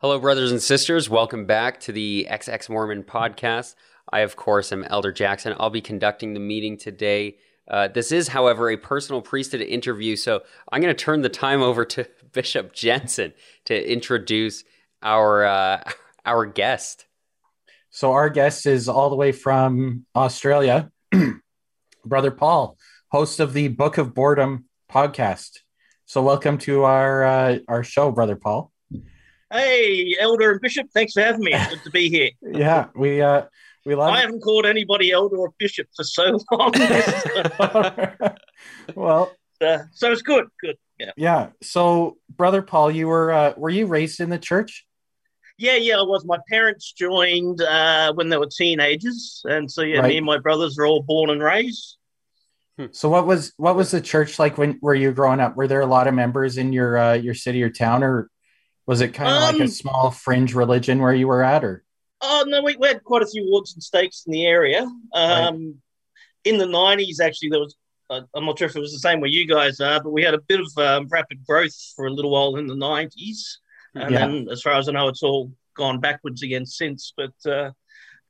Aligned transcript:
Hello, 0.00 0.16
brothers 0.20 0.52
and 0.52 0.62
sisters. 0.62 1.10
Welcome 1.10 1.44
back 1.44 1.80
to 1.80 1.90
the 1.90 2.28
XX 2.30 2.68
Mormon 2.68 3.02
podcast. 3.02 3.74
I, 4.12 4.20
of 4.20 4.36
course, 4.36 4.70
am 4.70 4.84
Elder 4.84 5.12
Jaxxxon. 5.12 5.56
I'll 5.58 5.70
be 5.70 5.80
conducting 5.80 6.34
the 6.34 6.40
meeting 6.40 6.76
today. 6.76 7.38
Uh, 7.66 7.88
this 7.88 8.12
is, 8.12 8.28
however, 8.28 8.70
a 8.70 8.76
personal 8.76 9.20
priesthood 9.20 9.60
interview, 9.60 10.14
so 10.14 10.42
I'm 10.70 10.80
going 10.80 10.94
to 10.94 11.04
turn 11.04 11.22
the 11.22 11.28
time 11.28 11.62
over 11.62 11.84
to 11.86 12.06
Bishop 12.32 12.72
Jensen 12.72 13.32
to 13.64 13.92
introduce 13.92 14.62
our 15.02 15.44
uh, 15.44 15.82
our 16.24 16.46
guest. 16.46 17.06
So 17.90 18.12
our 18.12 18.30
guest 18.30 18.66
is 18.66 18.88
all 18.88 19.10
the 19.10 19.16
way 19.16 19.32
from 19.32 20.06
Australia, 20.14 20.92
Brother 22.04 22.30
Paul, 22.30 22.78
host 23.08 23.40
of 23.40 23.52
the 23.52 23.66
Book 23.66 23.98
of 23.98 24.14
Boredom 24.14 24.66
podcast. 24.88 25.58
So 26.06 26.22
welcome 26.22 26.56
to 26.58 26.84
our 26.84 27.24
uh, 27.24 27.58
our 27.66 27.82
show, 27.82 28.12
Brother 28.12 28.36
Paul. 28.36 28.70
Hey, 29.50 30.14
Elder 30.20 30.52
and 30.52 30.60
Bishop, 30.60 30.88
thanks 30.92 31.14
for 31.14 31.22
having 31.22 31.40
me. 31.40 31.54
It's 31.54 31.68
good 31.68 31.82
to 31.84 31.90
be 31.90 32.10
here. 32.10 32.30
yeah, 32.52 32.88
we 32.94 33.22
uh, 33.22 33.44
we 33.86 33.94
love. 33.94 34.12
I 34.12 34.20
haven't 34.20 34.40
called 34.40 34.66
anybody 34.66 35.10
Elder 35.10 35.38
or 35.38 35.54
Bishop 35.58 35.86
for 35.96 36.04
so 36.04 36.38
long. 36.52 36.72
well, 38.94 39.32
uh, 39.60 39.78
so 39.92 40.12
it's 40.12 40.22
good. 40.22 40.46
Good. 40.60 40.76
Yeah. 40.98 41.12
Yeah. 41.16 41.48
So, 41.62 42.18
Brother 42.36 42.60
Paul, 42.60 42.90
you 42.90 43.08
were 43.08 43.32
uh, 43.32 43.54
were 43.56 43.70
you 43.70 43.86
raised 43.86 44.20
in 44.20 44.28
the 44.28 44.38
church? 44.38 44.84
Yeah, 45.56 45.76
yeah, 45.76 45.98
I 45.98 46.02
was. 46.02 46.26
My 46.26 46.38
parents 46.50 46.92
joined 46.92 47.62
uh, 47.62 48.12
when 48.12 48.28
they 48.28 48.36
were 48.36 48.48
teenagers, 48.54 49.42
and 49.48 49.70
so 49.70 49.82
yeah, 49.82 50.00
Right. 50.00 50.10
me 50.10 50.16
and 50.18 50.26
my 50.26 50.38
brothers 50.38 50.76
were 50.76 50.86
all 50.86 51.02
born 51.02 51.30
and 51.30 51.42
raised. 51.42 51.96
So, 52.92 53.08
what 53.08 53.26
was 53.26 53.54
what 53.56 53.76
was 53.76 53.90
the 53.90 54.00
church 54.00 54.38
like 54.38 54.58
when 54.58 54.78
were 54.82 54.94
you 54.94 55.10
growing 55.12 55.40
up? 55.40 55.56
Were 55.56 55.66
there 55.66 55.80
a 55.80 55.86
lot 55.86 56.06
of 56.06 56.14
members 56.14 56.58
in 56.58 56.72
your 56.72 56.98
uh, 56.98 57.14
your 57.14 57.34
city 57.34 57.62
or 57.62 57.70
town, 57.70 58.04
or 58.04 58.30
was 58.88 59.00
it 59.00 59.14
kind 59.14 59.30
of 59.30 59.42
like 59.42 59.60
a 59.60 59.62
Um, 59.62 59.68
small 59.68 60.10
fringe 60.10 60.54
religion 60.54 60.98
where 61.00 61.14
you 61.14 61.28
were 61.28 61.44
at? 61.44 61.62
Or 61.62 61.84
Oh 62.20 62.44
no, 62.48 62.62
we, 62.62 62.76
we 62.76 62.88
had 62.88 63.04
quite 63.04 63.22
a 63.22 63.26
few 63.26 63.46
wards 63.48 63.74
and 63.74 63.82
stakes 63.82 64.24
in 64.26 64.32
the 64.32 64.44
area. 64.46 64.84
Um, 65.14 65.80
In 66.44 66.58
the 66.58 66.66
nineties, 66.66 67.20
actually, 67.20 67.50
there 67.50 67.60
was. 67.60 67.76
Uh, 68.10 68.22
I'm 68.34 68.46
not 68.46 68.58
sure 68.58 68.68
if 68.68 68.74
it 68.74 68.80
was 68.80 68.92
the 68.92 68.98
same 69.08 69.20
where 69.20 69.28
you 69.30 69.46
guys 69.46 69.80
are, 69.80 70.02
but 70.02 70.10
we 70.16 70.22
had 70.22 70.32
a 70.32 70.40
bit 70.40 70.60
of 70.60 70.70
um, 70.78 71.06
rapid 71.10 71.44
growth 71.46 71.76
for 71.94 72.06
a 72.06 72.10
little 72.10 72.30
while 72.30 72.56
in 72.56 72.66
the 72.66 72.74
nineties, 72.74 73.60
and 73.94 74.10
Yeah. 74.12 74.20
then, 74.26 74.48
as 74.50 74.62
far 74.62 74.72
as 74.72 74.88
I 74.88 74.92
know, 74.92 75.08
it's 75.08 75.22
all 75.22 75.52
gone 75.76 76.00
backwards 76.00 76.42
again 76.42 76.64
since. 76.64 77.12
But, 77.14 77.36
uh, 77.44 77.70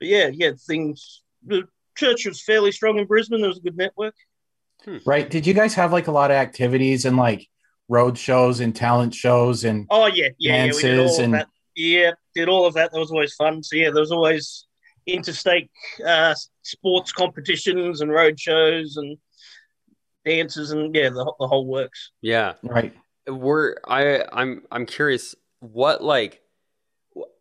but 0.00 0.09
yeah, 0.09 0.28
yeah, 0.33 0.53
things. 0.67 1.22
The 1.47 1.62
church 1.97 2.27
was 2.27 2.43
fairly 2.43 2.72
strong 2.72 2.98
in 2.98 3.06
Brisbane. 3.06 3.41
There 3.41 3.48
was 3.55 3.59
a 3.59 3.69
good 3.69 3.77
network. 3.77 4.17
right? 5.06 5.28
Did 5.31 5.47
you 5.47 5.55
guys 5.55 5.75
have 5.75 5.93
like 5.93 6.09
a 6.09 6.12
lot 6.12 6.31
of 6.33 6.37
activities 6.37 7.05
and 7.05 7.17
like 7.17 7.47
road 7.89 8.19
shows 8.19 8.61
and 8.61 8.75
talent 8.77 9.14
shows 9.14 9.64
and 9.64 9.86
Oh 9.91 10.06
yeah, 10.06 10.28
yeah, 10.39 10.64
yeah. 10.67 10.72
We 10.75 10.83
did 10.83 10.97
Dances 10.97 11.19
all 11.19 11.25
and- 11.25 11.34
of 11.34 11.41
that. 11.41 11.48
Yeah, 11.75 12.11
did 12.34 12.48
all 12.48 12.67
of 12.67 12.75
that. 12.75 12.91
That 12.92 12.98
was 12.98 13.11
always 13.12 13.34
fun. 13.34 13.62
So 13.62 13.77
yeah, 13.77 13.91
there 13.91 14.00
was 14.00 14.11
always 14.11 14.67
interstate 15.06 15.70
uh, 16.06 16.34
sports 16.62 17.12
competitions 17.12 18.00
and 18.00 18.11
road 18.11 18.39
shows 18.39 18.97
and 18.97 19.16
dances 20.25 20.70
and 20.72 20.94
yeah, 20.94 21.09
the, 21.11 21.33
the 21.39 21.47
whole 21.47 21.66
works. 21.66 22.11
Yeah, 22.20 22.55
right? 22.62 22.92
we're 23.28 23.77
I 23.86 24.25
I'm 24.33 24.62
I'm 24.72 24.86
curious. 24.86 25.34
What 25.61 26.03
like 26.03 26.41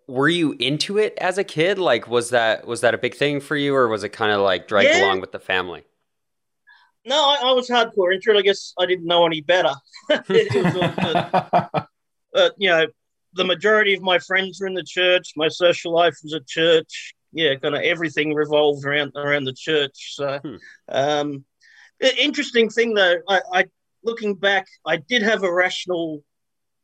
were 0.07 0.29
you 0.29 0.53
into 0.59 0.97
it 0.97 1.17
as 1.19 1.37
a 1.37 1.43
kid? 1.43 1.79
Like, 1.79 2.07
was 2.07 2.29
that 2.29 2.65
was 2.67 2.81
that 2.81 2.93
a 2.93 2.97
big 2.97 3.15
thing 3.15 3.39
for 3.41 3.55
you, 3.55 3.75
or 3.75 3.87
was 3.87 4.03
it 4.03 4.09
kind 4.09 4.31
of 4.31 4.41
like 4.41 4.67
dragged 4.67 4.89
Yeah. 4.89 5.05
along 5.05 5.21
with 5.21 5.31
the 5.31 5.39
family? 5.39 5.83
No, 7.07 7.15
I, 7.15 7.49
I 7.49 7.51
was 7.53 7.69
hardcore 7.69 8.13
into 8.13 8.31
it. 8.31 8.37
I 8.37 8.41
guess 8.41 8.73
I 8.77 8.85
didn't 8.85 9.05
know 9.05 9.25
any 9.25 9.41
better. 9.41 9.73
it 10.09 10.75
was. 10.75 11.83
But 12.33 12.53
you 12.57 12.69
know, 12.69 12.85
the 13.33 13.45
majority 13.45 13.95
of 13.95 14.01
my 14.01 14.19
friends 14.19 14.59
were 14.59 14.67
in 14.67 14.73
the 14.75 14.83
church. 14.83 15.31
My 15.35 15.47
social 15.47 15.91
life 15.93 16.15
was 16.21 16.33
at 16.33 16.45
church. 16.45 17.15
Yeah, 17.31 17.55
kind 17.55 17.73
of 17.75 17.81
everything 17.81 18.33
revolved 18.33 18.85
around 18.85 19.13
around 19.15 19.45
the 19.45 19.53
church. 19.53 20.15
So, 20.15 20.39
Hmm. 20.43 20.55
um, 20.89 21.45
interesting 21.99 22.69
thing 22.69 22.93
though, 22.93 23.17
I, 23.27 23.41
I 23.53 23.65
looking 24.03 24.35
back, 24.35 24.67
I 24.85 24.97
did 24.97 25.23
have 25.23 25.43
a 25.43 25.51
rational, 25.51 26.23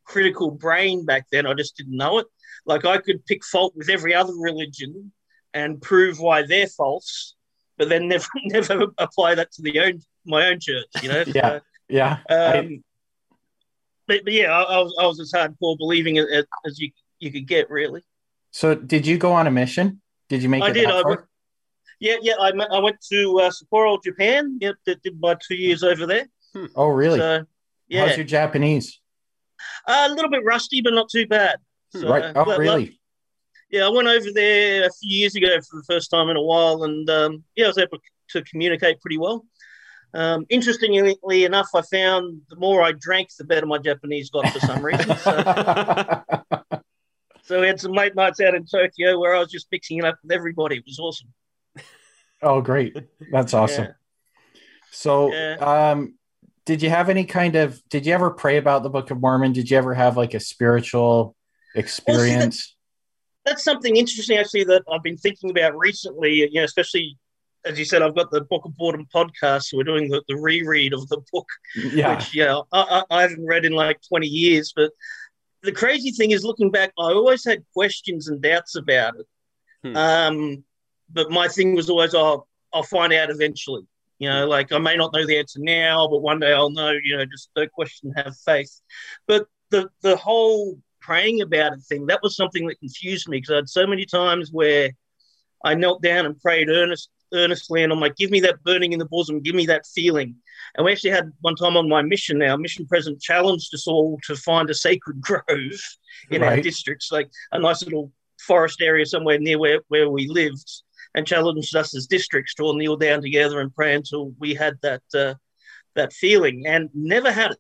critical 0.06 0.50
brain 0.50 1.06
back 1.06 1.28
then. 1.32 1.46
I 1.46 1.54
just 1.54 1.78
didn't 1.78 1.98
know 1.98 2.20
it. 2.20 2.28
Like 2.66 2.86
I 2.86 2.98
could 2.98 3.26
pick 3.26 3.44
fault 3.46 3.74
with 3.76 3.90
every 3.90 4.16
other 4.16 4.34
religion 4.34 5.12
and 5.54 5.82
prove 5.82 6.20
why 6.20 6.44
they're 6.44 6.68
false, 6.68 7.36
but 7.78 7.90
then 7.90 8.08
never 8.08 8.26
never 8.46 8.88
apply 8.98 9.36
that 9.36 9.52
to 9.54 9.62
the 9.62 9.80
own 9.80 10.02
my 10.26 10.48
own 10.48 10.60
church. 10.60 10.86
You 11.02 11.10
know. 11.10 11.24
Yeah. 11.36 11.60
yeah, 11.90 12.18
So, 12.30 12.36
I- 12.36 12.58
um, 12.60 12.84
but, 14.08 14.24
but 14.24 14.34
yeah, 14.34 14.52
I, 14.52 14.62
I 14.64 14.78
was 14.80 14.96
I 15.02 15.06
was 15.06 15.20
as 15.20 15.32
hardcore 15.32 15.78
believing 15.78 16.18
it 16.18 16.28
as, 16.30 16.46
as 16.66 16.80
you 16.80 16.92
you 17.20 17.32
could 17.32 17.48
get, 17.48 17.70
really. 17.70 18.02
so 18.52 18.76
did 18.76 19.08
you 19.08 19.18
go 19.18 19.32
on 19.34 19.48
a 19.48 19.52
mission? 19.52 20.02
Did 20.30 20.44
you 20.44 20.50
make 20.50 20.64
I 20.64 20.70
it 20.70 20.74
did, 20.74 20.86
I 20.88 21.02
went- 21.04 21.22
Yeah, 22.00 22.16
yeah. 22.22 22.34
I, 22.40 22.50
I 22.50 22.80
went 22.80 22.98
to 23.12 23.40
uh, 23.40 23.50
Sapporo, 23.52 24.02
Japan. 24.04 24.58
Yep, 24.62 24.76
did, 24.86 25.02
did 25.04 25.20
my 25.22 25.36
two 25.48 25.56
years 25.56 25.84
over 25.84 26.06
there. 26.06 26.28
Oh, 26.76 26.88
really? 26.88 27.20
So 27.20 27.46
yeah, 27.88 28.08
How's 28.08 28.18
your 28.18 28.26
Japanese? 28.26 29.00
a 29.88 30.10
little 30.10 30.30
bit 30.32 30.44
rusty, 30.44 30.82
but 30.82 30.94
not 30.94 31.10
too 31.10 31.26
bad. 31.28 31.58
So, 31.92 32.10
right. 32.10 32.26
Oh, 32.26 32.34
but- 32.34 32.46
but- 32.46 32.60
really? 32.60 33.00
Yeah, 33.74 33.88
I 33.88 33.90
went 33.90 34.08
over 34.08 34.32
there 34.32 34.86
a 34.86 34.92
few 35.02 35.18
years 35.18 35.36
ago 35.36 35.48
for 35.68 35.78
the 35.78 35.84
first 35.86 36.12
time 36.12 36.30
in 36.30 36.38
a 36.38 36.42
while, 36.42 36.84
and 36.84 37.10
um, 37.10 37.44
yeah, 37.56 37.66
I 37.66 37.70
was 37.70 37.80
able 37.80 37.98
to 38.30 38.44
communicate 38.44 39.02
pretty 39.02 39.18
well. 39.18 39.44
Um, 40.14 40.46
interestingly 40.50 41.44
enough, 41.44 41.70
I 41.74 41.82
found 41.82 42.42
the 42.52 42.56
more 42.58 42.84
I 42.84 42.92
drank, 42.92 43.30
the 43.36 43.46
better 43.46 43.66
my 43.66 43.80
Japanese 43.80 44.30
got 44.30 44.48
for 44.50 44.60
some 44.60 44.86
reason. 44.86 45.18
So, 45.18 46.24
so 47.46 47.62
we 47.62 47.66
had 47.66 47.80
some 47.80 47.94
late 47.94 48.14
nights 48.14 48.40
out 48.42 48.54
in 48.54 48.64
Tokyo 48.68 49.20
where 49.20 49.36
I 49.36 49.40
was 49.40 49.50
just 49.50 49.66
mixing 49.72 49.98
it 49.98 50.06
up 50.06 50.20
with 50.22 50.32
everybody. 50.32 50.78
It 50.78 50.84
was 50.86 51.00
awesome. 51.00 51.34
oh, 52.44 52.62
great. 52.62 52.96
That's 53.32 53.56
awesome. 53.56 53.86
Yeah. 53.86 54.60
So, 54.92 55.34
Yeah. 55.34 55.56
um, 55.92 56.14
did 56.68 56.84
you 56.84 56.92
have 56.92 57.10
any 57.10 57.26
kind 57.26 57.56
of? 57.56 57.82
Did 57.90 58.06
you 58.06 58.14
ever 58.14 58.30
pray 58.30 58.58
about 58.58 58.84
the 58.84 58.92
Book 58.92 59.10
of 59.10 59.20
Mormon? 59.20 59.52
Did 59.52 59.72
you 59.72 59.80
ever 59.80 59.96
have 59.96 60.16
like 60.16 60.36
a 60.36 60.40
spiritual 60.40 61.36
experience? 61.74 62.73
That's 63.46 63.64
something 63.64 63.96
interesting, 63.96 64.38
actually, 64.38 64.64
that 64.66 64.84
I've 64.92 65.04
been 65.04 65.18
thinking 65.18 65.50
about 65.50 65.78
recently. 65.78 66.34
You 66.34 66.54
know, 66.54 66.64
especially 66.64 67.18
as 67.66 67.80
you 67.80 67.86
said, 67.86 68.02
I've 68.02 68.16
got 68.16 68.32
the 68.32 68.42
Book 68.42 68.66
of 68.66 68.76
Boredom 68.78 69.08
podcast, 69.14 69.64
so 69.64 69.78
we're 69.78 69.84
doing 69.84 70.10
the, 70.10 70.22
the 70.28 70.36
reread 70.36 70.94
of 70.94 71.08
the 71.10 71.22
book. 71.32 71.48
yeah. 71.76 72.16
which 72.16 72.36
yeah, 72.36 72.60
I, 72.72 73.04
I, 73.10 73.18
I 73.18 73.22
haven't 73.22 73.46
read 73.46 73.66
in 73.66 73.74
like 73.74 74.00
20 74.08 74.28
years. 74.28 74.74
But 74.76 74.92
the 75.62 75.72
crazy 75.72 76.12
thing 76.12 76.32
is, 76.32 76.44
looking 76.44 76.72
back, 76.72 76.92
I 77.00 77.14
always 77.14 77.46
had 77.46 77.64
questions 77.74 78.28
and 78.28 78.42
doubts 78.42 78.76
about 78.76 79.16
it. 79.16 79.28
Hmm. 79.84 79.96
Um, 79.96 80.64
but 81.12 81.32
my 81.32 81.48
thing 81.48 81.76
was 81.76 81.90
always, 81.90 82.14
oh, 82.14 82.48
I'll 82.74 82.84
find 82.84 83.14
out 83.14 83.30
eventually. 83.30 83.84
You 84.20 84.30
know, 84.30 84.48
like 84.48 84.72
I 84.72 84.78
may 84.78 84.96
not 84.96 85.12
know 85.14 85.26
the 85.26 85.38
answer 85.38 85.60
now, 85.62 86.08
but 86.08 86.22
one 86.22 86.40
day 86.40 86.54
I'll 86.54 86.70
know. 86.70 86.92
You 86.92 87.18
know, 87.18 87.26
just 87.26 87.50
don't 87.56 87.72
question, 87.72 88.14
have 88.16 88.38
faith. 88.38 88.82
But 89.28 89.48
the 89.70 89.90
the 90.02 90.16
whole 90.16 90.80
praying 91.04 91.42
about 91.42 91.74
it 91.74 91.82
thing 91.82 92.06
that 92.08 92.22
was 92.24 92.36
something 92.36 92.66
that 92.68 92.80
confused 92.80 93.28
me 93.30 93.38
because 93.38 93.52
I 93.52 93.56
had 93.58 93.70
so 93.70 93.86
many 93.86 94.06
times 94.06 94.50
where 94.52 94.92
I 95.64 95.76
knelt 95.76 96.02
down 96.02 96.26
and 96.26 96.40
prayed 96.40 96.70
earnest, 96.70 97.10
earnestly, 97.34 97.84
and 97.84 97.94
I'm 97.94 98.00
like, 98.00 98.16
give 98.16 98.32
me 98.32 98.40
that 98.42 98.64
burning 98.64 98.94
in 98.94 99.00
the 99.00 99.06
bosom, 99.06 99.42
give 99.42 99.56
me 99.56 99.66
that 99.68 99.86
feeling. 99.88 100.36
And 100.76 100.86
we 100.86 100.92
actually 100.92 101.12
had 101.12 101.32
one 101.42 101.56
time 101.56 101.78
on 101.78 101.88
my 101.88 102.02
mission, 102.02 102.42
our 102.42 102.58
mission 102.58 102.86
president 102.86 103.22
challenged 103.22 103.74
us 103.74 103.88
all 103.88 104.20
to 104.24 104.36
find 104.36 104.70
a 104.70 104.74
sacred 104.74 105.22
grove 105.22 105.80
in 106.30 106.44
our 106.44 106.58
districts, 106.58 107.12
like 107.12 107.30
a 107.52 107.60
nice 107.60 107.84
little 107.84 108.12
forest 108.40 108.82
area 108.82 109.06
somewhere 109.06 109.40
near 109.40 109.60
where, 109.60 109.80
where 109.88 110.10
we 110.10 110.28
lived, 110.28 110.70
and 111.16 111.28
challenged 111.28 111.76
us 111.76 111.96
as 111.96 112.08
districts 112.08 112.56
to 112.56 112.64
all 112.64 112.76
kneel 112.76 112.98
down 112.98 113.22
together 113.22 113.60
and 113.60 113.76
pray 113.76 113.94
until 113.94 114.34
we 114.40 114.54
had 114.54 114.76
that 114.82 115.04
uh, 115.14 115.34
that 115.96 116.12
feeling, 116.12 116.66
and 116.66 116.90
never 116.96 117.32
had 117.32 117.52
it. 117.52 117.58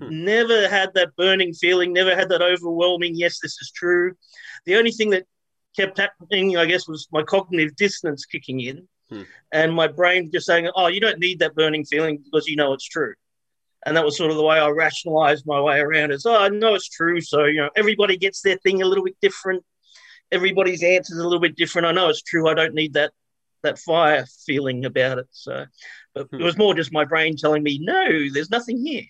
Hmm. 0.00 0.24
Never 0.24 0.68
had 0.68 0.94
that 0.94 1.16
burning 1.16 1.52
feeling, 1.52 1.92
never 1.92 2.14
had 2.14 2.28
that 2.28 2.42
overwhelming, 2.42 3.14
yes, 3.16 3.40
this 3.40 3.56
is 3.60 3.72
true. 3.74 4.14
The 4.64 4.76
only 4.76 4.92
thing 4.92 5.10
that 5.10 5.24
kept 5.76 5.98
happening, 5.98 6.56
I 6.56 6.66
guess, 6.66 6.86
was 6.88 7.08
my 7.12 7.22
cognitive 7.22 7.76
dissonance 7.76 8.24
kicking 8.24 8.60
in 8.60 8.88
Hmm. 9.10 9.22
and 9.52 9.72
my 9.72 9.86
brain 9.88 10.30
just 10.30 10.46
saying, 10.46 10.70
oh, 10.74 10.88
you 10.88 11.00
don't 11.00 11.18
need 11.18 11.38
that 11.38 11.54
burning 11.54 11.84
feeling 11.84 12.18
because 12.18 12.46
you 12.46 12.56
know 12.56 12.74
it's 12.74 12.84
true. 12.84 13.14
And 13.86 13.96
that 13.96 14.04
was 14.04 14.16
sort 14.18 14.30
of 14.30 14.36
the 14.36 14.42
way 14.44 14.58
I 14.58 14.68
rationalized 14.68 15.46
my 15.46 15.60
way 15.60 15.78
around 15.80 16.10
it. 16.10 16.20
So 16.20 16.36
I 16.36 16.48
know 16.48 16.74
it's 16.74 16.88
true. 16.88 17.20
So, 17.20 17.44
you 17.46 17.58
know, 17.62 17.70
everybody 17.74 18.16
gets 18.18 18.42
their 18.42 18.58
thing 18.58 18.82
a 18.82 18.84
little 18.86 19.04
bit 19.04 19.16
different. 19.22 19.64
Everybody's 20.30 20.82
answer 20.82 21.14
is 21.14 21.20
a 21.20 21.24
little 21.24 21.40
bit 21.40 21.56
different. 21.56 21.86
I 21.86 21.92
know 21.92 22.08
it's 22.10 22.22
true. 22.22 22.48
I 22.48 22.54
don't 22.54 22.74
need 22.74 22.94
that 22.94 23.12
that 23.62 23.78
fire 23.78 24.24
feeling 24.46 24.84
about 24.84 25.18
it. 25.18 25.26
So, 25.30 25.66
but 26.14 26.28
Hmm. 26.30 26.40
it 26.40 26.44
was 26.44 26.58
more 26.58 26.74
just 26.74 26.92
my 26.92 27.04
brain 27.04 27.36
telling 27.36 27.62
me, 27.62 27.78
no, 27.80 28.28
there's 28.32 28.50
nothing 28.50 28.84
here. 28.84 29.04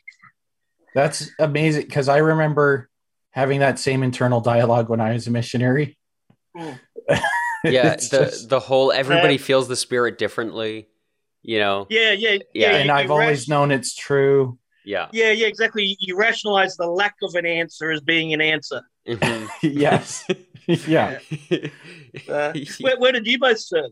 That's 0.95 1.31
amazing 1.39 1.83
because 1.83 2.09
I 2.09 2.19
remember 2.19 2.89
having 3.31 3.61
that 3.61 3.79
same 3.79 4.03
internal 4.03 4.41
dialogue 4.41 4.89
when 4.89 5.01
I 5.01 5.13
was 5.13 5.27
a 5.27 5.31
missionary. 5.31 5.99
Mm. 6.57 6.79
Yeah, 7.65 7.97
the 7.97 8.01
just- 8.27 8.49
the 8.49 8.61
whole 8.61 8.93
everybody 8.93 9.37
feels 9.37 9.67
the 9.67 9.75
spirit 9.75 10.17
differently. 10.17 10.89
You 11.43 11.59
know. 11.59 11.87
Yeah, 11.91 12.13
yeah, 12.13 12.31
Yeah. 12.31 12.39
yeah. 12.55 12.77
and 12.77 12.87
you- 12.87 12.93
I've 12.93 13.07
you 13.07 13.13
always 13.13 13.41
rash- 13.41 13.49
known 13.49 13.73
it's 13.73 13.97
true. 13.97 14.59
Yeah. 14.85 15.09
Yeah, 15.13 15.33
yeah, 15.33 15.49
exactly. 15.49 15.97
You 15.99 16.17
rationalize 16.17 16.77
the 16.77 16.87
lack 16.87 17.17
of 17.23 17.35
an 17.35 17.47
answer 17.47 17.91
as 17.91 18.01
being 18.01 18.33
an 18.33 18.41
answer. 18.41 18.83
Mhm. 19.09 19.49
yes. 19.63 20.25
yeah. 20.87 21.19
Uh, 22.29 22.53
where, 22.81 22.99
where 22.99 23.13
did 23.13 23.27
you 23.27 23.39
both 23.41 23.59
serve? 23.59 23.91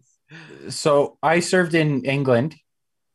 So 0.69 1.19
I 1.23 1.41
served 1.41 1.75
in 1.75 2.05
England, 2.05 2.55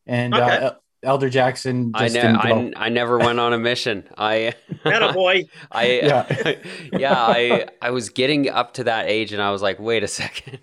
and 0.06 0.34
Okay. 0.34 0.44
uh, 0.44 0.60
El- 0.72 0.81
Elder 1.03 1.30
Jaxxxon 1.30 1.92
I, 1.95 2.03
just 2.07 2.15
ne- 2.15 2.21
didn't. 2.21 2.75
I, 2.77 2.86
I 2.86 2.89
never 2.89 3.18
went 3.18 3.39
on 3.39 3.53
a 3.53 3.57
mission. 3.57 4.07
I 4.18 4.53
Attaboy. 4.86 5.50
I 5.71 5.86
Yeah. 6.03 6.56
yeah, 6.94 7.13
I 7.19 7.68
I 7.81 7.89
was 7.92 8.09
getting 8.09 8.50
up 8.50 8.75
to 8.75 8.83
that 8.86 9.07
age 9.09 9.33
and 9.33 9.42
I 9.42 9.51
was 9.51 9.62
like, 9.62 9.80
wait 9.80 10.03
a 10.03 10.07
second. 10.07 10.59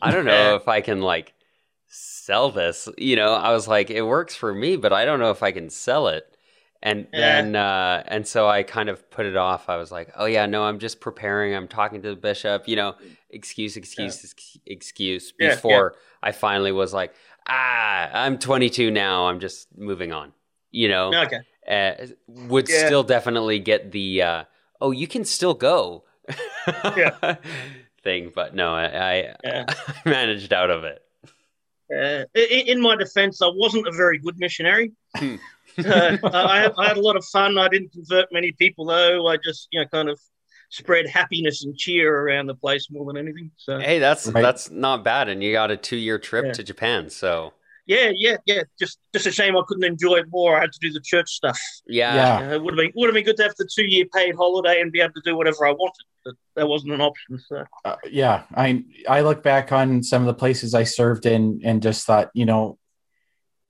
I 0.00 0.10
don't 0.10 0.24
know 0.24 0.54
if 0.56 0.66
I 0.68 0.80
can 0.80 1.00
like 1.02 1.34
sell 1.88 2.50
this. 2.50 2.88
You 2.98 3.16
know, 3.16 3.32
I 3.34 3.52
was 3.52 3.68
like, 3.68 3.90
it 3.90 4.02
works 4.02 4.34
for 4.34 4.52
me, 4.54 4.76
but 4.76 4.92
I 4.92 5.04
don't 5.04 5.20
know 5.20 5.30
if 5.30 5.42
I 5.42 5.52
can 5.52 5.68
sell 5.70 6.08
it. 6.08 6.24
And 6.82 7.06
Yeah. 7.12 7.20
then 7.42 7.56
uh 7.56 8.02
and 8.06 8.26
so 8.26 8.48
I 8.48 8.62
kind 8.62 8.88
of 8.88 9.10
put 9.10 9.26
it 9.26 9.36
off. 9.36 9.68
I 9.68 9.76
was 9.76 9.92
like, 9.92 10.10
oh 10.16 10.26
yeah, 10.26 10.46
no, 10.46 10.64
I'm 10.64 10.78
just 10.78 11.00
preparing. 11.00 11.54
I'm 11.54 11.68
talking 11.68 12.00
to 12.02 12.08
the 12.10 12.16
bishop, 12.16 12.66
you 12.66 12.76
know, 12.76 12.94
excuse, 13.30 13.76
excuse, 13.76 14.24
ex- 14.24 14.58
excuse 14.66 15.32
Yeah, 15.38 15.50
before 15.54 15.96
I 16.22 16.32
finally 16.32 16.72
was 16.72 16.94
like, 16.94 17.14
ah, 17.48 18.10
I'm 18.12 18.38
22 18.38 18.90
now. 18.90 19.26
I'm 19.28 19.40
just 19.40 19.68
moving 19.76 20.12
on. 20.12 20.32
You 20.70 20.88
know 20.88 21.14
Okay. 21.14 21.40
uh, 21.68 22.06
would 22.26 22.68
Yeah. 22.68 22.86
still 22.86 23.02
definitely 23.02 23.58
get 23.60 23.92
the 23.92 24.22
uh, 24.22 24.44
oh 24.80 24.90
you 24.90 25.06
can 25.06 25.24
still 25.24 25.54
go 25.54 26.04
Yeah. 26.96 27.36
thing 28.02 28.30
but 28.34 28.54
no 28.54 28.74
I, 28.74 28.84
I, 28.84 29.34
Yeah. 29.44 29.64
I 30.04 30.08
managed 30.08 30.52
out 30.52 30.70
of 30.70 30.84
it 30.84 31.02
Uh, 31.88 32.24
in, 32.34 32.80
my 32.80 32.96
defense, 32.96 33.40
I 33.40 33.48
wasn't 33.54 33.86
a 33.86 33.92
very 33.92 34.18
good 34.18 34.36
missionary. 34.38 34.90
Hmm. 35.16 35.36
uh, 35.78 36.18
I, 36.24 36.58
had, 36.62 36.72
I 36.76 36.88
had 36.88 36.96
a 36.96 37.00
lot 37.00 37.16
of 37.16 37.24
fun. 37.26 37.56
I 37.58 37.68
didn't 37.68 37.92
convert 37.92 38.26
many 38.32 38.50
people, 38.52 38.86
though. 38.86 39.28
I 39.28 39.36
just, 39.36 39.68
you 39.70 39.78
know, 39.80 39.86
kind 39.86 40.08
of 40.08 40.18
spread 40.76 41.06
happiness 41.06 41.64
and 41.64 41.76
cheer 41.76 42.14
around 42.22 42.46
the 42.46 42.54
place 42.54 42.88
more 42.90 43.06
than 43.06 43.16
anything. 43.16 43.50
So, 43.56 43.78
hey 43.78 43.98
that's 43.98 44.26
Right. 44.26 44.42
that's 44.42 44.70
not 44.70 45.04
bad 45.04 45.28
and 45.28 45.42
you 45.42 45.52
got 45.52 45.70
a 45.70 45.76
two 45.76 45.96
year 45.96 46.18
trip 46.18 46.46
Yeah. 46.46 46.52
to 46.52 46.62
Japan 46.62 47.10
so 47.10 47.52
yeah, 47.88 48.10
yeah, 48.12 48.36
yeah. 48.46 48.62
Just, 48.80 48.98
just 49.14 49.26
a 49.26 49.30
shame 49.30 49.56
I 49.56 49.62
couldn't 49.68 49.84
enjoy 49.84 50.16
it 50.16 50.26
more. 50.30 50.56
I 50.56 50.62
had 50.62 50.72
to 50.72 50.78
do 50.80 50.90
the 50.92 50.98
church 51.00 51.30
stuff. 51.30 51.56
yeah, 51.86 52.14
Yeah. 52.16 52.54
It 52.54 52.62
would 52.62 52.72
have 52.74 52.78
been 52.78 52.90
would 52.96 53.06
have 53.06 53.14
been 53.14 53.22
good 53.24 53.36
to 53.36 53.44
have 53.44 53.54
the 53.56 53.68
two 53.72 53.84
year 53.86 54.06
paid 54.12 54.34
holiday 54.34 54.80
and 54.80 54.90
be 54.90 55.00
able 55.00 55.12
to 55.14 55.20
do 55.24 55.36
whatever 55.36 55.64
I 55.68 55.70
wanted, 55.70 56.04
but 56.24 56.34
that 56.56 56.66
wasn't 56.68 56.94
an 56.94 57.00
option. 57.00 57.38
So, 57.48 57.64
uh, 57.84 57.94
yeah, 58.10 58.42
I 58.56 58.82
I 59.08 59.20
look 59.20 59.44
back 59.44 59.70
on 59.70 60.02
some 60.02 60.20
of 60.22 60.26
the 60.26 60.34
places 60.34 60.74
I 60.74 60.82
served 60.82 61.26
in 61.26 61.60
and 61.62 61.80
just 61.80 62.04
thought, 62.06 62.30
you 62.34 62.44
know, 62.44 62.76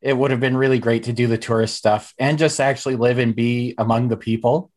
it 0.00 0.16
would 0.16 0.30
have 0.30 0.40
been 0.40 0.56
really 0.56 0.78
great 0.78 1.02
to 1.04 1.12
do 1.12 1.26
the 1.26 1.36
tourist 1.38 1.74
stuff 1.76 2.14
and 2.18 2.38
just 2.38 2.58
actually 2.58 2.96
live 2.96 3.18
and 3.18 3.36
be 3.36 3.74
among 3.76 4.08
the 4.08 4.16
people 4.16 4.70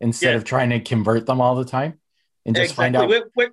instead 0.00 0.30
Yeah. 0.30 0.36
of 0.36 0.44
trying 0.44 0.70
to 0.70 0.80
convert 0.80 1.26
them 1.26 1.40
all 1.40 1.54
the 1.54 1.64
time 1.64 2.00
and 2.44 2.54
just 2.54 2.72
exactly. 2.72 2.84
find 2.84 2.96
out. 2.96 3.08
Where, 3.08 3.24
where, 3.34 3.50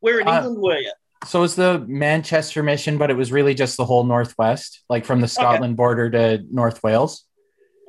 where 0.00 0.20
in 0.20 0.28
Uh, 0.28 0.36
England 0.38 0.62
were 0.62 0.78
you? 0.78 0.92
So 1.26 1.38
it 1.40 1.42
was 1.42 1.56
the 1.56 1.84
Manchester 1.88 2.62
mission, 2.62 2.98
but 2.98 3.10
it 3.10 3.16
was 3.16 3.32
really 3.32 3.54
just 3.54 3.76
the 3.76 3.84
whole 3.84 4.04
northwest, 4.04 4.82
like 4.88 5.04
from 5.04 5.20
the 5.20 5.28
Scotland 5.28 5.76
border 5.76 6.10
to 6.10 6.44
North 6.50 6.82
Wales. 6.84 7.24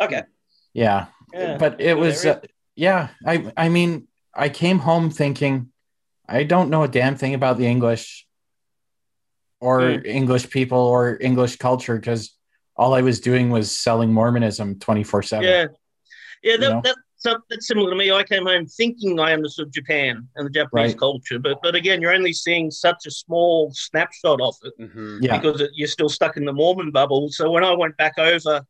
Okay. 0.01 0.23
Yeah, 0.73 1.07
Yeah. 1.33 1.57
but 1.57 1.79
it 1.81 1.97
was 1.97 2.25
uh, 2.25 2.39
yeah. 2.75 3.09
I 3.25 3.51
I 3.57 3.69
mean, 3.69 4.07
I 4.33 4.49
came 4.49 4.79
home 4.79 5.09
thinking 5.09 5.71
I 6.27 6.43
don't 6.43 6.69
know 6.69 6.83
a 6.83 6.87
damn 6.87 7.15
thing 7.15 7.33
about 7.33 7.57
the 7.57 7.67
English 7.67 8.25
or 9.59 9.81
Hmm. 9.93 10.05
English 10.05 10.49
people 10.49 10.79
or 10.79 11.17
English 11.21 11.57
culture 11.57 11.95
because 11.95 12.35
all 12.75 12.93
I 12.93 13.01
was 13.01 13.19
doing 13.19 13.49
was 13.49 13.71
selling 13.77 14.13
Mormonism 14.13 14.79
twenty 14.79 15.03
four 15.03 15.21
seven. 15.23 15.45
Yeah, 15.45 15.65
yeah. 16.43 16.57
That, 16.57 16.69
know? 16.69 16.81
that, 16.83 16.95
so 17.27 17.39
that's 17.49 17.67
similar 17.67 17.89
to 17.89 17.95
me. 17.95 18.11
I 18.11 18.23
came 18.23 18.45
home 18.45 18.65
thinking 18.65 19.19
I 19.19 19.33
understood 19.33 19.73
Japan 19.73 20.27
and 20.35 20.45
the 20.45 20.49
Japanese 20.49 20.91
Right. 20.91 20.99
culture, 20.99 21.39
but 21.39 21.57
but 21.61 21.75
again, 21.75 22.01
you're 22.01 22.13
only 22.13 22.33
seeing 22.33 22.71
such 22.71 23.05
a 23.05 23.11
small 23.11 23.71
snapshot 23.73 24.39
of 24.41 24.55
it 24.63 24.73
hmm 24.79 25.17
Yeah, 25.21 25.37
because 25.37 25.61
it, 25.61 25.71
you're 25.73 25.87
still 25.87 26.09
stuck 26.09 26.37
in 26.37 26.45
the 26.45 26.53
Mormon 26.53 26.91
bubble. 26.91 27.29
So 27.29 27.51
when 27.51 27.63
I 27.63 27.73
went 27.73 27.97
back 27.97 28.17
over 28.17 28.61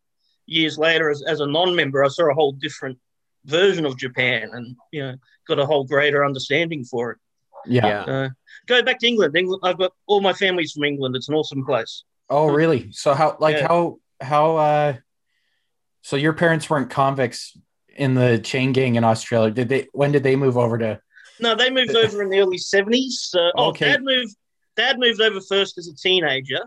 years 0.46 0.78
later 0.78 1.10
as, 1.10 1.22
as 1.24 1.40
a 1.42 1.46
non-member, 1.48 2.04
I 2.04 2.08
saw 2.08 2.30
a 2.32 2.34
whole 2.34 2.54
different 2.54 2.98
version 3.46 3.86
of 3.86 3.98
Japan, 3.98 4.50
and 4.54 4.76
you 4.92 5.02
know, 5.04 5.16
got 5.48 5.60
a 5.60 5.66
whole 5.66 5.84
greater 5.86 6.26
understanding 6.26 6.84
for 6.84 7.12
it. 7.12 7.18
yeah. 7.66 7.88
yeah, 7.88 8.14
Uh, 8.14 8.30
go 8.68 8.82
back 8.82 9.00
to 9.00 9.08
England. 9.08 9.36
England. 9.36 9.62
I've 9.64 9.78
got 9.78 9.92
all 10.08 10.22
my 10.22 10.34
family's 10.34 10.72
from 10.74 10.84
England. 10.84 11.16
It's 11.16 11.30
an 11.30 11.36
awesome 11.36 11.66
place. 11.66 12.04
Oh, 12.30 12.48
really? 12.48 12.92
So 12.92 13.14
how 13.14 13.38
like 13.40 13.58
Yeah. 13.58 13.68
how 13.68 14.00
how 14.20 14.58
uh 14.58 14.94
so 16.02 16.16
your 16.16 16.34
parents 16.34 16.70
weren't 16.70 16.90
convicts 16.90 17.58
in 17.98 18.14
the 18.14 18.40
chain 18.40 18.72
gang 18.72 18.96
in 18.96 19.04
Australia. 19.04 19.52
Did 19.52 19.70
they 19.70 19.88
when 19.92 20.12
did 20.12 20.24
they 20.24 20.36
move 20.36 20.58
over 20.58 20.78
to 20.78 21.00
No, 21.40 21.56
they 21.56 21.70
moved 21.70 21.96
over 21.96 22.22
in 22.24 22.30
the 22.30 22.40
early 22.40 22.58
seventies. 22.58 23.30
Uh, 23.36 23.52
oh, 23.56 23.70
Okay. 23.70 23.86
dad 23.90 24.04
moved. 24.04 24.36
Dad 24.76 25.00
moved 25.00 25.22
over 25.22 25.42
first 25.42 25.78
as 25.78 25.88
a 25.88 25.96
teenager. 25.96 26.62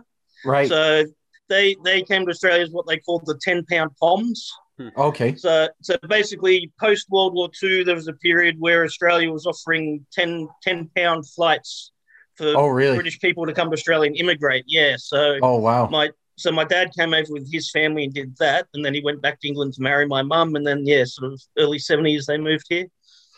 right? 0.45 0.67
So 0.67 1.05
they 1.49 1.75
they 1.83 2.01
came 2.03 2.25
to 2.25 2.31
Australia 2.31 2.63
as 2.63 2.71
what 2.71 2.85
they 2.87 2.97
called 2.97 3.23
the 3.25 3.37
ten 3.41 3.65
pound 3.65 3.91
poms. 3.99 4.51
okay. 4.97 5.35
So 5.35 5.67
so 5.81 5.97
basically, 6.09 6.71
post 6.79 7.07
World 7.09 7.33
War 7.33 7.49
II, 7.63 7.83
there 7.83 7.95
was 7.95 8.07
a 8.07 8.13
period 8.13 8.55
where 8.59 8.83
Australia 8.83 9.31
was 9.31 9.45
offering 9.45 10.05
10, 10.13 10.47
10 10.63 10.89
pound 10.95 11.27
flights 11.29 11.91
for 12.35 12.47
Oh, 12.55 12.67
really? 12.67 12.95
British 12.95 13.19
people 13.19 13.45
to 13.45 13.53
come 13.53 13.69
to 13.69 13.73
Australia 13.73 14.07
and 14.07 14.17
immigrate. 14.17 14.63
Yeah. 14.67 14.95
So 14.97 15.37
Oh, 15.41 15.57
wow. 15.59 15.87
my 15.87 16.09
so 16.37 16.51
my 16.51 16.63
dad 16.63 16.91
came 16.97 17.13
over 17.13 17.31
with 17.31 17.51
his 17.51 17.69
family 17.71 18.05
and 18.05 18.13
did 18.13 18.35
that, 18.37 18.67
and 18.73 18.83
then 18.83 18.93
he 18.93 19.01
went 19.01 19.21
back 19.21 19.39
to 19.41 19.47
England 19.47 19.73
to 19.75 19.81
marry 19.81 20.07
my 20.07 20.21
mum, 20.21 20.55
and 20.55 20.65
then 20.65 20.85
yeah, 20.85 21.03
sort 21.05 21.31
of 21.33 21.41
early 21.57 21.79
seventies 21.79 22.25
they 22.25 22.37
moved 22.37 22.65
here. 22.69 22.87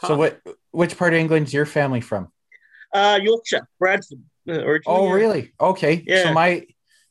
So 0.05 0.15
what 0.15 0.41
which 0.71 0.97
part 0.97 1.13
of 1.13 1.19
England's 1.19 1.53
your 1.53 1.65
family 1.65 2.01
from? 2.01 2.29
Uh, 2.93 3.19
Yorkshire, 3.23 3.67
Bradford. 3.79 4.19
uh, 4.47 4.53
originally, 4.53 4.81
Oh, 4.85 5.09
really? 5.09 5.53
Okay. 5.59 6.03
Yeah. 6.05 6.23
So 6.23 6.33
my 6.33 6.65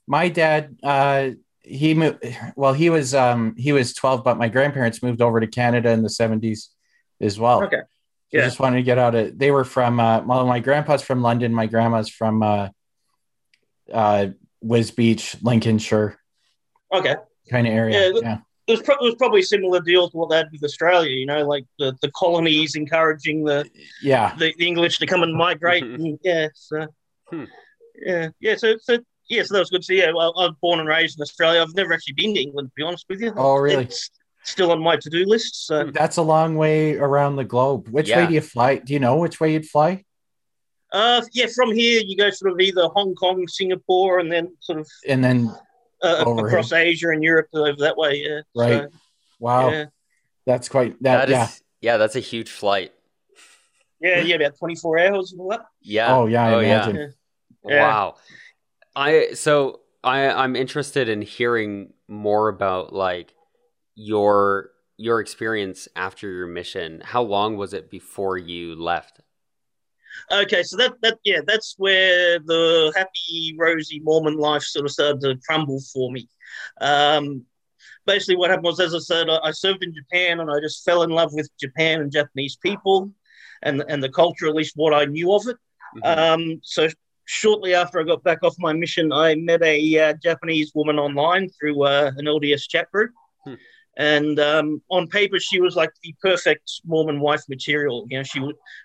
my 0.06 0.28
dad 0.28 0.76
uh 0.82 1.30
he 1.64 1.94
moved 1.94 2.18
well 2.56 2.72
he 2.72 2.90
was 2.90 3.14
um 3.14 3.54
he 3.56 3.72
was 3.72 3.94
12 3.94 4.24
but 4.24 4.36
my 4.36 4.48
grandparents 4.48 5.02
moved 5.02 5.22
over 5.22 5.40
to 5.40 5.46
Canada 5.46 5.90
in 5.90 6.02
the 6.02 6.08
70s 6.08 6.68
as 7.20 7.38
well. 7.38 7.62
Okay. 7.64 7.76
So 7.78 8.38
Yeah. 8.38 8.44
just 8.44 8.60
wanted 8.60 8.76
to 8.76 8.82
get 8.82 8.98
out 8.98 9.14
of 9.14 9.38
they 9.38 9.50
were 9.50 9.64
from 9.64 9.98
uh 10.00 10.20
well 10.22 10.46
my 10.46 10.60
grandpa's 10.60 11.02
from 11.02 11.22
London, 11.22 11.54
my 11.54 11.66
grandma's 11.66 12.08
from 12.08 12.42
uh 12.42 12.68
uh 13.92 14.28
Wisbech, 14.64 15.42
Lincolnshire 15.42 16.18
Okay. 16.92 17.16
kind 17.50 17.66
of 17.66 17.72
area. 17.72 18.10
Yeah, 18.12 18.20
Yeah. 18.22 18.38
It 18.68 18.72
was, 18.78 18.82
pro- 18.82 18.94
it 18.94 19.02
was 19.02 19.16
probably 19.16 19.40
a 19.40 19.44
similar 19.44 19.80
deal 19.80 20.08
to 20.08 20.16
what 20.16 20.30
they 20.30 20.36
had 20.36 20.46
with 20.52 20.62
Australia, 20.62 21.10
you 21.10 21.26
know, 21.26 21.44
like 21.46 21.64
the, 21.80 21.96
the 22.00 22.10
colonies 22.12 22.76
encouraging 22.76 23.42
the, 23.44 23.68
Yeah. 24.02 24.36
the, 24.36 24.54
the 24.56 24.66
English 24.66 24.98
to 24.98 25.06
come 25.06 25.22
and 25.24 25.34
migrate. 25.34 25.82
And, 25.94 26.18
yeah, 26.22 26.46
so, 26.54 26.86
Hmm. 27.28 27.44
yeah, 28.00 28.28
yeah. 28.40 28.54
So, 28.56 28.76
so, 28.80 28.98
yeah, 29.28 29.42
so 29.42 29.54
that 29.54 29.60
was 29.60 29.70
good. 29.70 29.84
So, 29.84 29.94
yeah, 29.94 30.12
well, 30.12 30.32
I 30.38 30.46
was 30.46 30.54
born 30.62 30.78
and 30.78 30.88
raised 30.88 31.18
in 31.18 31.22
Australia. 31.22 31.60
I've 31.60 31.74
never 31.74 31.92
actually 31.92 32.14
been 32.14 32.34
to 32.34 32.40
England, 32.40 32.68
to 32.68 32.72
be 32.76 32.82
honest 32.84 33.04
with 33.08 33.20
you. 33.20 33.32
Oh, 33.36 33.56
really? 33.56 33.84
It's 33.84 34.10
still 34.44 34.70
on 34.70 34.80
my 34.80 34.96
to 34.96 35.10
do 35.10 35.24
list. 35.26 35.66
So, 35.66 35.90
That's 35.92 36.18
a 36.18 36.22
long 36.22 36.54
way 36.56 36.96
around 36.96 37.36
the 37.36 37.44
globe. 37.44 37.88
Which 37.88 38.10
way 38.10 38.26
do 38.28 38.34
you 38.34 38.40
fly? 38.40 38.76
Do 38.76 38.92
you 38.92 39.00
know 39.00 39.16
which 39.16 39.40
way 39.40 39.54
you'd 39.54 39.66
fly? 39.66 40.04
Uh, 40.92 41.22
yeah, 41.32 41.46
from 41.54 41.72
here, 41.72 42.02
you 42.04 42.16
go 42.16 42.30
sort 42.30 42.52
of 42.52 42.60
either 42.60 42.88
Hong 42.94 43.14
Kong, 43.14 43.46
Singapore, 43.48 44.18
and 44.18 44.30
then 44.30 44.54
sort 44.60 44.80
of 44.80 44.88
And 45.08 45.22
then 45.22 45.54
uh, 46.02 46.24
Over 46.26 46.46
across 46.46 46.72
Asia 46.72 47.08
and 47.10 47.22
Europe 47.22 47.48
over 47.54 47.76
that 47.78 47.96
way. 47.96 48.24
Yeah. 48.26 48.40
Right. 48.54 48.82
So, 48.82 48.88
wow, 49.38 49.70
yeah. 49.70 49.84
that's 50.46 50.68
quite 50.68 51.02
that, 51.02 51.28
That 51.28 51.30
is 51.30 51.62
yeah. 51.80 51.92
yeah. 51.92 51.96
that's 51.96 52.16
a 52.16 52.20
huge 52.20 52.50
flight 52.50 52.92
yeah, 54.02 54.20
yeah, 54.20 54.34
about 54.34 54.58
24 54.58 54.98
hours 54.98 55.32
and 55.32 55.58
yeah 55.80 56.14
Oh 56.14 56.26
yeah, 56.26 56.46
I 56.46 56.54
oh 56.54 56.58
imagine. 56.58 56.96
yeah 56.96 57.06
Yeah. 57.64 57.88
Wow. 57.88 58.16
I 58.96 59.28
so 59.34 59.80
I 60.02 60.28
I'm 60.28 60.56
interested 60.56 61.08
in 61.08 61.22
hearing 61.22 61.92
more 62.08 62.48
about 62.48 62.92
like 62.92 63.34
your 63.94 64.70
your 64.96 65.20
experience 65.20 65.88
after 65.94 66.28
your 66.30 66.48
mission. 66.48 67.00
How 67.04 67.22
long 67.22 67.56
was 67.56 67.72
it 67.72 67.90
before 67.90 68.36
you 68.36 68.74
left? 68.74 69.20
Okay, 70.30 70.62
so 70.62 70.76
that 70.76 70.94
that 71.02 71.18
yeah, 71.24 71.40
that's 71.46 71.74
where 71.78 72.38
the 72.38 72.92
happy, 72.96 73.54
rosy 73.58 74.00
Mormon 74.00 74.36
life 74.36 74.62
sort 74.62 74.86
of 74.86 74.92
started 74.92 75.20
to 75.22 75.38
crumble 75.46 75.80
for 75.92 76.10
me. 76.10 76.28
Um, 76.80 77.44
basically, 78.06 78.36
what 78.36 78.50
happened 78.50 78.64
was, 78.64 78.80
as 78.80 78.94
I 78.94 78.98
said, 78.98 79.28
I, 79.28 79.38
I 79.44 79.50
served 79.50 79.82
in 79.82 79.94
Japan, 79.94 80.40
and 80.40 80.50
I 80.50 80.60
just 80.60 80.84
fell 80.84 81.02
in 81.02 81.10
love 81.10 81.32
with 81.32 81.50
Japan 81.60 82.00
and 82.00 82.12
Japanese 82.12 82.56
people, 82.56 83.10
and 83.62 83.84
and 83.88 84.02
the 84.02 84.08
culture, 84.10 84.46
at 84.46 84.54
least 84.54 84.76
what 84.76 84.94
I 84.94 85.04
knew 85.04 85.32
of 85.32 85.46
it. 85.46 85.56
Mhm. 85.96 86.16
Um, 86.18 86.60
so 86.62 86.88
shortly 87.26 87.74
after 87.74 88.00
I 88.00 88.04
got 88.04 88.22
back 88.22 88.42
off 88.42 88.54
my 88.58 88.72
mission, 88.72 89.12
I 89.12 89.34
met 89.34 89.62
a 89.62 89.98
uh, 89.98 90.14
Japanese 90.22 90.72
woman 90.74 90.98
online 90.98 91.48
through 91.50 91.82
uh, 91.84 92.12
an 92.16 92.26
LDS 92.26 92.68
chat 92.68 92.90
group. 92.90 93.10
Hmm. 93.44 93.54
And 93.98 94.40
um, 94.40 94.80
on 94.90 95.06
paper, 95.06 95.38
she 95.38 95.60
was 95.60 95.76
like 95.76 95.90
the 96.02 96.14
perfect 96.22 96.80
Mormon 96.84 97.20
wife 97.20 97.42
material. 97.48 98.06
You 98.08 98.18
know, 98.18 98.22
she 98.22 98.40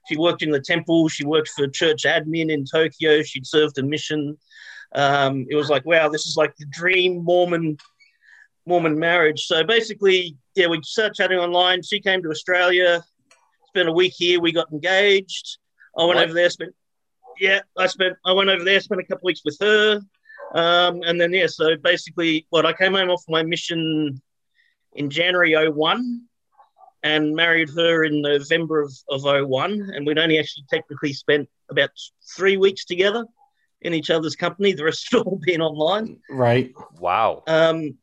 she 0.07 0.17
worked 0.17 0.41
in 0.41 0.51
the 0.51 0.59
temple, 0.59 1.07
she 1.07 1.25
worked 1.25 1.49
for 1.49 1.67
church 1.67 2.03
admin 2.03 2.51
in 2.51 2.65
Tokyo, 2.65 3.21
she'd 3.23 3.47
served 3.47 3.77
a 3.77 3.83
mission. 3.83 4.37
Um, 4.95 5.45
it 5.49 5.55
was 5.55 5.69
like, 5.69 5.85
wow, 5.85 6.09
this 6.09 6.25
is 6.25 6.35
like 6.35 6.55
the 6.57 6.65
dream 6.71 7.23
Mormon 7.23 7.77
Mormon 8.65 8.99
marriage. 8.99 9.45
So 9.45 9.63
basically, 9.63 10.35
yeah, 10.55 10.67
we 10.67 10.81
started 10.83 11.15
chatting 11.15 11.39
online. 11.39 11.83
She 11.83 12.01
came 12.01 12.21
to 12.23 12.29
Australia, 12.29 13.01
spent 13.69 13.87
a 13.87 13.93
week 13.93 14.13
here. 14.17 14.41
We 14.41 14.51
got 14.51 14.71
engaged. 14.73 15.57
I 15.97 16.03
went 16.03 16.17
What? 16.17 16.25
over 16.25 16.33
there, 16.33 16.49
spent 16.49 16.75
yeah, 17.39 17.61
I 17.77 17.87
spent 17.87 18.17
I 18.25 18.33
went 18.33 18.49
over 18.49 18.65
there, 18.65 18.79
spent 18.81 18.99
a 18.99 19.05
couple 19.05 19.25
weeks 19.25 19.41
with 19.45 19.57
her, 19.61 20.01
um, 20.53 21.01
and 21.05 21.19
then 21.19 21.31
yeah, 21.31 21.47
so 21.47 21.77
basically, 21.77 22.45
what 22.49 22.65
I 22.65 22.73
came 22.73 22.93
home 22.93 23.09
off 23.09 23.23
my 23.29 23.43
mission 23.43 24.21
in 24.97 25.09
January 25.09 25.55
01 25.69 26.21
and 27.03 27.35
married 27.35 27.69
her 27.69 28.03
in 28.03 28.21
November 28.21 28.81
of, 28.81 28.91
of 29.09 29.23
01. 29.23 29.91
And 29.93 30.05
we'd 30.05 30.17
only 30.17 30.39
actually 30.39 30.65
technically 30.69 31.13
spent 31.13 31.47
about 31.69 31.91
three 32.35 32.57
weeks 32.57 32.83
together 32.85 33.25
in 33.81 33.93
each 33.93 34.09
other's 34.09 34.35
company. 34.35 34.73
The 34.73 34.83
rest 34.85 35.07
had 35.11 35.21
all 35.21 35.39
been 35.45 35.61
online. 35.61 36.19
Right. 36.29 36.73
Wow. 36.99 37.43
Um, 37.47 37.97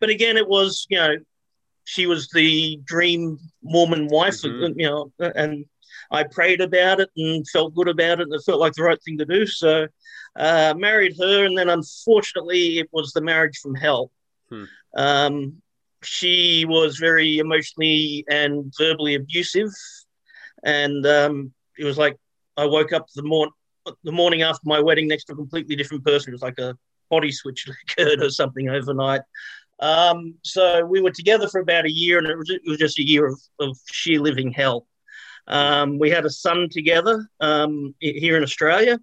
but 0.00 0.10
again, 0.10 0.36
it 0.36 0.48
was, 0.48 0.86
you 0.88 0.96
know, 0.98 1.16
she 1.84 2.06
was 2.06 2.28
the 2.34 2.80
dream 2.84 3.38
Mormon 3.62 4.08
wife, 4.08 4.42
Mhm. 4.42 4.74
you 4.76 4.86
know, 4.88 5.12
and 5.18 5.64
I 6.10 6.24
prayed 6.24 6.60
about 6.60 7.00
it 7.00 7.10
and 7.16 7.48
felt 7.48 7.74
good 7.74 7.88
about 7.88 8.20
it, 8.20 8.24
and 8.24 8.34
it 8.34 8.42
felt 8.44 8.60
like 8.60 8.74
the 8.74 8.82
right 8.82 9.02
thing 9.02 9.18
to 9.18 9.24
do. 9.24 9.46
So, 9.46 9.86
uh, 10.36 10.74
married 10.76 11.16
her, 11.18 11.44
and 11.46 11.56
then 11.56 11.68
unfortunately, 11.70 12.78
it 12.78 12.88
was 12.92 13.12
the 13.12 13.22
marriage 13.22 13.58
from 13.58 13.74
hell. 13.74 14.10
Hmm. 14.50 14.64
Um, 14.96 15.62
she 16.02 16.64
was 16.64 16.96
very 16.96 17.38
emotionally 17.38 18.24
and 18.28 18.72
verbally 18.76 19.14
abusive, 19.14 19.70
and 20.64 21.04
um, 21.06 21.52
it 21.78 21.84
was 21.84 21.98
like 21.98 22.16
I 22.56 22.66
woke 22.66 22.92
up 22.92 23.06
the 23.14 23.22
morning 23.22 23.52
the 24.04 24.12
morning 24.12 24.42
after 24.42 24.62
my 24.64 24.80
wedding 24.80 25.08
next 25.08 25.24
to 25.24 25.32
a 25.32 25.36
completely 25.36 25.76
different 25.76 26.04
person. 26.04 26.30
It 26.30 26.34
was 26.34 26.42
like 26.42 26.58
a 26.58 26.76
body 27.10 27.32
switch 27.32 27.68
occurred 27.98 28.22
or 28.22 28.30
something 28.30 28.68
overnight. 28.68 29.22
Um, 29.80 30.34
so 30.42 30.84
we 30.84 31.00
were 31.00 31.10
together 31.10 31.48
for 31.48 31.60
about 31.60 31.86
a 31.86 31.92
year, 31.92 32.18
and 32.18 32.26
it 32.26 32.36
was, 32.36 32.50
it 32.50 32.62
was 32.66 32.78
just 32.78 32.98
a 32.98 33.06
year 33.06 33.26
of, 33.26 33.40
of 33.60 33.78
sheer 33.90 34.20
living 34.20 34.50
hell. 34.50 34.86
Um, 35.46 35.98
we 35.98 36.10
had 36.10 36.26
a 36.26 36.30
son 36.30 36.68
together 36.70 37.26
um, 37.40 37.94
here 38.00 38.36
in 38.36 38.42
Australia. 38.42 39.00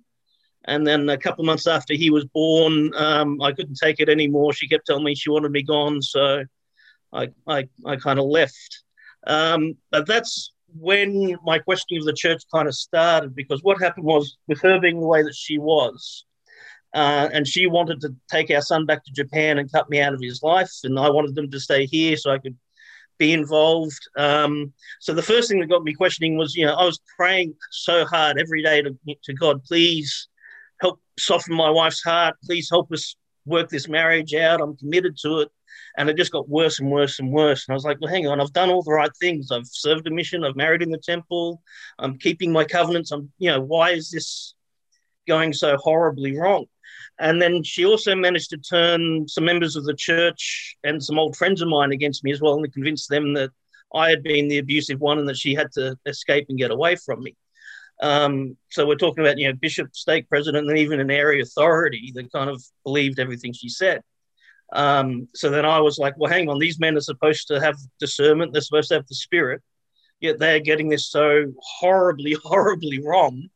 And 0.68 0.86
then 0.86 1.10
a 1.10 1.18
couple 1.18 1.44
of 1.44 1.48
months 1.48 1.68
after 1.68 1.94
he 1.94 2.10
was 2.10 2.26
born, 2.26 2.92
um, 2.96 3.42
I 3.42 3.52
couldn't 3.52 3.78
take 3.82 4.00
it 4.00 4.10
anymore. 4.10 4.54
She 4.54 4.68
kept 4.68 4.88
telling 4.88 5.04
me 5.04 5.16
she 5.16 5.30
wanted 5.30 5.52
me 5.52 5.62
gone. 5.62 6.02
So 6.02 6.44
I, 7.16 7.30
I, 7.48 7.68
I 7.86 7.96
kind 7.96 8.20
of 8.20 8.26
left. 8.26 8.84
Um, 9.28 9.78
but 9.92 10.06
that's 10.06 10.52
when 10.78 11.38
my 11.44 11.60
questioning 11.60 12.02
of 12.02 12.06
the 12.06 12.14
church 12.14 12.44
kind 12.54 12.68
of 12.68 12.76
started 12.76 13.36
because 13.36 13.64
what 13.64 13.82
happened 13.82 14.06
was, 14.06 14.38
with 14.48 14.62
her 14.62 14.80
being 14.80 15.00
the 15.00 15.08
way 15.08 15.24
that 15.24 15.36
she 15.36 15.58
was, 15.58 16.26
uh, 16.94 17.30
and 17.34 17.48
she 17.48 17.68
wanted 17.68 18.02
to 18.02 18.16
take 18.30 18.50
our 18.52 18.62
son 18.62 18.86
back 18.86 19.04
to 19.04 19.12
Japan 19.12 19.58
and 19.58 19.72
cut 19.72 19.90
me 19.90 20.00
out 20.02 20.14
of 20.14 20.22
his 20.22 20.42
life, 20.44 20.72
and 20.84 21.00
I 21.00 21.10
wanted 21.10 21.36
them 21.36 21.50
to 21.52 21.60
stay 21.60 21.86
here 21.86 22.18
so 22.18 22.32
I 22.32 22.40
could 22.40 22.58
be 23.18 23.34
involved. 23.34 24.00
Um, 24.18 24.74
so 25.00 25.14
the 25.14 25.22
first 25.22 25.50
thing 25.50 25.60
that 25.60 25.70
got 25.70 25.84
me 25.84 25.94
questioning 25.94 26.38
was, 26.38 26.56
you 26.56 26.66
know, 26.66 26.74
I 26.74 26.86
was 26.86 27.00
praying 27.18 27.56
so 27.72 28.06
hard 28.06 28.40
every 28.40 28.62
day 28.62 28.82
to, 28.82 28.96
to 29.24 29.34
God, 29.34 29.64
please 29.64 30.28
help 30.82 31.00
soften 31.18 31.56
my 31.56 31.70
wife's 31.70 32.04
heart. 32.04 32.36
Please 32.44 32.70
help 32.70 32.92
us 32.92 33.16
work 33.46 33.70
this 33.70 33.88
marriage 33.88 34.34
out. 34.34 34.62
I'm 34.62 34.76
committed 34.78 35.18
to 35.22 35.40
it. 35.40 35.50
And 35.98 36.10
it 36.10 36.18
just 36.18 36.32
got 36.32 36.50
worse 36.50 36.80
and 36.80 36.92
worse 36.92 37.20
and 37.20 37.32
worse. 37.32 37.68
And 37.68 37.74
I 37.74 37.76
was 37.76 37.86
like, 37.86 38.00
well, 38.02 38.12
hang 38.12 38.28
on, 38.28 38.42
I've 38.42 38.54
done 38.54 38.70
all 38.70 38.84
the 38.84 38.92
right 38.92 39.12
things. 39.20 39.52
I've 39.52 39.68
served 39.68 40.08
a 40.08 40.12
mission. 40.12 40.44
I've 40.44 40.56
married 40.56 40.82
in 40.82 40.92
the 40.92 40.98
temple. 40.98 41.62
I'm 42.00 42.18
keeping 42.18 42.52
my 42.52 42.66
covenants. 42.66 43.12
I'm, 43.12 43.32
you 43.38 43.50
know, 43.50 43.62
why 43.62 43.92
is 43.92 44.12
this 44.12 44.56
going 45.28 45.54
so 45.54 45.78
horribly 45.78 46.38
wrong? 46.38 46.66
And 47.20 47.42
then 47.42 47.64
she 47.64 47.86
also 47.86 48.16
managed 48.16 48.50
to 48.50 48.58
turn 48.58 49.28
some 49.28 49.46
members 49.46 49.76
of 49.76 49.86
the 49.86 49.94
church 49.94 50.76
and 50.84 51.02
some 51.02 51.18
old 51.18 51.36
friends 51.36 51.62
of 51.62 51.70
mine 51.70 51.92
against 51.92 52.24
me 52.24 52.32
as 52.32 52.42
well 52.42 52.56
and 52.56 52.74
convince 52.74 53.08
them 53.08 53.34
that 53.36 53.52
I 53.94 54.10
had 54.10 54.24
been 54.24 54.50
the 54.50 54.58
abusive 54.58 55.00
one 55.00 55.20
and 55.20 55.30
that 55.30 55.38
she 55.38 55.54
had 55.54 55.72
to 55.74 55.98
escape 56.06 56.48
and 56.50 56.58
get 56.58 56.72
away 56.72 56.98
from 56.98 57.24
me. 57.24 57.36
Um, 58.02 58.58
so 58.70 58.86
we're 58.86 58.96
talking 58.96 59.24
about, 59.24 59.38
you 59.38 59.48
know, 59.48 59.54
bishop, 59.54 59.96
stake 59.96 60.28
president, 60.28 60.70
and 60.70 60.78
even 60.78 61.00
an 61.00 61.12
area 61.12 61.44
authority 61.44 62.12
that 62.16 62.32
kind 62.32 62.50
of 62.50 62.62
believed 62.84 63.20
everything 63.20 63.54
she 63.54 63.70
said. 63.70 64.02
Um, 64.74 65.28
so 65.34 65.50
then 65.50 65.66
I 65.66 65.80
was 65.80 65.98
like, 65.98 66.16
well, 66.18 66.32
hang 66.32 66.50
on, 66.50 66.60
these 66.60 66.80
men 66.80 66.98
are 66.98 67.02
supposed 67.02 67.48
to 67.48 67.62
have 67.62 67.78
discernment, 68.00 68.52
they're 68.52 68.62
supposed 68.62 68.90
to 68.90 68.96
have 68.96 69.08
the 69.08 69.16
spirit, 69.16 69.62
yet 70.20 70.40
they're 70.40 70.60
getting 70.60 70.90
this 70.90 71.08
so 71.08 71.54
horribly, 71.60 72.34
horribly 72.44 73.00
wrong. 73.00 73.48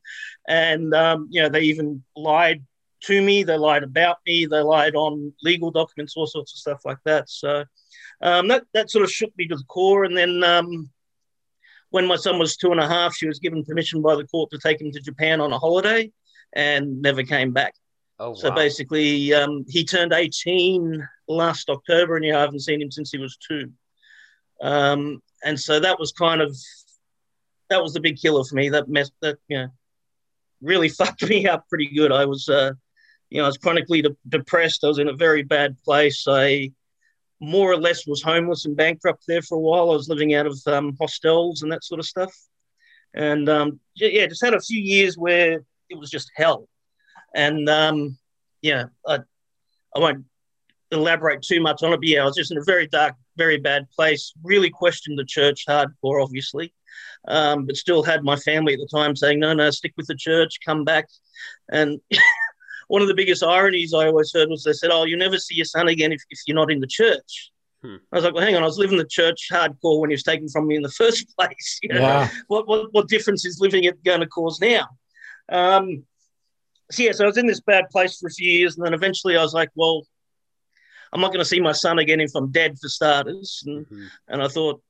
And, 0.47 0.93
um, 0.93 1.27
you 1.29 1.41
know, 1.41 1.49
they 1.49 1.61
even 1.61 2.03
lied 2.15 2.63
to 3.01 3.21
me, 3.21 3.43
they 3.43 3.57
lied 3.57 3.83
about 3.83 4.17
me, 4.25 4.45
they 4.45 4.59
lied 4.59 4.95
on 4.95 5.33
legal 5.41 5.71
documents, 5.71 6.15
all 6.15 6.27
sorts 6.27 6.53
of 6.53 6.59
stuff 6.59 6.81
like 6.85 6.97
that. 7.05 7.29
So 7.29 7.65
um, 8.21 8.47
that, 8.49 8.63
that 8.73 8.91
sort 8.91 9.03
of 9.03 9.11
shook 9.11 9.31
me 9.37 9.47
to 9.47 9.55
the 9.55 9.63
core. 9.63 10.03
And 10.03 10.17
then 10.17 10.43
um, 10.43 10.89
when 11.91 12.05
my 12.05 12.17
son 12.17 12.39
was 12.39 12.57
two 12.57 12.71
and 12.71 12.79
a 12.79 12.87
half, 12.87 13.15
she 13.15 13.27
was 13.27 13.39
given 13.39 13.63
permission 13.63 14.01
by 14.01 14.15
the 14.15 14.27
court 14.27 14.49
to 14.51 14.57
take 14.57 14.81
him 14.81 14.91
to 14.91 14.99
Japan 14.99 15.41
on 15.41 15.53
a 15.53 15.59
holiday 15.59 16.11
and 16.53 17.01
never 17.01 17.23
came 17.23 17.51
back. 17.51 17.73
Oh, 18.19 18.33
So 18.33 18.49
wow. 18.49 18.55
basically, 18.55 19.33
um, 19.33 19.65
he 19.67 19.85
turned 19.85 20.13
18 20.13 21.07
last 21.27 21.69
October, 21.69 22.17
and 22.17 22.25
you 22.25 22.31
know, 22.33 22.39
I 22.39 22.41
haven't 22.41 22.59
seen 22.59 22.81
him 22.81 22.91
since 22.91 23.11
he 23.11 23.17
was 23.17 23.37
two. 23.37 23.71
Um, 24.61 25.21
and 25.43 25.57
so 25.57 25.79
that 25.79 25.99
was 25.99 26.11
kind 26.11 26.41
of 26.41 26.55
that 27.69 27.81
was 27.81 27.93
the 27.93 28.01
big 28.01 28.19
killer 28.19 28.43
for 28.43 28.55
me. 28.55 28.69
That 28.69 28.89
mess 28.89 29.11
that 29.21 29.37
you 29.47 29.57
know 29.57 29.67
really 30.61 30.89
fucked 30.99 31.27
me 31.27 31.47
up 31.47 31.67
pretty 31.69 31.87
good. 31.87 32.11
I 32.11 32.25
was 32.25 32.49
uh, 32.49 32.71
you 33.29 33.37
know 33.37 33.45
I 33.45 33.47
was 33.47 33.57
chronically 33.57 34.01
de- 34.01 34.17
depressed. 34.27 34.83
I 34.83 34.87
was 34.87 34.99
in 34.99 35.07
a 35.07 35.13
very 35.13 35.43
bad 35.43 35.77
place. 35.83 36.25
I 36.27 36.71
more 37.39 37.71
or 37.71 37.77
less 37.77 38.05
was 38.05 38.21
homeless 38.21 38.65
and 38.65 38.75
bankrupt 38.75 39.23
there 39.27 39.41
for 39.41 39.55
a 39.55 39.61
while. 39.61 39.91
I 39.91 39.95
was 39.95 40.09
living 40.09 40.33
out 40.35 40.45
of 40.45 40.59
um, 40.67 40.97
hostels 40.99 41.61
and 41.61 41.71
that 41.71 41.85
sort 41.85 41.99
of 41.99 42.05
stuff. 42.05 42.33
And 43.13 43.47
um, 43.47 43.79
yeah, 43.95 44.09
yeah, 44.09 44.27
just 44.27 44.43
had 44.43 44.53
a 44.53 44.59
few 44.59 44.81
years 44.81 45.17
where 45.17 45.63
it 45.89 45.97
was 45.97 46.09
just 46.09 46.29
hell. 46.35 46.67
And 47.35 47.69
um, 47.69 48.17
yeah, 48.61 48.85
I, 49.07 49.19
I 49.95 49.99
won't 49.99 50.25
elaborate 50.91 51.41
too 51.41 51.61
much 51.61 51.83
on 51.83 51.93
it, 51.93 51.97
but 51.97 52.07
yeah, 52.07 52.21
I 52.21 52.25
was 52.25 52.35
just 52.35 52.51
in 52.51 52.57
a 52.57 52.63
very 52.63 52.87
dark, 52.87 53.15
very 53.37 53.57
bad 53.57 53.89
place. 53.91 54.33
Really 54.43 54.69
questioned 54.69 55.17
the 55.17 55.25
church 55.25 55.65
hardcore, 55.67 56.23
obviously, 56.23 56.73
um, 57.27 57.65
but 57.65 57.77
still 57.77 58.03
had 58.03 58.23
my 58.23 58.35
family 58.37 58.73
at 58.73 58.79
the 58.79 58.87
time 58.87 59.15
saying, 59.15 59.39
no, 59.39 59.53
no, 59.53 59.69
stick 59.69 59.93
with 59.97 60.07
the 60.07 60.15
church, 60.15 60.59
come 60.65 60.83
back. 60.83 61.07
And 61.71 61.99
one 62.87 63.01
of 63.01 63.07
the 63.07 63.13
biggest 63.13 63.43
ironies 63.43 63.93
I 63.93 64.07
always 64.07 64.33
heard 64.33 64.49
was 64.49 64.63
they 64.63 64.73
said, 64.73 64.89
oh, 64.91 65.05
you'll 65.05 65.19
never 65.19 65.37
see 65.37 65.55
your 65.55 65.65
son 65.65 65.87
again 65.87 66.11
if, 66.11 66.21
if 66.29 66.39
you're 66.47 66.55
not 66.55 66.71
in 66.71 66.79
the 66.79 66.87
church. 66.87 67.51
Hmm. 67.83 67.97
I 68.11 68.17
was 68.17 68.25
like, 68.25 68.33
well, 68.33 68.43
hang 68.43 68.55
on, 68.55 68.63
I 68.63 68.65
was 68.65 68.77
living 68.77 68.97
the 68.97 69.05
church 69.05 69.47
hardcore 69.51 70.01
when 70.01 70.09
he 70.09 70.15
was 70.15 70.23
taken 70.23 70.49
from 70.49 70.67
me 70.67 70.75
in 70.75 70.81
the 70.81 70.89
first 70.97 71.33
place. 71.37 71.79
You 71.81 71.89
know? 71.89 72.01
Yeah. 72.01 72.29
what, 72.47 72.67
what 72.67 72.91
what 72.93 73.07
difference 73.07 73.45
is 73.45 73.59
living 73.61 73.83
it 73.85 74.03
going 74.03 74.19
to 74.21 74.27
cause 74.27 74.59
now? 74.59 74.87
Um, 75.49 76.03
so 76.91 77.03
yeah, 77.03 77.11
so 77.11 77.23
I 77.23 77.27
was 77.27 77.37
in 77.37 77.47
this 77.47 77.61
bad 77.61 77.89
place 77.89 78.17
for 78.17 78.27
a 78.27 78.31
few 78.31 78.51
years, 78.51 78.77
and 78.77 78.85
then 78.85 78.93
eventually 78.93 79.37
I 79.37 79.41
was 79.41 79.53
like, 79.53 79.69
well, 79.75 80.05
I'm 81.11 81.21
not 81.21 81.27
going 81.27 81.39
to 81.39 81.45
see 81.45 81.59
my 81.59 81.71
son 81.71 81.99
again 81.99 82.19
if 82.19 82.31
I'm 82.35 82.51
dead, 82.51 82.77
for 82.79 82.87
starters. 82.87 83.63
And 83.65 83.85
Mhm. 83.87 84.09
and 84.27 84.43
I 84.43 84.47
thought, 84.47 84.81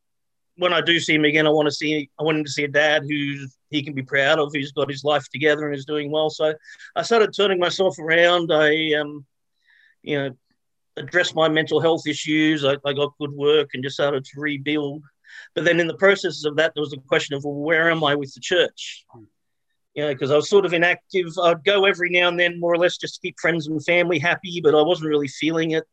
when 0.57 0.73
I 0.73 0.81
do 0.81 0.99
see 0.99 1.15
him 1.15 1.23
again, 1.25 1.47
I 1.47 1.51
want 1.51 1.67
to 1.67 1.71
see 1.73 2.09
I 2.19 2.23
want 2.23 2.37
him 2.37 2.43
to 2.43 2.51
see 2.51 2.65
a 2.65 2.67
dad 2.67 3.03
who 3.03 3.47
he 3.69 3.83
can 3.83 3.93
be 3.93 4.03
proud 4.03 4.39
of, 4.39 4.51
who's 4.53 4.71
got 4.71 4.89
his 4.89 5.03
life 5.03 5.29
together 5.29 5.65
and 5.67 5.75
is 5.75 5.85
doing 5.85 6.11
well. 6.11 6.29
So 6.29 6.53
I 6.95 7.01
started 7.03 7.33
turning 7.33 7.59
myself 7.59 7.97
around. 7.99 8.51
I 8.51 8.93
um, 8.93 9.25
you 10.01 10.17
know, 10.17 10.37
addressed 10.97 11.35
my 11.35 11.47
mental 11.47 11.79
health 11.79 12.07
issues. 12.07 12.65
I, 12.65 12.77
I 12.85 12.93
got 12.93 13.17
good 13.19 13.31
work 13.31 13.69
and 13.73 13.83
just 13.83 13.95
started 13.95 14.25
to 14.25 14.39
rebuild. 14.39 15.03
But 15.55 15.63
then 15.63 15.79
in 15.79 15.87
the 15.87 15.97
process 15.97 16.43
of 16.45 16.55
that, 16.57 16.73
there 16.73 16.81
was 16.81 16.93
a 16.93 16.97
question 16.97 17.35
of, 17.35 17.43
well, 17.43 17.53
where 17.53 17.89
am 17.91 18.03
I 18.03 18.15
with 18.15 18.33
the 18.33 18.41
church? 18.41 19.05
You 19.99 20.05
know, 20.05 20.13
because 20.13 20.31
I 20.31 20.37
was 20.37 20.47
sort 20.47 20.65
of 20.65 20.71
inactive. 20.71 21.37
I'd 21.43 21.65
go 21.65 21.83
every 21.83 22.09
now 22.09 22.29
and 22.29 22.39
then, 22.39 22.57
more 22.57 22.71
or 22.71 22.77
less, 22.77 22.95
just 22.95 23.15
to 23.15 23.19
keep 23.19 23.37
friends 23.37 23.67
and 23.67 23.83
family 23.83 24.17
happy, 24.17 24.61
but 24.63 24.73
I 24.73 24.81
wasn't 24.81 25.09
really 25.09 25.27
feeling 25.27 25.71
it. 25.71 25.83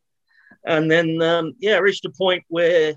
And 0.65 0.89
then, 0.89 1.21
um, 1.23 1.55
yeah, 1.59 1.75
I 1.75 1.79
reached 1.79 2.05
a 2.05 2.11
point 2.11 2.45
where 2.47 2.95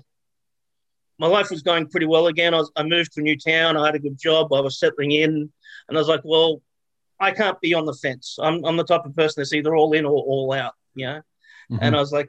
my 1.18 1.26
life 1.26 1.50
was 1.50 1.62
going 1.64 1.88
pretty 1.88 2.06
well 2.06 2.28
again. 2.28 2.54
I, 2.54 2.58
was, 2.58 2.70
I 2.76 2.84
moved 2.84 3.14
to 3.14 3.20
a 3.22 3.24
new 3.24 3.36
town. 3.36 3.76
I 3.76 3.86
had 3.86 3.96
a 3.96 3.98
good 3.98 4.20
job. 4.20 4.52
I 4.52 4.60
was 4.60 4.78
settling 4.78 5.10
in. 5.10 5.52
And 5.88 5.98
I 5.98 6.00
was 6.00 6.06
like, 6.06 6.20
well, 6.22 6.62
I 7.18 7.32
can't 7.32 7.60
be 7.60 7.74
on 7.74 7.86
the 7.86 7.94
fence. 7.94 8.36
I'm, 8.40 8.64
I'm 8.64 8.76
the 8.76 8.84
type 8.84 9.04
of 9.04 9.16
person 9.16 9.40
that's 9.40 9.52
either 9.52 9.74
all 9.74 9.92
in 9.94 10.04
or 10.04 10.12
all 10.12 10.52
out, 10.52 10.74
you 10.94 11.06
know? 11.06 11.22
Mhm. 11.72 11.78
and 11.82 11.96
I 11.96 11.98
was 11.98 12.12
like, 12.12 12.28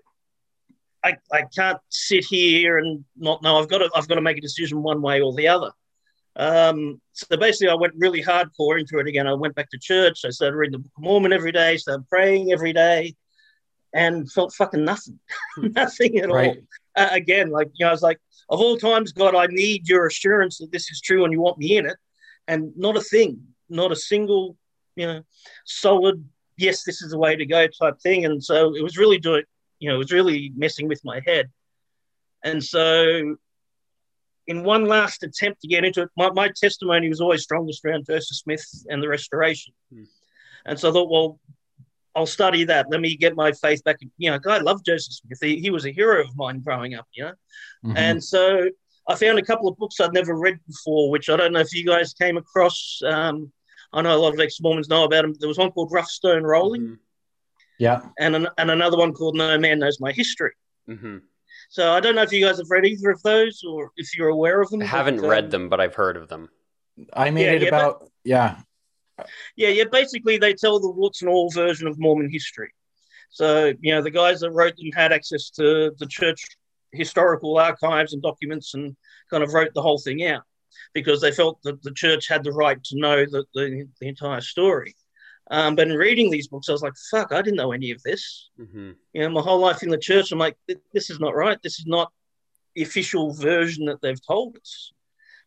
I, 1.04 1.18
I 1.32 1.44
can't 1.56 1.78
sit 1.90 2.26
here 2.26 2.80
and 2.80 3.06
not 3.16 3.44
know. 3.44 3.60
I've 3.60 3.70
got 3.70 3.78
to 3.78 3.92
I've 3.96 4.08
got 4.08 4.16
to 4.16 4.22
make 4.22 4.40
a 4.40 4.42
decision 4.42 4.82
one 4.82 5.04
way 5.04 5.22
or 5.22 5.36
the 5.36 5.50
other. 5.50 5.70
Um, 6.36 7.02
so 7.14 7.38
basically, 7.38 7.70
I 7.70 7.76
went 7.76 7.94
really 7.98 8.24
hardcore 8.24 8.80
into 8.80 9.00
it 9.00 9.08
again. 9.08 9.28
I 9.28 9.34
went 9.34 9.56
back 9.56 9.70
to 9.72 9.80
church. 9.80 10.22
I 10.26 10.30
started 10.30 10.56
reading 10.56 10.74
the 10.74 10.80
Book 10.80 10.92
of 10.98 11.04
Mormon 11.04 11.34
every 11.34 11.52
day. 11.52 11.78
Started 11.78 12.08
praying 12.08 12.52
every 12.52 12.74
day, 12.74 13.16
and 13.94 14.32
felt 14.32 14.54
fucking 14.54 14.86
nothing, 14.86 15.20
nothing 15.58 16.18
at 16.20 16.30
Right. 16.30 16.48
all. 16.48 16.58
Uh, 16.96 17.10
again, 17.12 17.50
like 17.50 17.70
you 17.76 17.86
know, 17.86 17.90
I 17.90 17.92
was 17.92 18.02
like, 18.02 18.20
of 18.50 18.60
all 18.60 18.78
times, 18.78 19.12
God, 19.12 19.36
I 19.36 19.48
need 19.48 19.88
your 19.88 20.08
assurance 20.08 20.58
that 20.60 20.72
this 20.72 20.90
is 20.92 21.02
true 21.02 21.24
and 21.24 21.34
you 21.34 21.42
want 21.42 21.58
me 21.58 21.78
in 21.78 21.86
it, 21.86 21.98
and 22.48 22.72
not 22.78 22.98
a 22.98 23.02
thing, 23.02 23.42
not 23.70 23.92
a 23.92 23.96
single, 23.96 24.58
you 24.96 25.08
know, 25.08 25.22
solid 25.66 26.24
yes, 26.58 26.84
this 26.84 27.02
is 27.02 27.12
the 27.12 27.18
way 27.18 27.36
to 27.36 27.46
go 27.46 27.68
type 27.68 28.00
thing. 28.02 28.26
And 28.26 28.44
so 28.44 28.76
it 28.76 28.84
was 28.84 28.98
really 28.98 29.18
doing 29.18 29.44
you 29.80 29.90
know, 29.90 29.96
it 29.96 29.98
was 29.98 30.12
really 30.12 30.54
messing 30.56 30.88
with 30.88 31.04
my 31.04 31.20
head. 31.26 31.50
And 32.44 32.64
so, 32.64 33.36
in 34.48 34.64
one 34.64 34.86
last 34.86 35.24
attempt 35.24 35.62
to 35.62 35.68
get 35.68 35.86
into 35.86 36.02
it, 36.04 36.10
my, 36.18 36.30
my 36.32 36.50
testimony 36.56 37.10
was 37.10 37.22
always 37.22 37.44
strongest 37.44 37.86
around 37.86 38.06
Joseph 38.06 38.38
Smith 38.38 38.66
and 38.90 39.02
the 39.02 39.08
Restoration. 39.08 39.74
Hmm. 39.94 40.04
And 40.66 40.80
so 40.80 40.90
I 40.90 40.94
thought, 40.94 41.10
well, 41.10 41.40
I'll 42.16 42.26
study 42.26 42.66
that. 42.66 42.88
Let 42.90 43.00
me 43.02 43.16
get 43.16 43.36
my 43.36 43.52
faith 43.54 43.84
back. 43.84 43.98
You 44.18 44.32
know, 44.32 44.40
I 44.48 44.58
love 44.60 44.84
Joseph 44.84 45.14
Smith. 45.14 45.40
He, 45.42 45.60
he 45.62 45.70
was 45.70 45.86
a 45.86 45.92
hero 45.92 46.22
of 46.22 46.36
mine 46.36 46.60
growing 46.60 46.94
up, 46.96 47.08
you 47.14 47.24
know. 47.24 47.34
Mhm. 47.86 47.94
And 47.98 48.24
so 48.24 48.70
I 49.08 49.16
found 49.16 49.40
a 49.40 49.44
couple 49.44 49.68
of 49.70 49.78
books 49.78 50.00
I'd 50.00 50.14
never 50.14 50.36
read 50.38 50.60
before, 50.68 51.10
which 51.10 51.30
I 51.30 51.38
don't 51.38 51.54
know 51.54 51.60
if 51.62 51.74
you 51.74 51.86
guys 51.86 52.14
came 52.14 52.38
across. 52.38 53.00
Um, 53.06 53.52
I 53.94 54.02
know 54.02 54.16
a 54.16 54.20
lot 54.20 54.34
of 54.34 54.40
ex 54.40 54.60
Mormons 54.62 54.90
know 54.90 55.06
about 55.06 55.22
them. 55.24 55.34
There 55.40 55.48
was 55.48 55.58
one 55.58 55.72
called 55.72 55.92
Rough 55.92 56.10
Stone 56.10 56.44
Rolling, 56.44 56.82
Mhm. 56.82 56.98
yeah, 57.80 58.02
and 58.20 58.36
an, 58.36 58.48
and 58.58 58.72
another 58.72 58.98
one 58.98 59.14
called 59.14 59.36
No 59.36 59.58
Man 59.58 59.80
Knows 59.80 60.00
My 60.00 60.12
History. 60.12 60.52
Mhm. 60.90 61.22
So 61.72 61.94
I 61.94 62.02
don't 62.02 62.16
know 62.16 62.22
if 62.22 62.34
you 62.34 62.46
guys 62.46 62.58
have 62.58 62.70
read 62.70 62.86
either 62.86 63.12
of 63.12 63.24
those 63.24 63.64
or 63.64 63.92
if 63.96 64.18
you're 64.18 64.28
aware 64.28 64.60
of 64.60 64.70
them. 64.70 64.82
I 64.82 64.86
haven't 64.86 65.22
but, 65.22 65.28
read 65.30 65.46
um, 65.46 65.50
them, 65.52 65.70
but 65.70 65.80
I've 65.80 65.96
heard 65.96 66.18
of 66.18 66.28
them. 66.28 66.50
I 67.14 67.32
made 67.32 67.46
Yeah, 67.46 67.52
it 67.54 67.62
yeah, 67.64 67.70
but- 67.70 67.80
about 67.80 68.12
yeah, 68.26 68.60
Yeah, 69.56 69.70
yeah. 69.70 69.86
Basically, 69.90 70.38
they 70.38 70.54
tell 70.54 70.82
the 70.82 70.92
warts 70.92 71.22
and 71.22 71.30
all 71.32 71.50
version 71.50 71.88
of 71.88 71.98
Mormon 71.98 72.30
history. 72.30 72.72
So 73.30 73.72
you 73.80 73.94
know, 73.96 74.02
the 74.02 74.12
guys 74.12 74.42
that 74.42 74.52
wrote 74.52 74.76
them 74.76 74.90
had 74.94 75.14
access 75.14 75.50
to 75.52 75.96
the 75.98 76.08
church 76.08 76.44
historical 76.92 77.58
archives 77.58 78.12
and 78.12 78.22
documents, 78.22 78.74
and 78.74 78.94
kind 79.30 79.42
of 79.42 79.54
wrote 79.54 79.74
the 79.74 79.82
whole 79.82 79.98
thing 79.98 80.26
out 80.26 80.44
because 80.94 81.22
they 81.22 81.32
felt 81.32 81.62
that 81.64 81.82
the 81.84 81.94
church 81.94 82.28
had 82.28 82.44
the 82.44 82.52
right 82.52 82.84
to 82.84 83.00
know 83.00 83.24
the, 83.24 83.46
the, 83.54 83.88
the 84.02 84.08
entire 84.10 84.42
story. 84.42 84.94
Um, 85.52 85.76
but 85.76 85.90
in 85.90 85.98
reading 85.98 86.32
these 86.32 86.48
books, 86.48 86.70
I 86.70 86.72
was 86.72 86.82
like, 86.82 86.94
"Fuck, 87.12 87.32
I 87.34 87.42
didn't 87.42 87.58
know 87.58 87.74
any 87.74 87.92
of 87.92 88.02
this." 88.04 88.50
Mhm. 88.58 88.96
You 89.14 89.22
know, 89.22 89.30
my 89.30 89.42
whole 89.42 89.60
life 89.60 89.84
in 89.84 89.90
the 89.90 89.98
church, 89.98 90.32
I'm 90.32 90.40
like, 90.40 90.58
"This 90.94 91.10
is 91.10 91.20
not 91.20 91.36
right. 91.36 91.62
This 91.62 91.78
is 91.80 91.86
not 91.86 92.12
the 92.74 92.84
official 92.84 93.34
version 93.34 93.86
that 93.86 94.02
they've 94.02 94.26
told 94.26 94.58
us." 94.58 94.92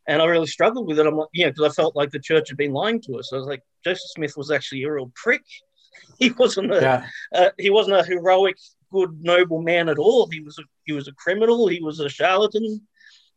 And 0.07 0.21
I 0.21 0.27
really 0.27 0.47
struggled 0.47 0.87
with 0.87 0.99
it. 0.99 1.07
I'm 1.07 1.17
like, 1.17 1.29
you 1.33 1.47
know, 1.47 1.51
because 1.51 1.73
I 1.73 1.75
felt 1.75 1.97
like 1.97 2.11
the 2.11 2.21
church 2.21 2.51
had 2.51 2.59
been 2.59 2.75
lying 2.75 3.01
to 3.03 3.19
us. 3.19 3.33
I 3.33 3.37
was 3.37 3.47
like, 3.47 3.63
Joseph 3.83 4.11
Smith 4.11 4.37
was 4.37 4.51
actually 4.51 4.83
a 4.85 4.93
real 4.93 5.11
prick. 5.15 5.43
He 6.19 6.31
wasn't 6.33 6.75
a 6.75 6.81
yeah, 6.81 7.07
uh, 7.33 7.51
he 7.57 7.71
wasn't 7.71 7.97
a 7.97 8.03
heroic, 8.03 8.57
good, 8.93 9.23
noble 9.23 9.63
man 9.63 9.89
at 9.89 9.99
all. 9.99 10.29
He 10.29 10.41
was 10.41 10.59
a, 10.59 10.63
he 10.85 10.93
was 10.93 11.09
a 11.09 11.13
criminal. 11.13 11.69
He 11.69 11.81
was 11.81 12.01
a 12.01 12.09
charlatan. 12.09 12.87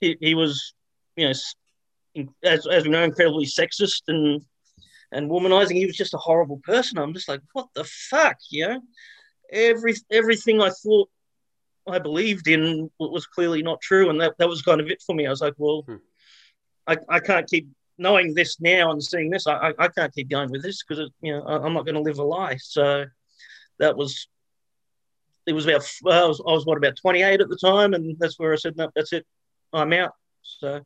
He, 0.02 0.18
he 0.20 0.34
was, 0.36 0.74
you 1.16 1.26
know, 1.28 2.26
as, 2.44 2.68
as 2.68 2.84
we 2.84 2.90
know, 2.90 3.04
incredibly 3.04 3.46
sexist 3.46 4.02
and 4.08 4.44
and 5.12 5.30
womanizing. 5.30 5.76
He 5.76 5.86
was 5.86 5.96
just 5.96 6.14
a 6.14 6.18
horrible 6.18 6.62
person. 6.64 6.98
I'm 6.98 7.14
just 7.14 7.30
like, 7.30 7.42
what 7.54 7.68
the 7.74 7.84
fuck, 7.84 8.38
you 8.50 8.68
know? 8.68 8.82
Every 9.52 9.96
everything 10.12 10.62
I 10.62 10.70
thought 10.70 11.10
I 11.88 12.00
believed 12.00 12.48
in 12.48 12.92
was 13.00 13.26
clearly 13.26 13.64
not 13.64 13.82
true, 13.82 14.10
and 14.10 14.20
that, 14.20 14.38
that 14.40 14.50
was 14.50 14.62
kind 14.62 14.82
of 14.82 14.88
it 14.88 15.02
for 15.06 15.16
me. 15.16 15.26
I 15.26 15.30
was 15.30 15.42
like, 15.42 15.54
well, 15.58 15.84
Hmm. 15.84 15.96
I, 16.88 16.98
I 17.10 17.20
can't 17.20 17.50
keep 17.50 17.68
knowing 17.98 18.34
this 18.34 18.60
now 18.62 18.92
and 18.92 19.04
seeing 19.04 19.30
this. 19.30 19.48
I, 19.48 19.74
I, 19.78 19.88
can't 19.90 20.14
keep 20.14 20.30
going 20.30 20.50
with 20.50 20.64
this 20.64 20.84
because 20.84 21.10
you 21.22 21.34
know 21.34 21.44
I, 21.44 21.58
I'm 21.66 21.74
not 21.74 21.86
going 21.86 21.96
to 21.96 22.02
live 22.02 22.20
a 22.20 22.24
lie. 22.24 22.58
So 22.58 23.06
that 23.80 23.98
was 23.98 24.28
it 25.46 25.54
was 25.54 25.66
about 25.66 25.90
I 26.06 26.26
was, 26.26 26.42
I 26.46 26.52
was 26.52 26.66
what 26.66 26.78
about 26.78 26.96
28 26.96 27.42
at 27.42 27.50
the 27.50 27.58
time, 27.58 27.94
and 27.94 28.18
that's 28.20 28.40
where 28.40 28.54
I 28.54 28.56
said 28.56 28.78
no, 28.78 28.90
that's 28.96 29.14
it, 29.14 29.26
I'm 29.74 29.94
out. 29.94 30.14
So 30.42 30.82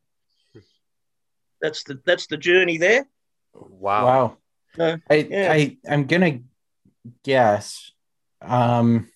that's 1.62 1.84
the 1.84 2.00
that's 2.06 2.28
the 2.28 2.38
journey 2.38 2.78
there. 2.78 3.06
Wow. 3.54 4.06
wow. 4.06 4.38
Uh, 4.80 4.98
I, 5.10 5.16
yeah. 5.16 5.52
I 5.52 5.78
I'm 5.90 6.06
gonna 6.06 6.40
guess. 7.24 7.92
Um, 8.42 9.10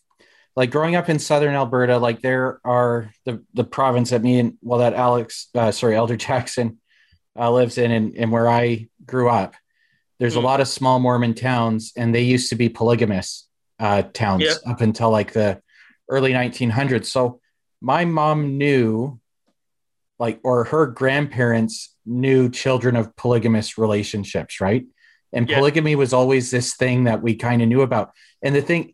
like 0.56 0.72
growing 0.72 0.96
up 0.96 1.10
in 1.10 1.20
southern 1.20 1.56
Alberta, 1.56 1.98
like 1.98 2.22
there 2.22 2.60
are 2.64 3.12
the 3.26 3.44
the 3.54 3.64
province 3.64 4.10
that 4.12 4.22
me 4.24 4.40
and 4.40 4.58
well 4.62 4.80
that 4.80 4.94
Alex, 4.94 5.50
uh, 5.56 5.72
sorry, 5.72 5.96
Elder 5.96 6.18
Jaxxxon 6.18 6.78
uh, 7.38 7.52
lives 7.52 7.78
in, 7.78 7.92
and, 7.92 8.16
and 8.16 8.32
where 8.32 8.48
I 8.50 8.88
grew 9.06 9.30
up. 9.30 9.56
There's 10.20 10.36
a 10.36 10.40
Hmm. 10.40 10.46
lot 10.46 10.62
of 10.62 10.68
small 10.70 11.00
Mormon 11.00 11.34
towns, 11.34 11.92
and 11.98 12.16
they 12.16 12.22
used 12.22 12.50
to 12.52 12.56
be 12.56 12.70
polygamous 12.70 13.48
uh, 13.80 14.04
towns 14.14 14.44
Yeah. 14.44 14.72
up 14.72 14.80
until 14.82 15.10
like 15.10 15.34
the 15.34 15.62
early 16.10 16.32
1900s. 16.32 17.08
So 17.08 17.42
my 17.82 18.06
mom 18.06 18.58
knew, 18.58 19.20
like, 20.20 20.40
or 20.44 20.66
her 20.66 20.88
grandparents 20.88 21.94
knew 22.06 22.50
children 22.50 22.96
of 22.96 23.16
polygamous 23.16 23.78
relationships, 23.78 24.62
right? 24.62 24.86
And 25.34 25.50
Yeah. 25.50 25.58
polygamy 25.58 25.96
was 25.96 26.14
always 26.14 26.52
this 26.52 26.76
thing 26.76 27.04
that 27.06 27.22
we 27.22 27.36
kind 27.36 27.62
of 27.62 27.68
knew 27.68 27.82
about. 27.82 28.12
And 28.42 28.56
the 28.56 28.62
thing, 28.62 28.94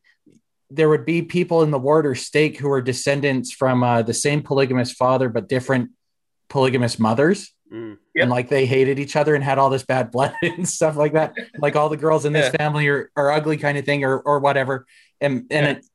there 0.70 0.90
would 0.90 1.06
be 1.06 1.22
people 1.22 1.62
in 1.64 1.72
the 1.72 1.78
ward 1.78 2.06
or 2.06 2.16
stake 2.16 2.58
who 2.58 2.70
were 2.70 2.82
descendants 2.82 3.52
from 3.52 3.84
uh, 3.84 4.02
the 4.02 4.14
same 4.14 4.42
polygamous 4.42 4.92
father, 4.92 5.28
but 5.30 5.50
different 5.50 5.92
polygamous 6.50 6.98
mothers. 6.98 7.54
Mm. 7.72 7.98
Yep. 8.16 8.22
And 8.24 8.32
like 8.32 8.50
they 8.50 8.66
hated 8.66 8.98
each 8.98 9.16
other 9.16 9.36
and 9.36 9.44
had 9.44 9.58
all 9.60 9.70
this 9.70 9.84
bad 9.84 10.12
blood 10.12 10.34
and 10.42 10.68
stuff 10.68 10.96
like 10.96 11.14
that. 11.14 11.34
Like 11.58 11.76
all 11.76 11.90
the 11.90 11.98
girls 11.98 12.26
in 12.26 12.34
this 12.34 12.50
Yeah. 12.54 12.58
family 12.58 12.88
are, 12.88 13.12
are 13.16 13.32
ugly 13.32 13.58
kind 13.58 13.78
of 13.78 13.86
thing 13.86 14.04
or, 14.04 14.18
or 14.20 14.40
whatever. 14.40 14.86
And, 15.20 15.46
and 15.52 15.66
Yeah. 15.66 15.72
it, 15.74 15.86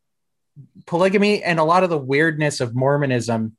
polygamy 0.86 1.42
and 1.42 1.58
a 1.58 1.64
lot 1.64 1.82
of 1.82 1.90
the 1.90 1.98
weirdness 1.98 2.60
of 2.60 2.74
Mormonism 2.74 3.55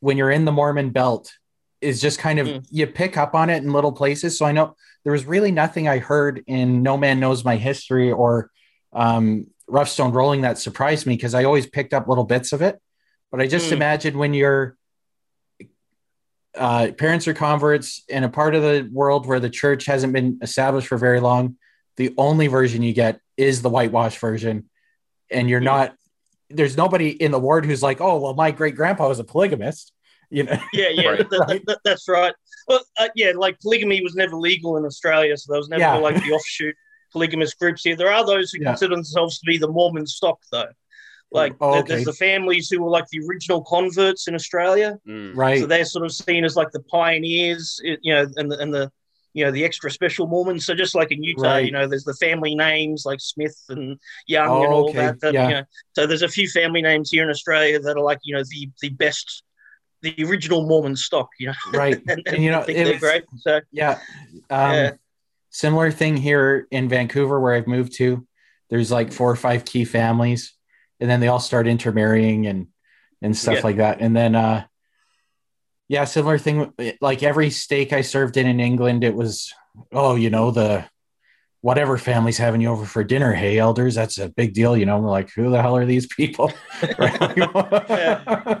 when 0.00 0.16
you're 0.16 0.30
in 0.30 0.44
the 0.44 0.52
Mormon 0.52 0.90
belt 0.90 1.32
is 1.80 2.00
just 2.00 2.18
kind 2.18 2.38
of 2.38 2.46
Mm. 2.48 2.66
you 2.70 2.86
pick 2.86 3.16
up 3.16 3.34
on 3.34 3.50
it 3.50 3.62
in 3.62 3.72
little 3.72 3.92
places. 3.92 4.38
So 4.38 4.46
I 4.46 4.52
know 4.52 4.74
there 5.04 5.12
was 5.12 5.24
really 5.24 5.52
nothing 5.52 5.88
I 5.88 5.98
heard 5.98 6.42
in 6.46 6.82
No 6.82 6.96
Man 6.96 7.20
Knows 7.20 7.44
My 7.44 7.56
History 7.56 8.10
or 8.10 8.50
um, 8.92 9.46
Rough 9.68 9.88
Stone 9.88 10.12
Rolling 10.12 10.40
that 10.42 10.58
surprised 10.58 11.06
me 11.06 11.14
because 11.16 11.34
I 11.34 11.44
always 11.44 11.66
picked 11.66 11.92
up 11.92 12.08
little 12.08 12.24
bits 12.24 12.52
of 12.52 12.62
it. 12.62 12.80
But 13.30 13.40
I 13.40 13.46
just 13.46 13.70
Mm. 13.70 13.72
imagine 13.72 14.18
when 14.18 14.34
you're 14.34 14.76
uh, 16.54 16.90
parents 16.96 17.28
are 17.28 17.34
converts 17.34 18.02
in 18.08 18.24
a 18.24 18.30
part 18.30 18.54
of 18.54 18.62
the 18.62 18.88
world 18.90 19.26
where 19.26 19.40
the 19.40 19.50
church 19.50 19.84
hasn't 19.84 20.14
been 20.14 20.38
established 20.40 20.88
for 20.88 20.96
very 20.96 21.20
long, 21.20 21.56
the 21.96 22.14
only 22.16 22.46
version 22.46 22.82
you 22.82 22.94
get 22.94 23.20
is 23.36 23.60
the 23.60 23.68
whitewash 23.68 24.18
version. 24.18 24.70
And 25.30 25.50
you're 25.50 25.60
Mm. 25.60 25.64
not, 25.64 25.94
there's 26.50 26.76
nobody 26.76 27.10
in 27.10 27.30
the 27.32 27.38
ward 27.38 27.64
who's 27.66 27.82
like, 27.82 28.00
oh, 28.00 28.18
well, 28.18 28.34
my 28.34 28.50
great 28.50 28.76
grandpa 28.76 29.08
was 29.08 29.18
a 29.18 29.24
polygamist. 29.24 29.92
You 30.30 30.42
know, 30.44 30.58
Yeah, 30.72 30.88
yeah, 30.90 31.08
Right. 31.10 31.18
that- 31.30 31.46
that- 31.48 31.66
that- 31.66 31.78
that's 31.84 32.08
right. 32.08 32.34
Well, 32.68 32.80
uh, 32.98 33.08
yeah, 33.14 33.32
like 33.36 33.60
polygamy 33.60 34.00
was 34.02 34.14
never 34.16 34.34
legal 34.36 34.76
in 34.76 34.84
Australia, 34.84 35.36
so 35.36 35.52
there 35.52 35.58
was 35.60 35.68
never 35.68 35.80
Yeah. 35.80 35.94
like 35.96 36.16
the 36.16 36.32
offshoot 36.32 36.74
polygamous 37.12 37.54
groups 37.54 37.84
here. 37.84 37.94
There 37.96 38.12
are 38.12 38.26
those 38.26 38.50
who 38.50 38.58
Yeah. 38.60 38.70
consider 38.70 38.94
themselves 38.96 39.38
to 39.38 39.46
be 39.46 39.56
the 39.56 39.68
Mormon 39.68 40.06
stock, 40.06 40.40
though. 40.50 40.68
Like, 41.30 41.54
Oh, 41.60 41.78
okay. 41.78 41.88
there's 41.94 42.04
the 42.04 42.12
families 42.12 42.68
who 42.68 42.82
were 42.82 42.90
like 42.90 43.06
the 43.08 43.20
original 43.28 43.62
converts 43.62 44.26
in 44.28 44.34
Australia, 44.34 44.98
Mm. 45.06 45.32
right? 45.36 45.60
so 45.60 45.66
they're 45.66 45.84
sort 45.84 46.04
of 46.04 46.12
seen 46.12 46.44
as 46.44 46.56
like 46.56 46.70
the 46.72 46.82
pioneers, 46.82 47.80
you 47.84 48.12
know, 48.14 48.26
and 48.36 48.50
the, 48.50 48.58
and 48.58 48.74
the 48.74 48.90
you 49.36 49.44
know 49.44 49.50
the 49.52 49.64
extra 49.64 49.90
special 49.90 50.26
Mormons. 50.26 50.64
So 50.64 50.74
just 50.74 50.94
like 50.94 51.12
in 51.12 51.22
Utah, 51.22 51.42
Right. 51.42 51.66
you 51.66 51.70
know, 51.70 51.86
there's 51.86 52.04
the 52.04 52.14
family 52.14 52.54
names 52.54 53.04
like 53.04 53.20
Smith 53.20 53.56
and 53.68 53.98
Young 54.26 54.48
Oh, 54.48 54.64
and 54.64 54.72
all 54.72 54.88
okay. 54.88 54.98
that. 54.98 55.20
that 55.20 55.34
Yeah. 55.34 55.48
you 55.48 55.54
know, 55.56 55.62
so 55.92 56.06
there's 56.06 56.22
a 56.22 56.28
few 56.28 56.48
family 56.48 56.80
names 56.80 57.10
here 57.10 57.22
in 57.22 57.28
Australia 57.30 57.78
that 57.78 57.96
are 57.98 58.02
like 58.02 58.18
you 58.24 58.34
know 58.34 58.42
the 58.48 58.70
the 58.80 58.88
best, 58.88 59.42
the 60.00 60.14
original 60.24 60.66
Mormon 60.66 60.96
stock. 60.96 61.28
You 61.38 61.48
know, 61.48 61.54
right. 61.74 62.00
and, 62.08 62.22
And, 62.26 62.42
you 62.42 62.50
know, 62.50 62.60
I 62.60 62.64
think 62.64 62.78
it 62.78 62.84
they're 62.84 62.98
great. 62.98 63.24
So 63.38 63.60
Yeah. 63.70 63.98
Um, 64.50 64.72
Yeah. 64.72 64.90
Similar 65.50 65.90
thing 65.90 66.16
here 66.16 66.66
in 66.70 66.88
Vancouver, 66.88 67.38
where 67.40 67.54
I've 67.54 67.66
moved 67.66 67.94
to. 67.96 68.26
There's 68.68 68.90
like 68.90 69.12
four 69.12 69.30
or 69.30 69.36
five 69.36 69.64
key 69.64 69.84
families, 69.84 70.54
and 71.00 71.08
then 71.10 71.20
they 71.20 71.28
all 71.28 71.40
start 71.40 71.66
intermarrying 71.66 72.46
and 72.46 72.66
and 73.22 73.36
stuff 73.36 73.56
Yeah. 73.56 73.62
like 73.64 73.76
that. 73.76 74.00
And 74.00 74.14
then, 74.16 74.34
uh, 74.34 74.64
yeah, 75.88 76.04
similar 76.04 76.38
thing. 76.38 76.72
Like 77.00 77.22
every 77.22 77.50
stake 77.50 77.92
I 77.92 78.00
served 78.00 78.36
in 78.36 78.46
in 78.46 78.60
England, 78.60 79.04
it 79.04 79.14
was, 79.14 79.52
oh, 79.92 80.16
you 80.16 80.30
know, 80.30 80.50
the 80.50 80.84
whatever 81.60 81.98
family's 81.98 82.38
having 82.38 82.60
you 82.60 82.68
over 82.68 82.84
for 82.84 83.04
dinner. 83.04 83.32
Hey, 83.32 83.58
elders, 83.58 83.94
that's 83.94 84.18
a 84.18 84.28
big 84.28 84.52
deal. 84.52 84.76
You 84.76 84.86
know, 84.86 84.98
we're 84.98 85.10
like, 85.10 85.30
who 85.30 85.50
the 85.50 85.62
hell 85.62 85.76
are 85.76 85.86
these 85.86 86.06
people? 86.06 86.52
yeah. 86.82 88.60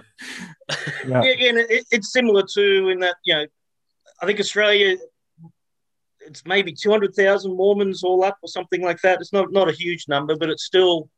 yeah, 1.06 1.22
yeah, 1.22 1.48
and 1.48 1.58
it, 1.58 1.86
it's 1.90 2.12
similar 2.12 2.42
to 2.54 2.88
in 2.88 2.98
that 3.00 3.16
you 3.24 3.34
know, 3.34 3.46
I 4.22 4.26
think 4.26 4.40
Australia. 4.40 4.96
It's 6.20 6.44
maybe 6.44 6.72
two 6.72 6.90
hundred 6.90 7.14
thousand 7.14 7.56
Mormons 7.56 8.02
all 8.02 8.24
up, 8.24 8.38
or 8.42 8.48
something 8.48 8.82
like 8.82 9.00
that. 9.02 9.20
It's 9.20 9.32
not 9.32 9.52
not 9.52 9.68
a 9.68 9.72
huge 9.72 10.06
number, 10.08 10.34
but 10.36 10.50
it's 10.50 10.64
still 10.64 11.08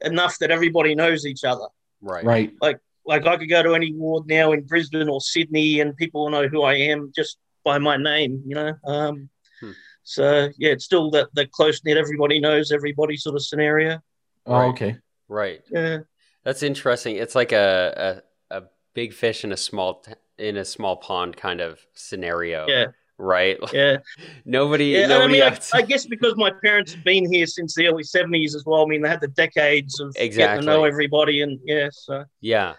enough 0.00 0.38
that 0.38 0.50
everybody 0.50 0.94
knows 0.94 1.26
each 1.26 1.44
other. 1.44 1.66
Right. 2.00 2.24
Right. 2.24 2.52
Like 2.62 2.78
I 3.08 3.18
could 3.18 3.48
go 3.48 3.62
to 3.62 3.74
any 3.74 3.92
ward 3.92 4.26
now 4.26 4.52
in 4.52 4.62
Brisbane 4.62 5.08
or 5.08 5.20
Sydney, 5.20 5.80
and 5.80 5.96
people 5.96 6.24
will 6.24 6.30
know 6.30 6.48
who 6.48 6.62
I 6.62 6.74
am 6.74 7.12
just 7.14 7.38
by 7.64 7.78
my 7.78 7.96
name. 7.96 8.42
You 8.46 8.54
know. 8.54 8.72
Um, 8.84 9.28
Hmm. 9.60 9.70
So 10.02 10.48
yeah, 10.58 10.70
it's 10.72 10.84
still 10.84 11.10
that 11.12 11.28
that 11.34 11.52
close 11.52 11.80
knit. 11.84 11.96
Everybody 11.96 12.40
knows 12.40 12.72
everybody 12.72 13.16
sort 13.16 13.36
of 13.36 13.44
scenario. 13.44 14.00
Oh, 14.46 14.52
Right. 14.54 14.68
okay. 14.70 14.96
Right. 15.28 15.60
Yeah. 15.70 15.98
That's 16.44 16.62
interesting. 16.62 17.16
It's 17.16 17.34
like 17.34 17.52
a, 17.52 18.22
a, 18.50 18.56
a 18.58 18.62
big 18.94 19.14
fish 19.14 19.44
in 19.44 19.52
a 19.52 19.56
small 19.56 20.00
t- 20.00 20.12
in 20.38 20.56
a 20.56 20.64
small 20.64 20.96
pond 20.96 21.36
kind 21.36 21.60
of 21.60 21.80
scenario. 21.94 22.66
Yeah. 22.68 22.86
right? 23.16 23.56
Yeah, 23.72 23.98
nobody. 24.44 24.86
yeah. 24.86 25.06
nobody 25.06 25.40
I 25.40 25.44
mean, 25.46 25.52
else- 25.54 25.72
I, 25.72 25.78
I 25.78 25.82
guess 25.82 26.04
because 26.04 26.34
my 26.36 26.50
parents 26.62 26.92
have 26.94 27.04
been 27.04 27.32
here 27.32 27.46
since 27.46 27.74
the 27.74 27.86
early 27.86 28.02
'70s 28.02 28.54
as 28.56 28.64
well. 28.66 28.82
I 28.82 28.86
mean, 28.86 29.02
they 29.02 29.08
had 29.08 29.20
the 29.20 29.28
decades 29.28 30.00
of 30.00 30.12
getting 30.14 30.60
to 30.60 30.66
know 30.66 30.84
everybody, 30.84 31.40
and 31.42 31.58
yeah, 31.64 31.88
so 31.92 32.24
yeah, 32.40 32.74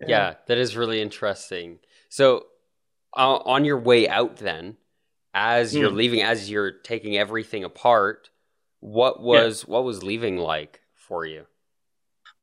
yeah, 0.00 0.34
that 0.46 0.58
is 0.58 0.76
really 0.76 1.00
interesting. 1.00 1.78
So, 2.08 2.46
uh, 3.16 3.36
on 3.38 3.64
your 3.64 3.78
way 3.78 4.08
out, 4.08 4.36
then, 4.36 4.76
as 5.34 5.76
you're 5.76 5.90
Hmm. 5.90 5.96
leaving, 5.96 6.22
as 6.22 6.50
you're 6.50 6.70
taking 6.72 7.16
everything 7.16 7.64
apart, 7.64 8.30
what 8.80 9.22
was 9.22 9.66
what 9.66 9.84
was 9.84 10.02
leaving 10.02 10.36
like 10.38 10.80
for 10.94 11.24
you? 11.26 11.46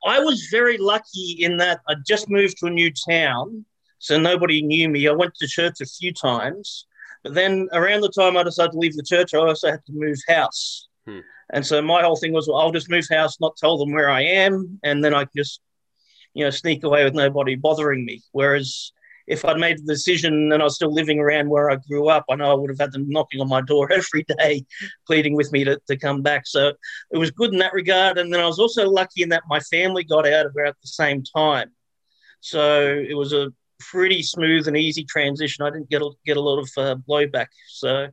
I 0.05 0.19
was 0.19 0.47
very 0.51 0.77
lucky 0.77 1.37
in 1.39 1.57
that 1.57 1.79
I 1.87 1.95
just 2.05 2.29
moved 2.29 2.57
to 2.59 2.67
a 2.67 2.69
new 2.69 2.91
town, 3.09 3.65
so 3.99 4.19
nobody 4.19 4.61
knew 4.61 4.89
me. 4.89 5.07
I 5.07 5.11
went 5.13 5.33
to 5.35 5.47
church 5.47 5.79
a 5.81 5.85
few 5.85 6.13
times, 6.13 6.85
but 7.23 7.33
then 7.33 7.69
around 7.71 8.01
the 8.01 8.09
time 8.09 8.35
I 8.35 8.43
decided 8.43 8.73
to 8.73 8.79
leave 8.79 8.95
the 8.95 9.03
church, 9.03 9.33
I 9.33 9.37
also 9.37 9.71
had 9.71 9.85
to 9.85 9.93
move 9.93 10.17
house. 10.27 10.87
Hmm. 11.05 11.19
And 11.53 11.65
so 11.65 11.81
my 11.81 12.01
whole 12.03 12.15
thing 12.17 12.33
was, 12.33 12.47
well, 12.47 12.57
I'll 12.57 12.71
just 12.71 12.89
move 12.89 13.05
house, 13.09 13.39
not 13.39 13.55
tell 13.57 13.77
them 13.77 13.91
where 13.93 14.09
I 14.09 14.21
am, 14.23 14.79
and 14.83 15.03
then 15.03 15.13
I 15.13 15.23
can 15.23 15.31
just, 15.37 15.61
you 16.33 16.43
know, 16.43 16.49
sneak 16.49 16.83
away 16.83 17.03
with 17.03 17.13
nobody 17.13 17.55
bothering 17.55 18.05
me. 18.05 18.21
Whereas 18.31 18.91
if 19.27 19.45
I'd 19.45 19.57
made 19.57 19.77
the 19.79 19.93
decision 19.93 20.51
and 20.51 20.61
I 20.61 20.65
was 20.65 20.75
still 20.75 20.93
living 20.93 21.19
around 21.19 21.49
where 21.49 21.71
I 21.71 21.77
grew 21.87 22.09
up, 22.09 22.25
I 22.29 22.35
know 22.35 22.51
I 22.51 22.55
would 22.55 22.69
have 22.69 22.79
had 22.79 22.91
them 22.91 23.09
knocking 23.09 23.39
on 23.39 23.47
my 23.47 23.61
door 23.61 23.91
every 23.91 24.23
day, 24.23 24.65
pleading 25.07 25.35
with 25.35 25.51
me 25.51 25.63
to, 25.63 25.79
to 25.87 25.97
come 25.97 26.21
back. 26.21 26.45
So 26.45 26.73
it 27.11 27.17
was 27.17 27.31
good 27.31 27.53
in 27.53 27.59
that 27.59 27.73
regard. 27.73 28.17
And 28.17 28.33
then 28.33 28.41
I 28.41 28.45
was 28.45 28.59
also 28.59 28.89
lucky 28.89 29.23
in 29.23 29.29
that 29.29 29.43
my 29.47 29.59
family 29.59 30.03
got 30.03 30.27
out 30.27 30.45
about 30.45 30.67
at 30.67 30.81
the 30.81 30.87
same 30.87 31.23
time. 31.23 31.71
So 32.41 32.87
it 32.87 33.15
was 33.15 33.31
a 33.31 33.53
pretty 33.79 34.21
smooth 34.21 34.67
and 34.67 34.75
easy 34.75 35.05
transition. 35.05 35.65
I 35.65 35.69
didn't 35.69 35.89
get 35.89 36.01
a, 36.01 36.09
get 36.25 36.37
a 36.37 36.41
lot 36.41 36.59
of 36.59 36.69
uh, 36.77 36.95
blowback. 37.07 37.47
So, 37.67 38.07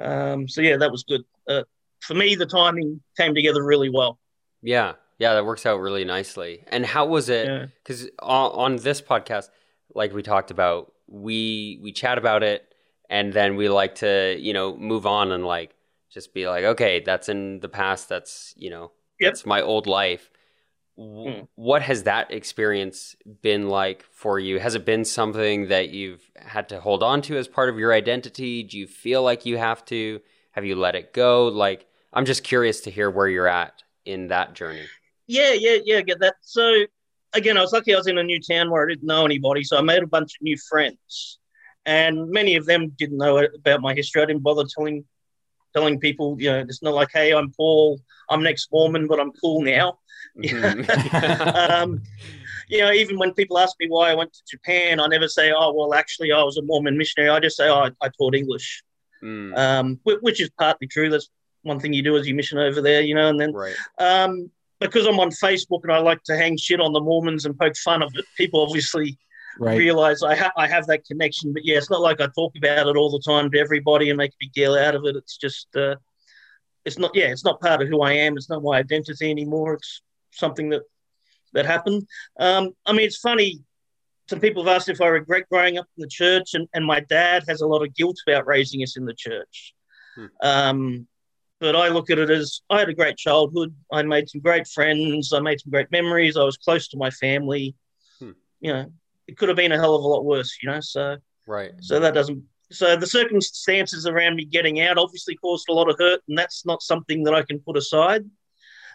um, 0.00 0.48
so 0.48 0.62
yeah, 0.62 0.78
that 0.78 0.90
was 0.90 1.04
good. 1.04 1.22
Uh, 1.46 1.64
for 2.00 2.14
me, 2.14 2.34
the 2.34 2.46
timing 2.46 3.02
came 3.18 3.34
together 3.34 3.62
really 3.62 3.90
well. 3.90 4.18
Yeah, 4.62 4.94
yeah, 5.20 5.34
that 5.34 5.44
works 5.44 5.64
out 5.66 5.78
really 5.80 6.04
nicely. 6.04 6.64
And 6.68 6.84
how 6.84 7.06
was 7.06 7.28
it? 7.28 7.46
Yeah. 7.46 7.66
Because 7.76 8.08
on, 8.20 8.50
on 8.52 8.76
this 8.76 9.00
podcast, 9.00 9.50
like 9.94 10.12
we 10.12 10.22
talked 10.22 10.50
about, 10.50 10.92
we 11.06 11.78
we 11.82 11.92
chat 11.92 12.18
about 12.18 12.42
it, 12.42 12.74
and 13.08 13.32
then 13.32 13.54
we 13.54 13.68
like 13.68 13.94
to 13.96 14.36
you 14.40 14.52
know 14.52 14.76
move 14.76 15.06
on 15.06 15.30
and 15.30 15.44
like 15.44 15.74
just 16.10 16.34
be 16.34 16.48
like, 16.48 16.64
okay, 16.64 17.00
that's 17.00 17.28
in 17.28 17.60
the 17.60 17.68
past. 17.68 18.08
That's 18.08 18.54
you 18.56 18.70
know, 18.70 18.90
Yep. 19.20 19.32
that's 19.32 19.46
my 19.46 19.60
old 19.60 19.86
life. 19.86 20.30
Hmm. 20.98 21.42
What 21.54 21.82
has 21.82 22.02
that 22.04 22.30
experience 22.30 23.16
been 23.42 23.68
like 23.68 24.02
for 24.02 24.38
you? 24.38 24.58
Has 24.58 24.74
it 24.74 24.84
been 24.84 25.04
something 25.04 25.68
that 25.68 25.90
you've 25.90 26.22
had 26.36 26.68
to 26.70 26.80
hold 26.80 27.02
on 27.02 27.22
to 27.22 27.36
as 27.38 27.48
part 27.48 27.68
of 27.70 27.78
your 27.78 27.92
identity? 27.92 28.62
Do 28.62 28.76
you 28.78 28.86
feel 28.86 29.22
like 29.22 29.46
you 29.46 29.56
have 29.58 29.84
to? 29.86 30.20
Have 30.52 30.64
you 30.64 30.76
let 30.76 30.94
it 30.96 31.12
go? 31.14 31.48
Like, 31.48 31.86
I'm 32.12 32.24
just 32.26 32.42
curious 32.44 32.80
to 32.82 32.90
hear 32.90 33.08
where 33.10 33.28
you're 33.28 33.46
at 33.46 33.82
in 34.04 34.28
that 34.28 34.54
journey. 34.54 34.86
Yeah, 35.30 35.52
yeah, 35.52 35.78
yeah, 35.84 36.00
get 36.00 36.18
that. 36.20 36.34
So 36.42 36.64
again, 37.34 37.56
I 37.56 37.60
was 37.60 37.72
lucky 37.72 37.94
I 37.94 37.98
was 37.98 38.08
in 38.08 38.18
a 38.18 38.22
new 38.24 38.40
town 38.40 38.68
where 38.68 38.84
I 38.84 38.88
didn't 38.88 39.06
know 39.06 39.24
anybody, 39.24 39.62
so 39.62 39.78
I 39.78 39.82
made 39.82 40.02
a 40.02 40.06
bunch 40.06 40.32
of 40.34 40.42
new 40.42 40.56
friends. 40.68 41.38
And 41.86 42.28
many 42.30 42.56
of 42.56 42.66
them 42.66 42.92
didn't 42.98 43.16
know 43.18 43.38
about 43.38 43.80
my 43.80 43.94
history. 43.94 44.22
I 44.22 44.26
didn't 44.26 44.42
bother 44.42 44.64
telling 44.74 45.04
telling 45.72 46.00
people, 46.00 46.36
you 46.40 46.50
know, 46.50 46.58
it's 46.58 46.82
not 46.82 46.94
like, 46.94 47.10
hey, 47.12 47.32
I'm 47.32 47.52
Paul, 47.52 48.00
I'm 48.28 48.40
an 48.40 48.48
ex-Mormon, 48.48 49.06
but 49.06 49.20
I'm 49.20 49.32
cool 49.40 49.62
now. 49.62 49.98
Mhm. 50.36 51.70
um, 51.70 52.02
you 52.68 52.78
know, 52.78 52.92
even 52.92 53.18
when 53.18 53.32
people 53.34 53.58
ask 53.58 53.74
me 53.80 53.86
why 53.88 54.10
I 54.10 54.14
went 54.14 54.32
to 54.32 54.42
Japan, 54.50 55.00
I 55.00 55.06
never 55.06 55.28
say, 55.28 55.52
oh, 55.52 55.72
well, 55.72 55.94
actually, 55.94 56.32
I 56.32 56.42
was 56.42 56.56
a 56.56 56.62
Mormon 56.62 56.96
missionary. 56.98 57.30
I 57.30 57.40
just 57.40 57.56
say, 57.56 57.68
oh, 57.68 57.80
I, 57.86 57.90
I 58.00 58.08
taught 58.18 58.34
English, 58.34 58.82
Mm, 59.22 59.56
um, 59.56 60.00
which 60.04 60.40
is 60.40 60.50
partly 60.58 60.86
true. 60.88 61.08
That's 61.10 61.28
one 61.62 61.78
thing 61.78 61.92
you 61.92 62.02
do 62.02 62.16
as 62.16 62.26
you 62.26 62.34
mission 62.34 62.58
over 62.58 62.80
there, 62.80 63.02
you 63.02 63.14
know, 63.14 63.28
and 63.28 63.38
then 63.40 63.52
right. 63.52 63.76
um, 63.98 64.50
because 64.80 65.06
I'm 65.06 65.20
on 65.20 65.30
Facebook 65.30 65.80
and 65.82 65.92
I 65.92 65.98
like 65.98 66.22
to 66.24 66.36
hang 66.36 66.56
shit 66.56 66.80
on 66.80 66.92
the 66.92 67.00
Mormons 67.00 67.44
and 67.44 67.58
poke 67.58 67.76
fun 67.76 68.02
of 68.02 68.10
it, 68.14 68.24
people 68.36 68.60
obviously 68.62 69.18
Right. 69.58 69.76
realize 69.76 70.22
I, 70.22 70.36
ha- 70.36 70.52
I 70.56 70.66
have 70.68 70.86
that 70.86 71.04
connection. 71.04 71.52
But 71.52 71.66
yeah, 71.66 71.76
it's 71.76 71.90
not 71.90 72.00
like 72.00 72.20
I 72.20 72.28
talk 72.28 72.52
about 72.56 72.86
it 72.86 72.96
all 72.96 73.10
the 73.10 73.20
time 73.20 73.50
to 73.50 73.58
everybody 73.58 74.08
and 74.08 74.16
make 74.16 74.30
a 74.30 74.36
big 74.40 74.52
deal 74.52 74.74
out 74.74 74.94
of 74.94 75.04
it. 75.04 75.16
It's 75.16 75.36
just, 75.36 75.66
uh, 75.76 75.96
it's 76.84 76.98
not, 76.98 77.10
yeah, 77.14 77.26
it's 77.26 77.44
not 77.44 77.60
part 77.60 77.82
of 77.82 77.88
who 77.88 78.00
I 78.00 78.12
am. 78.12 78.36
It's 78.36 78.48
not 78.48 78.62
my 78.62 78.78
identity 78.78 79.30
anymore. 79.30 79.74
It's 79.74 80.02
something 80.30 80.70
that 80.70 80.82
that 81.52 81.66
happened. 81.66 82.06
Um, 82.38 82.70
I 82.86 82.92
mean, 82.92 83.06
it's 83.06 83.18
funny. 83.18 83.60
Some 84.30 84.40
people 84.40 84.64
have 84.64 84.76
asked 84.76 84.88
if 84.88 85.00
I 85.00 85.08
regret 85.08 85.48
growing 85.50 85.76
up 85.76 85.86
in 85.98 86.02
the 86.02 86.08
church, 86.08 86.54
and, 86.54 86.68
and 86.72 86.86
my 86.86 87.00
dad 87.00 87.42
has 87.48 87.60
a 87.60 87.66
lot 87.66 87.82
of 87.82 87.94
guilt 87.94 88.16
about 88.26 88.46
raising 88.46 88.82
us 88.82 88.96
in 88.96 89.04
the 89.04 89.14
church. 89.14 89.74
Hmm. 90.14 90.26
Um, 90.42 91.08
but 91.60 91.76
I 91.76 91.88
look 91.88 92.10
at 92.10 92.18
it 92.18 92.30
as 92.30 92.62
I 92.70 92.78
had 92.80 92.88
a 92.88 92.94
great 92.94 93.16
childhood. 93.16 93.74
I 93.92 94.02
made 94.02 94.28
some 94.28 94.40
great 94.40 94.66
friends. 94.66 95.32
I 95.32 95.40
made 95.40 95.60
some 95.60 95.70
great 95.70 95.90
memories. 95.92 96.36
I 96.36 96.42
was 96.44 96.56
close 96.56 96.88
to 96.88 96.96
my 96.96 97.10
family. 97.10 97.74
Hmm. 98.18 98.32
You 98.60 98.72
know, 98.72 98.92
it 99.28 99.36
could 99.36 99.48
have 99.48 99.56
been 99.56 99.72
a 99.72 99.76
hell 99.76 99.94
of 99.94 100.02
a 100.02 100.08
lot 100.08 100.24
worse. 100.24 100.58
You 100.62 100.70
know, 100.70 100.80
so 100.80 101.18
Right. 101.46 101.72
so 101.80 102.00
that 102.00 102.14
doesn't. 102.14 102.42
So 102.72 102.96
the 102.96 103.06
circumstances 103.06 104.06
around 104.06 104.36
me 104.36 104.44
getting 104.44 104.80
out 104.80 104.96
obviously 104.96 105.34
caused 105.36 105.68
a 105.68 105.72
lot 105.72 105.90
of 105.90 105.96
hurt, 105.98 106.20
and 106.28 106.38
that's 106.38 106.64
not 106.64 106.82
something 106.82 107.24
that 107.24 107.34
I 107.34 107.42
can 107.42 107.58
put 107.58 107.76
aside. 107.76 108.24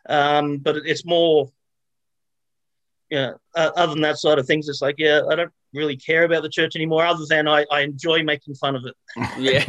Um, 0.08 0.60
but 0.60 0.78
it's 0.78 1.06
more, 1.06 1.52
yeah. 3.10 3.34
Uh, 3.54 3.72
other 3.76 3.94
than 3.94 4.02
that 4.04 4.18
side 4.18 4.40
of 4.40 4.46
things, 4.48 4.70
it's 4.70 4.82
like, 4.82 4.96
yeah, 4.98 5.22
I 5.30 5.36
don't 5.36 5.52
really 5.76 5.98
care 5.98 6.24
about 6.24 6.44
the 6.44 6.50
church 6.50 6.76
anymore. 6.76 7.06
Other 7.06 7.26
than 7.28 7.48
I, 7.48 7.66
I 7.72 7.82
enjoy 7.82 8.24
making 8.24 8.56
fun 8.56 8.76
of 8.76 8.84
it, 8.86 8.96
Yeah. 9.38 9.64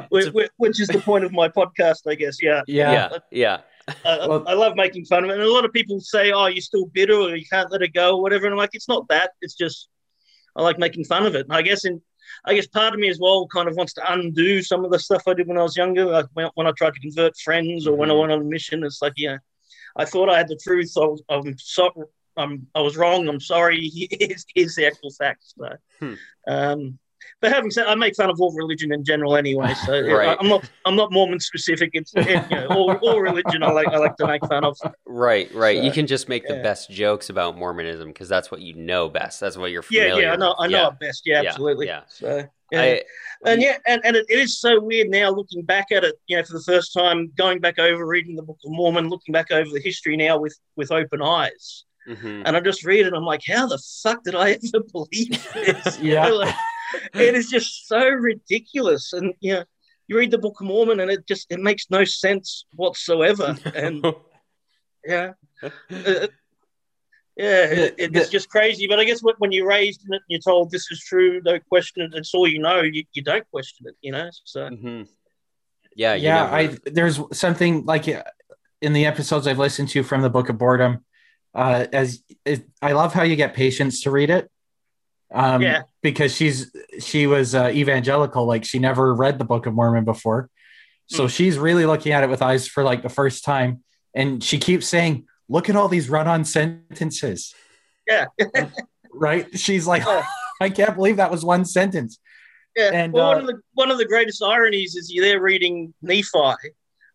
which, 0.08 0.50
which 0.56 0.80
is 0.80 0.88
the 0.88 1.00
point 1.00 1.24
of 1.24 1.32
my 1.32 1.48
podcast, 1.48 2.00
I 2.08 2.14
guess. 2.14 2.42
Yeah. 2.42 2.62
yeah. 2.66 2.92
yeah. 2.92 3.18
Yeah. 3.30 3.58
Uh, 4.04 4.26
Well- 4.28 4.44
I 4.48 4.54
love 4.54 4.76
making 4.76 5.04
fun 5.06 5.24
of 5.24 5.30
it. 5.30 5.34
And 5.34 5.42
a 5.42 5.52
lot 5.52 5.64
of 5.64 5.72
people 5.72 6.00
say, 6.00 6.32
"Oh, 6.32 6.46
you're 6.46 6.60
still 6.62 6.86
bitter, 6.86 7.14
or 7.14 7.34
you 7.36 7.44
can't 7.46 7.70
let 7.70 7.82
it 7.82 7.92
go, 7.92 8.16
or 8.16 8.22
whatever." 8.22 8.46
And 8.46 8.54
I'm 8.54 8.58
like, 8.58 8.70
"It's 8.74 8.88
not 8.88 9.08
that. 9.08 9.32
It's 9.40 9.54
just 9.54 9.88
I 10.56 10.62
like 10.62 10.78
making 10.78 11.04
fun 11.04 11.26
of 11.26 11.34
it." 11.34 11.46
And 11.46 11.54
I 11.56 11.62
guess 11.62 11.84
in 11.84 12.00
I 12.46 12.54
guess 12.54 12.66
part 12.68 12.94
of 12.94 13.00
me 13.00 13.08
as 13.08 13.18
well 13.20 13.46
kind 13.48 13.68
of 13.68 13.74
wants 13.76 13.92
to 13.94 14.12
undo 14.12 14.62
some 14.62 14.84
of 14.84 14.90
the 14.92 14.98
stuff 14.98 15.22
I 15.26 15.34
did 15.34 15.48
when 15.48 15.58
I 15.58 15.62
was 15.62 15.76
younger, 15.76 16.04
like 16.04 16.26
when, 16.34 16.48
when 16.54 16.66
I 16.68 16.72
tried 16.78 16.94
to 16.94 17.00
convert 17.00 17.36
friends 17.36 17.86
or 17.86 17.94
when 17.96 18.10
I 18.10 18.14
Mhm. 18.14 18.20
went 18.20 18.32
on 18.32 18.40
a 18.40 18.44
mission. 18.44 18.84
It's 18.84 19.02
like, 19.02 19.14
yeah, 19.16 19.38
I 19.96 20.04
thought 20.04 20.28
I 20.30 20.38
had 20.38 20.48
the 20.48 20.56
truth. 20.62 20.92
I 20.96 21.00
was, 21.00 21.22
I'm 21.28 21.58
sorry. 21.58 21.90
I'm, 22.36 22.66
I 22.74 22.80
was 22.80 22.96
wrong. 22.96 23.28
I'm 23.28 23.40
sorry. 23.40 23.88
Here's, 24.10 24.44
here's 24.54 24.74
the 24.74 24.86
actual 24.86 25.10
facts. 25.10 25.54
So, 25.58 25.68
Hmm. 26.00 26.14
um, 26.48 26.98
but 27.40 27.52
having 27.52 27.70
said, 27.70 27.86
I 27.86 27.94
make 27.94 28.16
fun 28.16 28.30
of 28.30 28.40
all 28.40 28.52
religion 28.52 28.92
in 28.92 29.04
general 29.04 29.36
anyway. 29.36 29.74
So 29.86 30.00
Right. 30.12 30.36
I'm 30.40 30.48
not, 30.48 30.68
I'm 30.84 30.96
not 30.96 31.12
Mormon 31.12 31.38
specific. 31.40 31.90
It's 31.92 32.12
you 32.14 32.40
know, 32.50 32.66
all, 32.68 32.92
all 32.96 33.20
religion. 33.20 33.62
I 33.62 33.70
like, 33.70 33.88
I 33.88 33.96
like 33.98 34.16
to 34.16 34.26
make 34.26 34.44
fun 34.46 34.64
of. 34.64 34.76
Right. 35.06 35.52
Right. 35.54 35.82
you 35.82 35.92
can 35.92 36.06
just 36.08 36.28
make 36.28 36.46
the 36.48 36.54
best 36.56 36.90
jokes 36.90 37.30
about 37.30 37.56
Mormonism 37.56 38.08
because 38.08 38.28
that's 38.28 38.50
what 38.50 38.60
you 38.60 38.74
know 38.74 39.08
best. 39.08 39.38
That's 39.40 39.56
what 39.56 39.70
you're 39.70 39.84
Yeah, 39.90 40.04
familiar 40.04 40.22
yeah, 40.22 40.28
yeah. 40.28 40.32
I 40.32 40.36
know. 40.36 40.54
I 40.58 40.66
know 40.68 40.78
Yeah. 40.82 40.88
it 40.88 40.98
best. 40.98 41.22
Yeah, 41.24 41.42
Yeah, 41.42 41.48
absolutely. 41.50 41.86
yeah. 41.86 42.00
So, 42.08 42.44
yeah. 42.72 42.80
I, 42.80 43.02
and 43.44 43.60
yeah, 43.62 43.76
and, 43.86 44.00
and 44.04 44.16
it 44.16 44.26
is 44.28 44.58
so 44.60 44.80
weird 44.80 45.08
now 45.08 45.30
looking 45.30 45.62
back 45.62 45.86
at 45.92 46.02
it, 46.04 46.16
you 46.26 46.36
know, 46.36 46.42
for 46.44 46.54
the 46.54 46.62
first 46.64 46.92
time, 46.92 47.30
going 47.36 47.60
back 47.60 47.78
over 47.78 48.04
reading 48.06 48.34
the 48.36 48.42
Book 48.42 48.58
of 48.64 48.70
Mormon, 48.72 49.08
looking 49.08 49.32
back 49.32 49.50
over 49.52 49.68
the 49.70 49.80
history 49.80 50.16
now 50.16 50.38
with 50.38 50.56
with 50.76 50.90
open 50.90 51.22
eyes. 51.22 51.84
Mhm. 52.08 52.42
And 52.44 52.56
I 52.56 52.60
just 52.60 52.84
read 52.84 53.06
it, 53.06 53.12
I'm 53.14 53.24
like, 53.24 53.42
how 53.46 53.66
the 53.66 53.78
fuck 54.02 54.22
did 54.24 54.34
I 54.34 54.52
ever 54.52 54.84
believe 54.92 55.48
this? 55.54 55.98
Yeah. 56.00 56.26
like, 56.28 56.54
it 57.14 57.34
is 57.34 57.48
just 57.48 57.86
so 57.88 58.08
ridiculous. 58.08 59.12
And 59.12 59.34
you 59.40 59.54
know, 59.54 59.64
you 60.08 60.16
read 60.18 60.30
the 60.30 60.38
Book 60.38 60.60
of 60.60 60.66
Mormon 60.66 61.00
and 61.00 61.10
it 61.10 61.26
just 61.26 61.46
it 61.50 61.60
makes 61.60 61.86
no 61.90 62.04
sense 62.04 62.66
whatsoever. 62.74 63.56
And 63.74 64.04
yeah. 65.06 65.32
Uh, 65.62 66.26
yeah, 67.36 67.64
it, 67.64 67.94
it- 67.98 68.16
it's 68.16 68.28
just 68.28 68.50
crazy. 68.50 68.86
But 68.86 68.98
I 69.00 69.04
guess 69.04 69.22
when, 69.22 69.34
when 69.38 69.52
you're 69.52 69.66
raised 69.66 70.02
in 70.06 70.12
it 70.12 70.16
and 70.16 70.22
you're 70.28 70.40
told 70.40 70.70
this 70.70 70.90
is 70.90 71.00
true, 71.02 71.40
don't 71.40 71.66
question 71.66 72.02
it, 72.02 72.14
it's 72.14 72.34
all 72.34 72.46
you 72.46 72.58
know, 72.58 72.82
you, 72.82 73.04
you 73.14 73.22
don't 73.22 73.48
question 73.50 73.86
it, 73.88 73.94
you 74.02 74.12
know? 74.12 74.28
So, 74.44 74.68
Mhm. 74.68 75.08
Yeah. 75.96 76.14
yeah 76.14 76.44
never- 76.44 76.54
i 76.56 76.78
there's 76.90 77.20
something 77.32 77.84
like 77.86 78.06
uh, 78.08 78.22
in 78.80 78.92
the 78.94 79.04
episodes 79.06 79.46
i've 79.46 79.58
listened 79.58 79.90
to 79.90 80.02
from 80.02 80.22
the 80.22 80.30
book 80.30 80.48
of 80.48 80.56
boredom 80.56 81.04
uh 81.54 81.86
as 81.92 82.22
it, 82.44 82.66
i 82.80 82.92
love 82.92 83.12
how 83.12 83.22
you 83.22 83.36
get 83.36 83.54
Patience 83.54 84.02
to 84.02 84.10
read 84.10 84.30
it 84.30 84.50
um 85.32 85.60
Yeah. 85.62 85.82
because 86.02 86.34
she's 86.34 86.70
she 87.00 87.26
was 87.26 87.54
uh, 87.54 87.70
evangelical 87.74 88.46
like 88.46 88.64
she 88.64 88.78
never 88.78 89.14
read 89.14 89.38
the 89.38 89.44
book 89.44 89.66
of 89.66 89.74
mormon 89.74 90.04
before 90.04 90.48
so 91.06 91.24
Mm. 91.26 91.30
she's 91.36 91.58
really 91.58 91.84
looking 91.86 92.12
at 92.12 92.22
it 92.24 92.30
with 92.30 92.42
eyes 92.42 92.66
for 92.68 92.82
like 92.84 93.02
the 93.02 93.08
first 93.10 93.44
time 93.44 93.82
and 94.14 94.42
she 94.42 94.58
keeps 94.58 94.86
saying 94.88 95.26
look 95.48 95.68
at 95.68 95.76
all 95.76 95.88
these 95.88 96.08
run-on 96.08 96.44
sentences 96.44 97.54
yeah. 98.08 98.26
right 99.12 99.58
she's 99.58 99.86
like 99.86 100.02
i 100.60 100.70
can't 100.70 100.94
believe 100.96 101.16
that 101.18 101.30
was 101.30 101.44
one 101.44 101.64
sentence 101.64 102.18
Yeah. 102.74 102.90
And, 102.94 103.12
well, 103.12 103.26
uh, 103.26 103.34
one, 103.34 103.40
of 103.40 103.46
the, 103.46 103.60
one 103.74 103.90
of 103.90 103.98
the 103.98 104.06
greatest 104.06 104.42
ironies 104.42 104.94
is 104.96 105.12
you're 105.12 105.26
there 105.26 105.42
reading 105.42 105.92
Nephi 106.00 106.30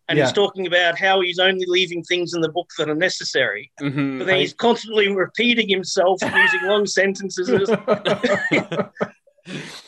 and 0.08 0.16
Yeah. 0.18 0.24
he's 0.24 0.32
talking 0.32 0.66
about 0.66 0.98
how 0.98 1.20
he's 1.20 1.38
only 1.38 1.66
leaving 1.66 2.02
things 2.02 2.32
in 2.34 2.40
the 2.40 2.48
book 2.48 2.70
that 2.78 2.88
are 2.88 2.94
necessary. 2.94 3.70
Mhm. 3.80 4.18
But 4.18 4.26
then 4.26 4.38
he's 4.38 4.54
constantly 4.54 5.08
repeating 5.14 5.68
himself 5.68 6.20
using 6.22 6.62
long 6.64 6.86
sentences. 6.86 7.48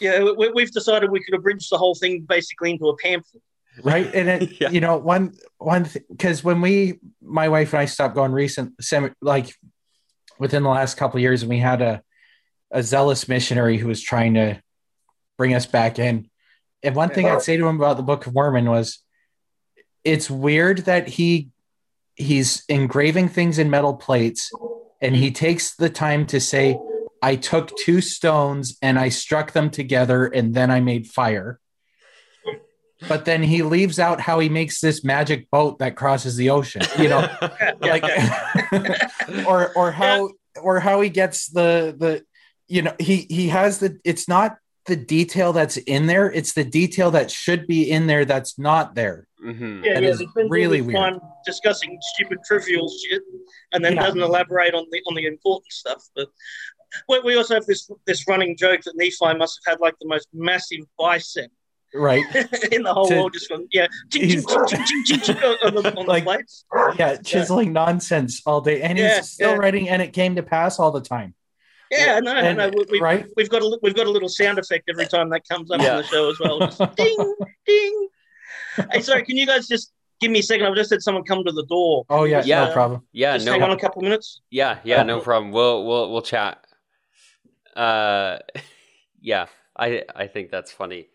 Yeah, 0.01 0.25
we, 0.39 0.51
we've 0.55 0.71
decided 0.73 1.11
we 1.11 1.23
could 1.23 1.35
abridge 1.35 1.69
the 1.69 1.77
whole 1.77 1.95
thing 1.95 2.25
basically 2.27 2.71
into 2.71 2.89
a 2.89 2.97
pamphlet. 2.97 3.43
right 3.85 4.11
and 4.15 4.29
it 4.29 4.53
Yeah. 4.61 4.71
you 4.71 4.81
know 4.81 4.97
one 4.97 5.35
one 5.59 5.87
because 6.11 6.43
when 6.43 6.63
we 6.63 6.99
my 7.23 7.49
wife 7.51 7.73
and 7.75 7.81
i 7.81 7.85
stopped 7.85 8.15
going 8.15 8.33
recent 8.33 8.73
sem- 8.83 9.15
like 9.21 9.55
within 10.39 10.63
the 10.63 10.71
last 10.71 10.97
couple 10.97 11.19
of 11.19 11.23
years 11.23 11.43
and 11.43 11.51
we 11.51 11.59
had 11.59 11.83
a 11.83 12.03
a 12.71 12.83
zealous 12.83 13.29
missionary 13.29 13.77
who 13.77 13.87
was 13.87 14.01
trying 14.03 14.35
to 14.35 14.61
bring 15.37 15.55
us 15.55 15.67
back 15.67 15.99
in 15.99 16.29
and 16.83 16.97
one 16.97 17.11
thing 17.11 17.27
i'd 17.29 17.43
say 17.43 17.57
to 17.59 17.67
him 17.69 17.77
about 17.77 17.97
the 17.99 18.03
book 18.03 18.27
of 18.27 18.33
mormon 18.35 18.65
was 18.71 18.99
it's 20.05 20.31
weird 20.31 20.79
that 20.81 21.09
he 21.09 21.49
he's 22.15 22.65
engraving 22.69 23.29
things 23.29 23.59
in 23.59 23.71
metal 23.71 23.95
plates 23.95 24.51
and 25.01 25.17
he 25.17 25.31
takes 25.31 25.75
the 25.77 25.91
time 25.91 26.27
to 26.27 26.41
say 26.41 26.79
i 27.23 27.37
took 27.37 27.75
two 27.77 28.01
stones 28.01 28.77
and 28.83 28.99
i 28.99 29.09
struck 29.09 29.53
them 29.53 29.71
together 29.71 30.27
and 30.27 30.55
then 30.55 30.71
i 30.71 30.81
made 30.81 31.07
fire. 31.07 31.59
But 33.09 33.25
then 33.25 33.43
he 33.43 33.63
leaves 33.63 33.99
out 33.99 34.21
how 34.21 34.41
he 34.41 34.51
makes 34.51 34.83
this 34.83 35.03
magic 35.03 35.51
boat 35.51 35.79
that 35.79 35.97
crosses 35.97 36.37
the 36.37 36.51
ocean 36.51 36.83
you 36.99 37.09
know? 37.09 37.27
Like 37.81 38.05
or 39.47 39.73
or 39.75 39.91
how 39.91 40.31
or 40.61 40.81
how 40.81 41.01
he 41.01 41.09
gets 41.09 41.47
the 41.47 41.95
the 41.99 42.25
you 42.69 42.83
know 42.83 42.95
he 42.99 43.27
he 43.31 43.49
has 43.49 43.79
the 43.79 43.99
it's 44.05 44.29
not 44.29 44.59
the 44.87 44.97
detail 44.97 45.53
that's 45.53 45.77
in 45.77 46.07
there 46.07 46.31
it's 46.31 46.53
the 46.53 46.65
detail 46.65 47.11
that 47.13 47.31
should 47.31 47.67
be 47.67 47.91
in 47.91 48.07
there 48.07 48.25
that's 48.25 48.59
not 48.59 48.95
there 48.95 49.27
hmm 49.43 49.83
Yeah, 49.85 49.95
That 49.95 50.03
yeah, 50.03 50.09
is 50.11 50.19
he 50.21 50.27
spends 50.29 50.47
all 50.47 50.49
really 50.51 50.93
time 50.93 51.21
discussing 51.45 51.99
stupid, 52.15 52.39
trivial 52.47 52.89
shit, 52.89 53.23
and 53.73 53.85
then 53.85 53.95
Yeah. 53.95 54.03
doesn't 54.07 54.21
elaborate 54.21 54.75
on 54.75 54.87
the 54.91 55.01
on 55.07 55.15
the 55.15 55.27
important 55.27 55.73
stuff. 55.73 56.03
But 56.15 56.29
we, 57.09 57.21
we 57.21 57.37
also 57.37 57.55
have 57.55 57.67
this 57.67 57.89
this 58.07 58.27
running 58.29 58.57
joke 58.57 58.83
that 58.83 58.97
Nephi 58.97 59.37
must 59.39 59.61
have 59.65 59.75
had 59.75 59.81
like 59.81 59.95
the 60.01 60.09
most 60.09 60.29
massive 60.33 60.81
bicep 60.99 61.51
right 61.95 62.25
in 62.73 62.83
the 62.85 62.93
whole 62.95 63.07
To- 63.09 63.17
world, 63.17 63.33
just 63.33 63.49
going 63.49 63.67
yeah, 63.73 63.85
on 63.87 65.75
the, 65.75 65.83
the 65.83 66.21
plates. 66.25 66.65
yeah 66.99 67.17
chiseling 67.17 67.73
nonsense 67.73 68.43
all 68.47 68.61
day 68.61 68.81
and 68.83 68.97
he's 68.99 69.31
still 69.31 69.57
writing 69.57 69.89
and 69.89 70.01
it 70.03 70.13
came 70.13 70.37
to 70.37 70.43
pass 70.43 70.79
all 70.79 70.93
the 70.93 71.01
time 71.01 71.35
Yeah, 71.91 72.21
no, 72.21 72.33
And- 72.37 72.59
no. 72.59 72.69
We, 72.69 72.85
we've, 72.93 73.03
right 73.03 73.27
we've 73.37 73.51
got 73.51 73.63
a 73.63 73.79
we've 73.83 73.95
got 73.97 74.07
a 74.07 74.11
little 74.11 74.29
sound 74.29 74.59
effect 74.61 74.85
every 74.89 75.07
time 75.07 75.31
that 75.31 75.43
comes 75.49 75.71
up 75.73 75.81
on 75.81 75.87
the 75.87 76.03
show 76.05 76.31
as 76.31 76.39
well. 76.39 76.59
Just 76.67 76.97
ding, 76.97 77.35
ding. 77.67 78.09
Hey, 78.93 79.01
sorry, 79.01 79.25
can 79.25 79.37
you 79.37 79.47
guys 79.47 79.67
just 79.69 79.93
give 80.21 80.31
me 80.31 80.39
a 80.41 80.43
second? 80.43 80.67
I've 80.67 80.75
just 80.77 80.91
had 80.91 81.03
someone 81.03 81.25
come 81.25 81.45
to 81.45 81.53
the 81.53 81.65
door. 81.67 82.05
oh 82.11 82.25
yeah, 82.25 82.43
Yeah. 82.45 82.67
no 82.67 82.73
problem 82.73 83.03
Yeah, 83.13 83.35
Just 83.35 83.47
no, 83.47 83.53
hang 83.53 83.63
on 83.63 83.71
a 83.71 83.79
couple 83.79 84.01
of 84.01 84.05
minutes. 84.05 84.41
yeah, 84.51 84.79
yeah, 84.85 85.03
no 85.03 85.21
problem. 85.21 85.53
We'll 85.53 85.85
we'll 85.87 86.11
we'll 86.13 86.23
chat. 86.23 86.65
Uh, 87.77 88.39
yeah, 89.21 89.47
I 89.77 90.05
I 90.15 90.27
think 90.27 90.51
that's 90.51 90.73
funny. 90.73 91.09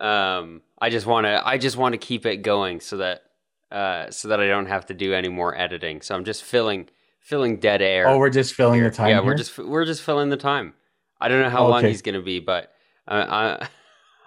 Um, 0.00 0.62
I 0.80 0.88
just 0.90 1.06
want 1.06 1.26
to 1.26 1.46
I 1.46 1.58
just 1.58 1.76
want 1.76 1.92
to 1.92 1.98
keep 1.98 2.24
it 2.26 2.38
going 2.38 2.80
so 2.80 2.96
that 2.98 3.22
uh 3.70 4.10
so 4.10 4.28
that 4.28 4.40
I 4.40 4.46
don't 4.46 4.66
have 4.66 4.86
to 4.86 4.94
do 4.94 5.12
any 5.14 5.28
more 5.28 5.56
editing. 5.56 6.00
So 6.02 6.14
I'm 6.14 6.24
just 6.24 6.42
filling 6.42 6.88
filling 7.20 7.58
dead 7.60 7.82
air. 7.82 8.08
oh 8.08 8.18
we're 8.18 8.30
just 8.30 8.54
filling 8.54 8.82
the 8.82 8.90
time 8.90 9.08
yeah, 9.10 9.16
here. 9.16 9.24
we're 9.24 9.34
just 9.36 9.56
we're 9.58 9.84
just 9.84 10.02
filling 10.02 10.30
the 10.30 10.36
time. 10.38 10.74
I 11.20 11.28
don't 11.28 11.42
know 11.42 11.50
how 11.50 11.66
long 11.68 11.84
he's 11.84 12.00
gonna 12.02 12.22
be, 12.22 12.40
but 12.40 12.72
uh, 13.06 13.58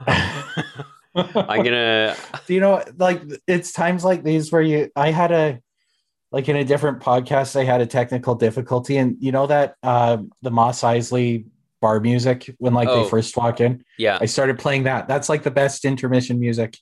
I 0.08 0.46
I'm 1.16 1.64
gonna 1.64 2.16
you 2.48 2.60
know 2.60 2.84
like 2.98 3.22
it's 3.48 3.72
times 3.72 4.04
like 4.04 4.24
these 4.24 4.52
where 4.52 4.62
you 4.62 4.90
I 4.96 5.12
had 5.12 5.32
a 5.32 5.60
like 6.32 6.50
in 6.50 6.56
a 6.56 6.64
different 6.64 7.00
podcast 7.00 7.56
I 7.60 7.64
had 7.64 7.82
a 7.82 7.86
technical 7.86 8.36
difficulty 8.36 8.98
and 8.98 9.18
you 9.20 9.32
know 9.32 9.48
that 9.48 9.76
uh 9.84 10.18
the 10.42 10.52
Mos 10.52 10.82
Eisley 10.82 11.46
bar 11.82 12.00
music 12.00 12.54
when 12.60 12.74
like 12.74 12.88
Oh. 12.88 13.04
they 13.04 13.10
first 13.10 13.36
walk 13.38 13.62
in 13.62 13.84
yeah 13.98 14.18
I 14.22 14.26
started 14.26 14.58
playing 14.58 14.84
that 14.84 15.08
that's 15.08 15.30
like 15.30 15.44
the 15.44 15.52
best 15.52 15.86
intermission 15.86 16.40
music 16.40 16.78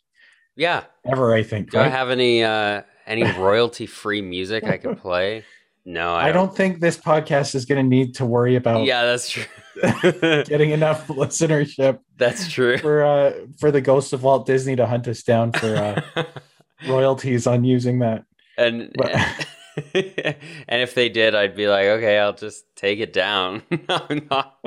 yeah. 0.55 0.83
ever 1.05 1.33
I 1.33 1.43
think 1.43 1.71
Do 1.71 1.79
I 1.79 1.87
have 1.87 2.09
any 2.09 2.43
uh 2.43 2.83
any 3.07 3.23
royalty 3.39 3.85
free 3.85 4.21
music 4.21 4.63
I 4.63 4.77
can 4.77 4.95
play? 4.95 5.43
No, 5.83 6.13
I, 6.13 6.29
I 6.29 6.31
don't 6.31 6.55
think 6.55 6.79
this 6.79 6.95
podcast 6.95 7.55
is 7.55 7.65
going 7.65 7.83
to 7.83 7.89
need 7.89 8.13
to 8.15 8.25
worry 8.25 8.55
about 8.55 8.83
Yeah, 8.85 9.03
that's 9.03 9.29
true. 9.29 9.43
getting 10.45 10.71
enough 10.71 11.07
listenership 11.07 11.99
that's 12.17 12.49
true. 12.51 12.77
for 12.77 13.03
uh 13.03 13.33
for 13.59 13.71
the 13.71 13.81
ghost 13.81 14.13
of 14.13 14.23
Walt 14.23 14.45
Disney 14.45 14.75
to 14.75 14.85
hunt 14.85 15.07
us 15.07 15.23
down 15.23 15.51
for 15.51 15.75
uh 15.75 16.23
royalties 16.87 17.47
on 17.47 17.63
using 17.63 17.99
that 17.99 18.25
and 18.57 18.91
But- 18.95 19.47
and 19.95 20.81
if 20.81 20.95
they 20.95 21.07
did, 21.07 21.33
I'd 21.33 21.55
be 21.55 21.69
like, 21.69 21.85
okay, 21.85 22.19
I'll 22.19 22.33
just 22.33 22.65
take 22.75 22.99
it 22.99 23.13
down. 23.13 23.63
I'm 23.89 24.27
not 24.29 24.57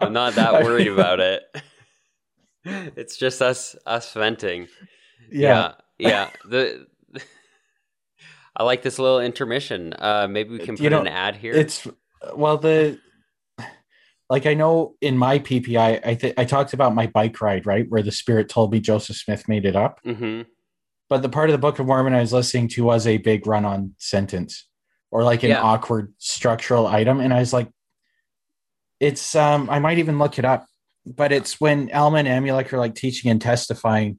I'm 0.00 0.12
not 0.12 0.34
that 0.36 0.62
worried 0.62 0.86
about 0.86 1.18
it. 1.18 1.42
It's 2.64 3.16
just 3.16 3.42
us 3.42 3.74
us 3.86 4.12
venting. 4.12 4.68
yeah. 5.32 5.72
yeah, 5.98 6.08
yeah. 6.08 6.30
The 6.48 6.86
I 8.56 8.62
like 8.62 8.82
this 8.82 9.00
little 9.00 9.18
intermission. 9.20 9.94
Uh, 9.98 10.28
maybe 10.30 10.50
we 10.50 10.58
can 10.60 10.76
You 10.76 10.84
put 10.84 10.90
know, 10.92 11.00
an 11.00 11.08
ad 11.08 11.34
here. 11.34 11.52
It's 11.54 11.86
well 12.36 12.56
the 12.56 13.00
like 14.30 14.46
I 14.46 14.54
know 14.54 14.94
in 15.00 15.18
my 15.18 15.38
PPI 15.38 16.00
I 16.04 16.14
think 16.14 16.34
I 16.38 16.44
talked 16.44 16.72
about 16.72 16.94
my 16.94 17.06
bike 17.06 17.40
ride 17.40 17.66
right 17.66 17.86
where 17.88 18.02
the 18.02 18.10
spirit 18.12 18.48
told 18.48 18.72
me 18.72 18.80
Joseph 18.80 19.16
Smith 19.16 19.48
made 19.48 19.64
it 19.66 19.76
up, 19.76 20.00
hmm 20.04 20.42
but 21.10 21.20
the 21.20 21.28
part 21.28 21.50
of 21.50 21.52
the 21.52 21.58
Book 21.58 21.78
of 21.78 21.86
Mormon 21.86 22.14
I 22.14 22.20
was 22.20 22.32
listening 22.32 22.66
to 22.68 22.84
was 22.84 23.06
a 23.06 23.18
big 23.18 23.46
run-on 23.46 23.94
sentence 23.98 24.66
or 25.10 25.22
like 25.22 25.42
an 25.42 25.50
Yeah. 25.50 25.62
awkward 25.62 26.14
structural 26.18 26.86
item, 26.86 27.20
and 27.20 27.32
I 27.32 27.40
was 27.40 27.52
like, 27.52 27.68
it's 29.00 29.34
um 29.34 29.68
I 29.70 29.78
might 29.78 29.98
even 29.98 30.18
look 30.18 30.38
it 30.38 30.44
up, 30.44 30.66
but 31.06 31.30
it's 31.32 31.60
when 31.60 31.90
Alma 31.92 32.18
and 32.18 32.28
Amulek 32.28 32.72
are 32.72 32.78
like 32.78 32.94
teaching 32.94 33.30
and 33.30 33.40
testifying, 33.40 34.18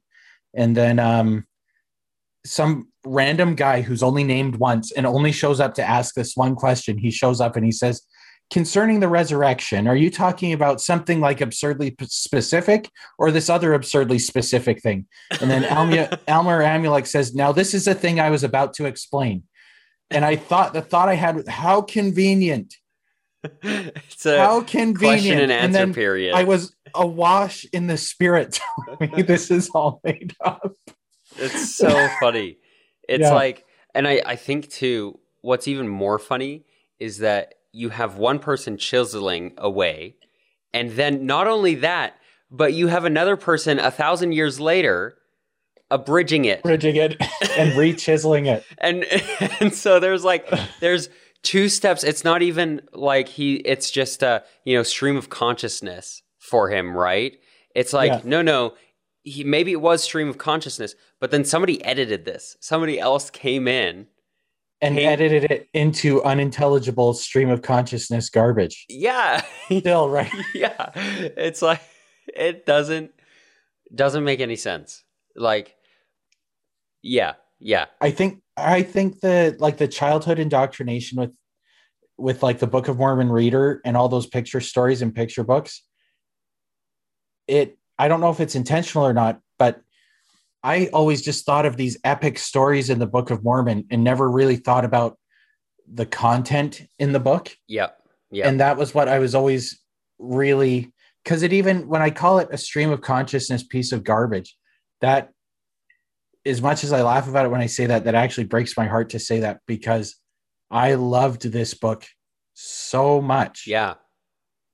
and 0.54 0.78
then 0.78 1.00
um 1.00 1.46
some 2.46 2.90
random 3.04 3.56
guy 3.56 3.82
who's 3.82 4.04
only 4.04 4.24
named 4.24 4.58
once 4.58 4.92
and 4.92 5.06
only 5.08 5.32
shows 5.32 5.60
up 5.60 5.74
to 5.76 5.84
ask 5.84 6.14
this 6.14 6.36
one 6.36 6.56
question. 6.56 6.98
He 7.00 7.10
shows 7.10 7.42
up 7.42 7.56
and 7.56 7.66
he 7.66 7.72
says, 7.72 8.04
Concerning 8.52 9.00
the 9.00 9.08
resurrection, 9.08 9.88
are 9.88 9.96
you 9.96 10.12
talking 10.12 10.54
about 10.54 10.80
something 10.80 11.20
like 11.20 11.42
absurdly 11.42 11.96
specific 12.04 12.90
or 13.18 13.32
this 13.32 13.50
other 13.50 13.74
absurdly 13.74 14.20
specific 14.20 14.82
thing? 14.82 15.08
And 15.42 15.50
then 15.50 15.66
Alma, 15.66 16.20
Alma 16.28 16.52
Amulek 16.52 17.08
says, 17.08 17.34
Now, 17.34 17.52
this 17.52 17.74
is 17.74 17.86
the 17.86 17.96
thing 17.96 18.20
I 18.20 18.30
was 18.30 18.44
about 18.44 18.74
to 18.76 18.86
explain. 18.86 19.44
And 20.12 20.24
I 20.24 20.36
thought 20.36 20.74
the 20.74 20.82
thought 20.84 21.10
I 21.10 21.16
had, 21.16 21.48
how 21.48 21.82
convenient. 21.82 22.76
it's 23.64 24.26
a 24.26 24.38
How 24.38 24.62
convenient. 24.62 25.00
question 25.02 25.40
and 25.40 25.52
answer 25.52 25.74
then 25.74 25.94
period. 25.94 26.36
I 26.36 26.44
was 26.44 26.76
awash 26.94 27.66
in 27.74 27.88
the 27.88 27.98
spirit 27.98 28.60
this 29.18 29.52
is 29.52 29.70
all 29.72 30.00
made 30.04 30.34
up. 30.44 30.74
It's 31.38 31.76
so 31.76 32.08
funny. 32.20 32.58
It's 33.10 33.22
Yeah. 33.24 33.34
like, 33.34 33.66
and 33.94 34.08
I, 34.08 34.22
I 34.26 34.36
think 34.36 34.70
too, 34.70 35.20
what's 35.42 35.68
even 35.68 35.88
more 35.88 36.20
funny 36.20 36.64
is 37.00 37.18
that 37.20 37.55
you 37.76 37.90
have 37.90 38.18
one 38.18 38.40
person 38.40 38.78
chiseling 38.78 39.54
away, 39.58 40.16
and 40.74 40.92
then 40.92 41.26
not 41.26 41.48
only 41.48 41.76
that, 41.76 42.16
but 42.50 42.74
you 42.74 42.88
have 42.88 43.06
another 43.06 43.36
person 43.36 43.80
a 43.80 43.92
thousand 43.92 44.32
years 44.32 44.60
later 44.60 45.18
abridging 45.92 46.46
it. 46.46 46.64
Bridging 46.64 46.96
it 47.06 47.22
and 47.58 47.78
re 47.78 47.94
chiseling 47.94 48.46
it. 48.46 48.64
And 48.78 49.04
and 49.60 49.74
so 49.74 50.00
there's 50.00 50.24
like 50.24 50.50
there's 50.80 51.10
two 51.44 51.70
steps. 51.70 52.04
It's 52.04 52.24
not 52.24 52.42
even 52.42 52.82
like 52.94 53.28
he 53.28 53.56
it's 53.56 53.92
just 53.92 54.24
a, 54.24 54.44
you 54.64 54.76
know, 54.76 54.84
stream 54.84 55.18
of 55.18 55.30
consciousness 55.30 56.22
for 56.40 56.70
him, 56.70 56.96
right? 56.96 57.38
It's 57.76 57.92
like, 57.94 58.12
Yeah. 58.12 58.22
no, 58.24 58.42
no, 58.42 58.74
he 59.24 59.44
maybe 59.44 59.72
it 59.72 59.82
was 59.82 60.04
stream 60.04 60.30
of 60.30 60.38
consciousness, 60.38 60.96
but 61.20 61.32
then 61.32 61.44
somebody 61.44 61.84
edited 61.84 62.26
this. 62.26 62.56
Somebody 62.62 63.00
else 63.00 63.30
came 63.30 63.68
in. 63.68 64.08
And 64.82 64.96
Hey. 64.96 65.06
edited 65.06 65.46
it 65.52 65.68
into 65.74 66.24
unintelligible 66.24 67.14
stream 67.14 67.50
of 67.50 67.62
consciousness 67.62 68.30
garbage. 68.30 68.86
Yeah. 68.90 69.42
Still, 69.66 70.10
right? 70.10 70.32
yeah. 70.54 70.92
It's 70.96 71.62
like 71.62 71.82
it 72.28 72.66
doesn't 72.66 73.12
doesn't 73.94 74.24
make 74.24 74.40
any 74.42 74.56
sense. 74.56 75.04
Like 75.36 75.76
yeah, 77.02 77.34
yeah. 77.60 77.86
I 78.02 78.12
think 78.12 78.42
I 78.58 78.82
think 78.84 79.20
the 79.22 79.56
like 79.60 79.78
the 79.78 79.88
childhood 79.88 80.40
indoctrination 80.40 81.20
with 81.20 81.32
with 82.18 82.42
like 82.44 82.60
the 82.60 82.68
Book 82.68 82.88
of 82.88 82.98
Mormon 82.98 83.30
reader 83.30 83.82
and 83.86 83.96
all 83.98 84.10
those 84.10 84.26
picture 84.28 84.62
stories 84.62 85.02
and 85.02 85.14
picture 85.14 85.44
books. 85.44 85.84
It 87.48 87.78
I 87.98 88.08
don't 88.08 88.22
know 88.22 88.30
if 88.32 88.40
it's 88.40 88.56
intentional 88.56 89.06
or 89.06 89.14
not, 89.14 89.40
I 90.66 90.88
always 90.88 91.22
just 91.22 91.46
thought 91.46 91.66
of 91.66 91.78
these 91.78 91.98
epic 92.04 92.40
stories 92.40 92.90
in 92.90 93.00
the 93.00 93.08
Book 93.08 93.30
of 93.30 93.44
Mormon 93.44 93.86
and 93.92 94.04
never 94.04 94.30
really 94.30 94.56
thought 94.56 94.84
about 94.84 95.18
the 95.88 96.06
content 96.06 96.82
in 96.98 97.12
the 97.14 97.20
book. 97.20 97.56
Yeah. 97.68 97.90
Yeah. 98.32 98.48
and 98.50 98.60
that 98.60 98.76
was 98.76 98.94
what 98.94 99.08
i 99.08 99.20
was 99.20 99.36
always 99.36 99.80
really 100.18 100.92
because 101.24 101.44
it 101.44 101.54
even 101.54 101.88
when 101.88 102.02
i 102.02 102.10
call 102.10 102.40
it 102.40 102.50
a 102.52 102.58
stream 102.58 102.90
of 102.90 103.00
consciousness 103.00 103.64
piece 103.64 103.92
of 103.92 104.04
garbage 104.04 104.58
that 105.00 105.30
as 106.44 106.62
much 106.62 106.84
as 106.84 106.92
i 106.92 107.02
laugh 107.04 107.30
about 107.30 107.46
it 107.46 107.50
when 107.50 107.62
i 107.62 107.68
say 107.68 107.86
that 107.86 108.04
that 108.06 108.16
actually 108.16 108.46
breaks 108.46 108.76
my 108.76 108.88
heart 108.88 109.12
to 109.12 109.20
say 109.20 109.42
that 109.42 109.60
because 109.68 110.16
i 110.72 110.96
loved 110.96 111.44
this 111.44 111.76
book 111.76 112.06
so 112.56 113.22
much 113.22 113.66
yeah. 113.68 113.94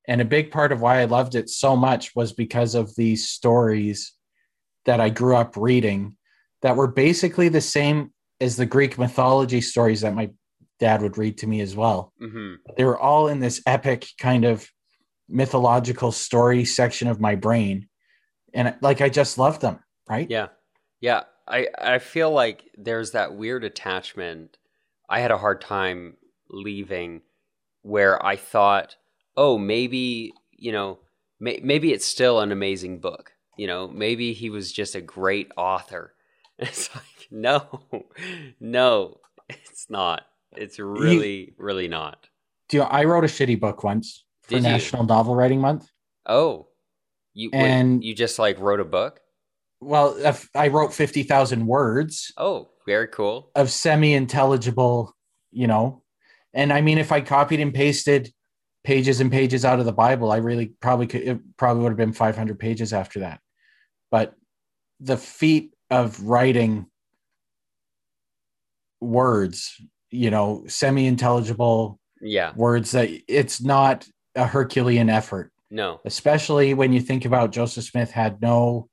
And 0.07 0.19
a 0.19 0.25
big 0.25 0.49
part 0.51 0.71
of 0.71 0.81
why 0.81 0.99
I 0.99 1.05
loved 1.05 1.35
it 1.35 1.47
so 1.47 1.75
much 1.75 2.15
was 2.15 2.33
because 2.33 2.73
of 2.73 2.93
these 2.95 3.29
stories 3.29 4.13
that 4.85 4.99
I 4.99 5.09
grew 5.09 5.35
up 5.35 5.55
reading 5.55 6.15
that 6.61 6.75
were 6.75 6.87
basically 6.87 7.49
the 7.49 7.61
same 7.61 8.13
as 8.39 8.55
the 8.55 8.65
Greek 8.65 8.97
mythology 8.97 9.61
stories 9.61 10.01
that 10.01 10.15
my 10.15 10.29
dad 10.79 11.01
would 11.01 11.17
read 11.17 11.37
to 11.37 11.47
me 11.47 11.61
as 11.61 11.75
well. 11.75 12.13
hmm 12.19 12.55
They 12.77 12.83
were 12.83 12.99
all 12.99 13.27
in 13.27 13.39
this 13.39 13.61
epic 13.65 14.07
kind 14.19 14.45
of 14.45 14.67
mythological 15.29 16.11
story 16.11 16.65
section 16.65 17.07
of 17.07 17.21
my 17.21 17.35
brain. 17.35 17.87
And 18.53 18.75
like 18.81 19.01
I 19.01 19.09
just 19.09 19.37
loved 19.37 19.61
them, 19.61 19.79
right? 20.09 20.29
Yeah. 20.29 20.47
Yeah. 20.99 21.23
I, 21.47 21.67
I 21.77 21.99
feel 21.99 22.31
like 22.31 22.63
there's 22.75 23.11
that 23.11 23.35
weird 23.35 23.63
attachment. 23.63 24.57
I 25.09 25.19
had 25.19 25.31
a 25.31 25.37
hard 25.37 25.61
time 25.61 26.17
leaving 26.49 27.21
where 27.81 28.23
I 28.23 28.35
thought, 28.35 28.95
oh, 29.37 29.57
maybe, 29.57 30.33
you 30.51 30.71
know, 30.71 30.99
may, 31.39 31.59
maybe 31.63 31.93
it's 31.93 32.05
still 32.05 32.39
an 32.39 32.51
amazing 32.51 32.99
book. 32.99 33.33
You 33.61 33.67
know, 33.67 33.87
maybe 33.87 34.33
he 34.33 34.49
was 34.49 34.71
just 34.71 34.95
a 34.95 35.01
great 35.01 35.51
author. 35.55 36.15
It's 36.57 36.89
like, 36.95 37.27
no, 37.29 37.61
no, 38.59 39.19
it's 39.49 39.85
not. 39.87 40.23
It's 40.55 40.79
really, 40.79 41.53
really 41.59 41.87
not. 41.87 42.27
Do 42.69 42.77
you, 42.77 42.83
I 42.83 43.03
wrote 43.03 43.23
a 43.23 43.27
shitty 43.27 43.59
book 43.59 43.83
once 43.83 44.25
for 44.41 44.55
Did 44.55 44.63
you? 44.63 44.69
National 44.71 45.03
Novel 45.03 45.35
Writing 45.35 45.61
Month. 45.61 45.87
Oh, 46.25 46.69
you 47.35 47.51
wait, 47.53 47.61
And- 47.61 48.03
you 48.03 48.15
just 48.15 48.39
like 48.39 48.59
wrote 48.59 48.79
a 48.79 48.83
book? 48.85 49.19
Well, 49.79 50.17
I 50.55 50.69
wrote 50.69 50.91
50,000 50.91 51.67
words 51.67 52.31
Oh, 52.37 52.69
very 52.87 53.09
cool. 53.09 53.51
of 53.55 53.69
semi 53.69 54.15
intelligible, 54.15 55.15
you 55.51 55.67
know. 55.67 56.01
And 56.51 56.73
I 56.73 56.81
mean, 56.81 56.97
if 56.97 57.11
I 57.11 57.21
copied 57.21 57.59
and 57.59 57.73
pasted 57.75 58.33
pages 58.83 59.19
and 59.21 59.31
pages 59.31 59.65
out 59.65 59.79
of 59.79 59.85
the 59.85 59.93
Bible, 59.93 60.31
I 60.31 60.37
really 60.37 60.73
probably 60.79 61.05
could, 61.05 61.21
it 61.21 61.39
probably 61.57 61.83
would 61.83 61.89
have 61.91 61.97
been 61.97 62.11
500 62.13 62.57
pages 62.57 62.91
after 62.91 63.19
that. 63.19 63.39
But 64.11 64.35
the 64.99 65.17
feat 65.17 65.73
of 65.89 66.21
writing 66.21 66.85
words, 68.99 69.81
you 70.11 70.29
know, 70.29 70.63
semi 70.67 71.07
intelligible 71.07 71.99
Yeah. 72.21 72.53
words 72.55 72.91
that 72.91 73.09
it's 73.27 73.61
not 73.61 74.07
a 74.35 74.45
Herculean 74.45 75.09
effort, 75.09 75.51
No. 75.71 76.01
especially 76.05 76.73
when 76.73 76.93
you 76.93 77.01
think 77.01 77.25
about 77.25 77.51
Joseph 77.51 77.85
Smith 77.85 78.11
had 78.11 78.41
no 78.41 78.89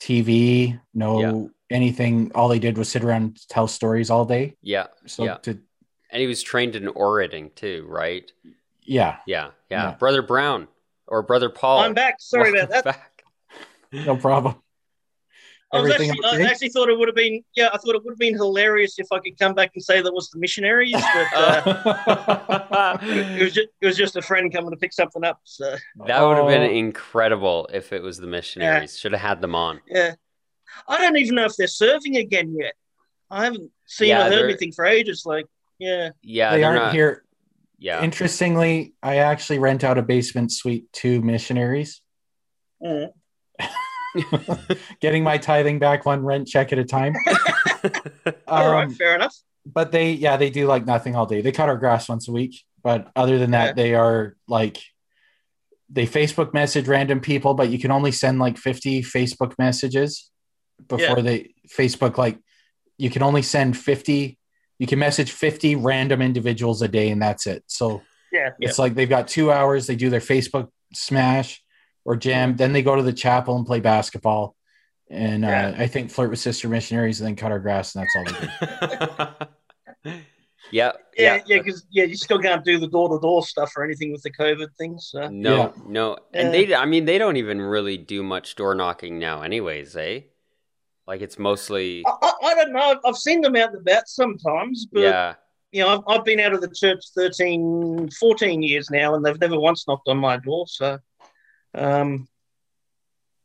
TV, 0.00 0.80
no 0.94 1.50
anything. 1.70 2.32
All 2.34 2.48
they 2.48 2.58
did 2.58 2.78
was 2.78 2.88
sit 2.88 3.04
around 3.04 3.22
and 3.22 3.48
tell 3.48 3.68
stories 3.68 4.08
all 4.08 4.24
day. 4.24 4.56
Yeah. 4.62 4.86
So 5.06 5.24
Yeah. 5.24 5.34
to 5.38 5.60
And 6.10 6.22
he 6.22 6.26
was 6.26 6.42
trained 6.42 6.74
in 6.74 6.88
orating 6.88 7.50
too, 7.54 7.84
right? 7.86 8.32
yeah, 8.82 9.18
Yeah. 9.26 9.50
Yeah. 9.68 9.90
Yeah. 9.90 9.94
Brother 9.96 10.22
Brown 10.22 10.68
or 11.06 11.20
Brother 11.22 11.50
Paul. 11.50 11.80
I'm 11.80 11.92
back. 11.92 12.14
Sorry 12.20 12.48
about 12.50 12.70
Welcome 12.70 12.92
that. 12.92 13.17
Back. 13.92 14.06
no 14.06 14.16
problem. 14.16 14.56
I 15.70 15.80
was 15.80 15.92
Everything 15.92 16.10
actually, 16.24 16.46
I 16.46 16.50
actually 16.50 16.68
thought 16.70 16.88
it 16.88 16.98
would 16.98 17.08
have 17.08 17.14
been, 17.14 17.42
yeah, 17.54 17.68
I 17.70 17.76
thought 17.76 17.94
it 17.94 18.02
would 18.02 18.12
have 18.12 18.18
been 18.18 18.34
hilarious 18.34 18.98
if 18.98 19.06
I 19.12 19.18
could 19.18 19.38
come 19.38 19.52
back 19.54 19.72
and 19.74 19.84
say 19.84 20.00
that 20.00 20.14
was 20.14 20.30
the 20.30 20.38
missionaries, 20.38 20.92
but 20.94 21.26
uh, 21.36 22.98
it 23.02 23.42
was 23.42 23.52
just, 23.52 23.68
it 23.82 23.86
was 23.86 23.96
just 23.96 24.16
a 24.16 24.22
friend 24.22 24.50
coming 24.50 24.70
to 24.70 24.78
pick 24.78 24.94
something 24.94 25.22
up. 25.24 25.40
So 25.44 25.76
That 26.06 26.22
would 26.22 26.38
have 26.38 26.46
been 26.46 26.62
Oh. 26.62 26.74
incredible 26.74 27.68
if 27.72 27.92
it 27.92 28.02
was 28.02 28.16
the 28.16 28.26
missionaries. 28.26 28.98
Should 28.98 29.12
have 29.12 29.20
had 29.20 29.40
them 29.42 29.54
on. 29.54 29.80
yeah, 29.86 30.14
I 30.88 30.98
don't 31.02 31.16
even 31.18 31.34
know 31.34 31.44
if 31.44 31.56
they're 31.56 31.66
serving 31.66 32.16
again 32.16 32.56
yet. 32.58 32.72
I 33.30 33.44
haven't 33.44 33.70
seen 33.84 34.08
Yeah, 34.08 34.26
or 34.26 34.30
heard 34.30 34.44
anything 34.44 34.72
for 34.72 34.86
ages. 34.86 35.24
Like, 35.26 35.44
yeah, 35.78 36.10
Yeah, 36.22 36.52
they 36.52 36.62
they're 36.62 36.70
aren't 36.70 36.82
not 36.82 36.94
here. 36.94 37.24
Yeah. 37.78 38.02
Interestingly, 38.02 38.94
I 39.02 39.16
actually 39.16 39.58
rent 39.58 39.84
out 39.84 39.98
a 39.98 40.02
basement 40.02 40.50
suite 40.50 40.90
to 40.94 41.20
missionaries, 41.20 42.00
Mm. 42.82 43.10
getting 45.00 45.22
my 45.22 45.38
tithing 45.38 45.78
back 45.78 46.06
one 46.06 46.24
rent 46.24 46.48
check 46.48 46.72
at 46.72 46.78
a 46.78 46.84
time. 46.84 47.14
all 48.46 48.72
right, 48.72 48.84
Um, 48.88 48.90
fair 48.94 49.14
enough. 49.14 49.34
but 49.66 49.92
they, 49.92 50.12
yeah, 50.12 50.36
they 50.36 50.50
do 50.50 50.66
like 50.66 50.86
nothing 50.86 51.14
all 51.16 51.26
day. 51.26 51.40
They 51.40 51.52
cut 51.52 51.68
our 51.68 51.76
grass 51.76 52.08
once 52.08 52.28
a 52.28 52.32
week, 52.32 52.62
but 52.82 53.10
other 53.16 53.38
than 53.38 53.50
that, 53.52 53.68
Yeah. 53.68 53.72
they 53.82 53.94
are 53.94 54.36
like 54.48 54.78
they 55.90 56.06
Facebook 56.06 56.52
message 56.52 56.86
random 56.86 57.20
people, 57.20 57.54
but 57.54 57.70
you 57.70 57.78
can 57.78 57.90
only 57.90 58.12
send 58.12 58.38
like 58.38 58.58
50 58.58 59.02
Facebook 59.02 59.54
messages 59.58 60.30
before 60.86 61.16
Yeah. 61.18 61.22
they 61.22 61.54
Facebook 61.74 62.18
like 62.18 62.38
you 62.98 63.10
can 63.10 63.22
only 63.22 63.42
send 63.42 63.76
50 63.76 64.38
you 64.80 64.86
can 64.86 64.98
message 65.00 65.32
50 65.32 65.74
random 65.74 66.22
individuals 66.22 66.82
a 66.82 66.88
day 66.88 67.10
and 67.10 67.20
that's 67.20 67.46
it. 67.48 67.64
So 67.66 68.02
Yeah, 68.30 68.50
yeah, 68.60 68.68
it's 68.68 68.78
like 68.78 68.94
they've 68.94 69.08
got 69.08 69.26
two 69.28 69.50
hours. 69.50 69.86
They 69.88 69.96
do 69.96 70.08
their 70.10 70.20
Facebook 70.20 70.68
smash 70.94 71.60
or 72.08 72.16
jam. 72.16 72.56
Then 72.56 72.72
they 72.72 72.80
go 72.82 72.96
to 72.96 73.02
the 73.02 73.12
chapel 73.12 73.54
and 73.56 73.66
play 73.66 73.80
basketball. 73.80 74.56
And 75.10 75.44
uh, 75.44 75.48
Yeah. 75.48 75.74
I 75.76 75.86
think 75.86 76.10
flirt 76.10 76.30
with 76.30 76.38
sister 76.38 76.66
missionaries 76.66 77.20
and 77.20 77.26
then 77.28 77.36
cut 77.36 77.52
our 77.52 77.58
grass. 77.58 77.94
And 77.94 78.02
that's 78.02 78.16
all 78.16 78.24
they 78.24 78.46
do. 80.06 80.12
yeah. 80.72 80.92
yeah, 81.16 81.36
Yeah. 81.36 81.42
yeah, 81.46 81.58
because 81.58 81.86
yeah, 81.90 82.04
you 82.04 82.16
still 82.16 82.38
can't 82.38 82.64
do 82.64 82.78
the 82.78 82.88
door 82.88 83.10
to 83.10 83.18
door 83.20 83.44
stuff 83.44 83.72
or 83.76 83.84
anything 83.84 84.10
with 84.10 84.22
the 84.22 84.30
COVID 84.32 84.68
thing. 84.78 84.98
So 84.98 85.28
No, 85.28 85.56
Yeah. 85.56 85.70
no. 85.86 86.16
And 86.32 86.54
Yeah. 86.54 86.66
they 86.66 86.74
I 86.74 86.86
mean 86.86 87.04
they 87.04 87.18
don't 87.18 87.36
even 87.36 87.60
really 87.60 87.98
do 87.98 88.22
much 88.22 88.54
door 88.56 88.74
knocking 88.74 89.18
now 89.18 89.42
anyways, 89.42 89.94
eh? 89.96 90.20
Like 91.06 91.20
it's 91.20 91.38
mostly 91.38 92.04
I, 92.06 92.12
I, 92.22 92.32
I 92.46 92.54
don't 92.54 92.72
know. 92.72 93.00
I've 93.04 93.16
seen 93.18 93.42
them 93.42 93.54
out 93.56 93.70
and 93.70 93.80
about 93.82 94.08
sometimes, 94.08 94.86
but 94.90 95.00
yeah. 95.00 95.34
you 95.72 95.82
know, 95.82 95.88
I've, 95.88 96.02
I've 96.06 96.24
been 96.24 96.40
out 96.40 96.54
of 96.54 96.62
the 96.62 96.68
church 96.68 97.02
13, 97.14 98.08
14 98.10 98.62
years 98.62 98.90
now, 98.90 99.14
and 99.14 99.24
they've 99.24 99.38
never 99.40 99.58
once 99.60 99.86
knocked 99.86 100.08
on 100.08 100.18
my 100.18 100.36
door. 100.38 100.66
So, 100.66 100.98
um, 101.74 102.28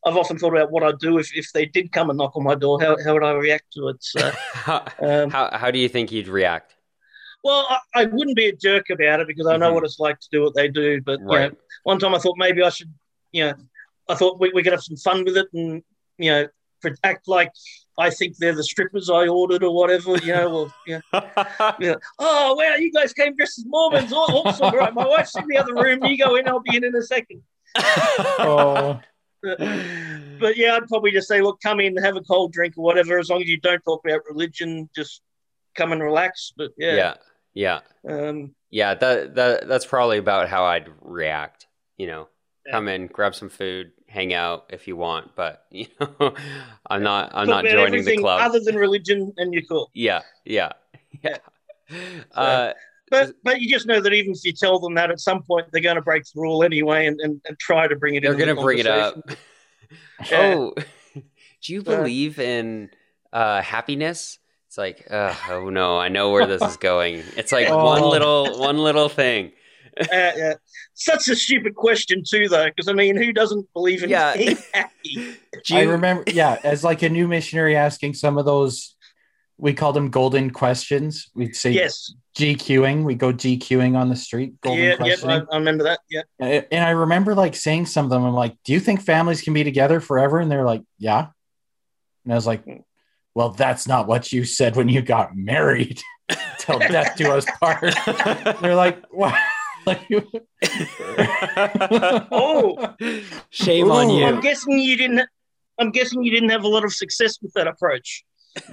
I've 0.06 0.18
often 0.18 0.38
thought 0.38 0.54
about 0.56 0.72
what 0.72 0.84
I'd 0.84 1.00
do 1.00 1.18
if, 1.18 1.30
if 1.36 1.52
they 1.54 1.66
did 1.66 1.92
come 1.94 2.10
and 2.10 2.18
knock 2.18 2.36
on 2.36 2.44
my 2.44 2.56
door. 2.56 2.80
How, 2.82 2.98
how 3.06 3.14
would 3.14 3.24
I 3.24 3.32
react 3.32 3.72
to 3.74 3.88
it? 3.88 3.98
So, 4.04 4.32
how, 4.54 4.86
um, 5.02 5.30
how 5.30 5.50
how 5.58 5.72
do 5.72 5.80
you 5.80 5.88
think 5.90 6.12
you'd 6.12 6.28
react? 6.28 6.76
well, 7.46 7.66
I, 7.70 7.80
I 8.02 8.06
wouldn't 8.06 8.38
be 8.38 8.48
a 8.48 8.56
jerk 8.56 8.90
about 8.90 9.20
it 9.20 9.28
because 9.28 9.48
I 9.48 9.58
know 9.58 9.72
Mhm. 9.72 9.76
what 9.76 9.84
it's 9.84 10.00
like 10.00 10.20
to 10.20 10.28
do 10.32 10.42
what 10.44 10.56
they 10.56 10.68
do. 10.70 11.02
But 11.02 11.20
you 11.20 11.26
know, 11.28 11.52
one 11.84 12.00
time 12.00 12.16
I 12.16 12.20
thought 12.20 12.36
maybe 12.38 12.64
I 12.64 12.70
should, 12.70 12.94
you 13.34 13.46
know, 13.46 13.54
I 14.10 14.16
thought 14.16 14.40
we, 14.40 14.52
we 14.54 14.64
could 14.64 14.72
have 14.74 14.84
some 14.84 14.96
fun 14.98 15.24
with 15.26 15.36
it 15.38 15.48
and, 15.54 15.84
you 16.18 16.32
know, 16.32 16.48
act 17.04 17.28
like 17.30 17.52
I 17.98 18.10
think 18.10 18.36
they're 18.38 18.56
the 18.56 18.64
strippers 18.64 19.10
I 19.10 19.28
ordered 19.28 19.64
or 19.64 19.74
whatever, 19.74 20.18
you 20.18 20.34
know, 20.34 20.54
or, 20.54 20.74
you 20.86 21.02
know, 21.14 21.74
Yeah. 21.80 21.96
Oh 22.20 22.56
wow, 22.56 22.76
you 22.78 22.92
guys 22.92 23.14
came 23.14 23.36
dressed 23.36 23.60
as 23.60 23.66
Mormons. 23.68 24.12
Oh, 24.14 24.18
awesome. 24.46 24.70
Right, 24.74 24.94
my 24.94 25.06
wife's 25.08 25.36
in 25.38 25.48
the 25.48 25.58
other 25.58 25.76
room. 25.76 26.04
You 26.04 26.18
go 26.18 26.36
in, 26.36 26.48
I'll 26.48 26.60
be 26.62 26.76
in 26.76 26.84
in 26.84 26.96
a 26.96 27.02
second. 27.02 27.42
Oh, 27.76 29.00
But, 29.42 29.58
but 30.40 30.58
yeah, 30.58 30.76
I'd 30.76 30.88
probably 30.88 31.12
just 31.12 31.28
say, 31.28 31.42
look, 31.42 31.60
come 31.62 31.80
in, 31.80 31.98
have 31.98 32.16
a 32.16 32.22
cold 32.22 32.54
drink 32.54 32.76
or 32.78 32.84
whatever. 32.84 33.20
As 33.20 33.30
long 33.30 33.42
as 33.42 33.48
you 33.48 33.60
don't 33.60 33.82
talk 33.84 34.02
about 34.06 34.22
religion, 34.30 34.90
just 34.96 35.22
come 35.76 35.92
and 35.92 36.02
relax. 36.02 36.54
But 36.56 36.72
yeah. 36.78 37.16
yeah, 37.54 37.80
Yeah. 38.06 38.18
um, 38.30 38.56
Yeah, 38.70 38.94
that 38.96 39.36
that 39.36 39.68
that's 39.68 39.86
probably 39.86 40.18
about 40.18 40.48
how 40.50 40.64
I'd 40.66 40.90
react. 41.02 41.68
You 41.98 42.08
know, 42.08 42.28
Yeah. 42.66 42.72
come 42.74 42.88
in, 42.88 43.08
grab 43.08 43.36
some 43.36 43.50
food, 43.50 43.92
hang 44.08 44.34
out 44.34 44.66
if 44.70 44.88
you 44.88 44.96
want, 44.96 45.36
but 45.36 45.66
you 45.72 45.88
know, 46.00 46.34
I'm 46.88 47.04
not 47.04 47.32
I'm 47.34 47.48
talk 47.48 47.64
not 47.66 47.72
joining 47.72 48.06
the 48.06 48.18
club. 48.18 48.42
other 48.42 48.60
than 48.60 48.76
religion, 48.76 49.34
and 49.38 49.54
you're 49.54 49.64
cool. 49.64 49.90
yeah, 49.94 50.22
yeah, 50.46 50.72
yeah. 51.24 51.38
Yeah. 51.90 52.24
Uh, 52.34 52.74
But 53.12 53.36
but 53.44 53.62
you 53.62 53.70
just 53.70 53.86
know 53.86 54.00
that 54.02 54.14
even 54.14 54.32
if 54.32 54.44
you 54.44 54.54
tell 54.54 54.80
them 54.80 54.96
that, 54.96 55.12
at 55.12 55.20
some 55.20 55.44
point 55.44 55.68
they're 55.72 55.82
going 55.82 55.96
to 55.98 56.02
break 56.02 56.24
the 56.24 56.42
rule 56.42 56.64
anyway, 56.64 57.06
and, 57.06 57.20
and, 57.22 57.40
and 57.48 57.60
try 57.60 57.88
to 57.88 57.96
bring 57.96 58.16
it. 58.16 58.24
they're 58.24 58.34
gonna 58.36 58.56
the 58.56 58.62
bring 58.62 58.80
it 58.80 58.88
up. 58.88 59.16
Yeah. 59.28 59.36
Oh, 60.32 60.74
do 61.16 61.74
you 61.74 61.82
Uh, 61.82 61.84
believe 61.84 62.40
in 62.40 62.90
uh, 63.32 63.62
happiness? 63.62 64.40
It's 64.68 64.78
like, 64.78 65.06
uh, 65.12 65.36
oh 65.50 65.70
no, 65.70 66.00
I 66.00 66.08
know 66.10 66.32
where 66.32 66.48
this 66.48 66.62
is 66.62 66.78
going. 66.78 67.24
It's 67.38 67.52
like 67.52 67.70
one 67.70 68.02
Oh. 68.02 68.10
little 68.10 68.60
one 68.60 68.78
little 68.80 69.10
thing. 69.10 69.52
Uh, 70.00 70.06
yeah. 70.12 70.54
Such 70.96 71.28
a 71.28 71.36
stupid 71.36 71.76
question 71.76 72.24
too, 72.28 72.48
though, 72.50 72.66
because 72.66 72.88
I 72.88 72.94
mean, 72.94 73.16
who 73.16 73.32
doesn't 73.34 73.72
believe 73.74 74.02
in 74.02 74.10
Yeah. 74.10 74.36
being 74.36 74.58
happy? 74.74 75.36
Do 75.66 75.76
I 75.76 75.82
you- 75.84 75.92
remember, 75.92 76.24
yeah, 76.28 76.58
as 76.64 76.84
like 76.84 77.04
a 77.04 77.10
new 77.10 77.28
missionary 77.28 77.76
asking 77.76 78.16
some 78.16 78.38
of 78.40 78.46
those, 78.46 78.93
we 79.58 79.74
called 79.74 79.96
them 79.96 80.10
golden 80.10 80.50
questions. 80.52 81.30
We'd 81.36 81.56
say 81.56 81.72
Yes. 81.72 82.14
GQing. 82.38 83.04
We 83.04 83.16
go 83.16 83.32
GQing 83.32 83.96
on 83.96 84.10
the 84.10 84.16
street. 84.16 84.60
Golden 84.62 84.84
Yeah. 84.84 84.96
Yep. 85.04 85.20
I, 85.24 85.42
I 85.52 85.58
remember 85.58 85.84
that. 85.84 86.00
Yeah. 86.10 86.24
And 86.40 86.66
and 86.72 86.84
I 86.84 86.90
remember 86.90 87.36
like 87.36 87.56
saying 87.56 87.86
some 87.86 88.06
of 88.06 88.12
them. 88.12 88.24
I'm 88.24 88.34
like, 88.34 88.56
"Do 88.66 88.74
you 88.74 88.80
think 88.80 89.02
families 89.02 89.42
can 89.42 89.54
be 89.54 89.64
together 89.64 90.00
forever?" 90.00 90.40
And 90.40 90.52
they're 90.52 90.66
like, 90.66 90.82
"Yeah." 90.98 91.28
And 92.24 92.34
I 92.34 92.36
was 92.36 92.48
like, 92.48 92.64
"Well, 93.36 93.50
that's 93.52 93.88
not 93.88 94.08
what 94.08 94.32
you 94.34 94.46
said 94.46 94.76
when 94.76 94.90
you 94.90 95.02
got 95.02 95.36
married. 95.36 96.02
Till 96.58 96.80
death 96.80 97.16
do 97.16 97.32
us 97.32 97.46
part." 97.62 97.94
they're 98.62 98.76
like, 98.76 99.04
"What?" 99.12 99.36
Oh. 102.32 102.96
Shame 103.50 103.92
on 103.92 104.10
you. 104.10 104.26
I'm 104.26 104.42
guessing 104.42 104.80
you 104.80 104.98
didn't. 104.98 105.28
I'm 105.80 105.92
guessing 105.92 106.24
you 106.24 106.32
didn't 106.32 106.50
have 106.50 106.64
a 106.64 106.68
lot 106.68 106.84
of 106.84 106.94
success 106.94 107.38
with 107.42 107.54
that 107.54 107.68
approach. 107.68 108.24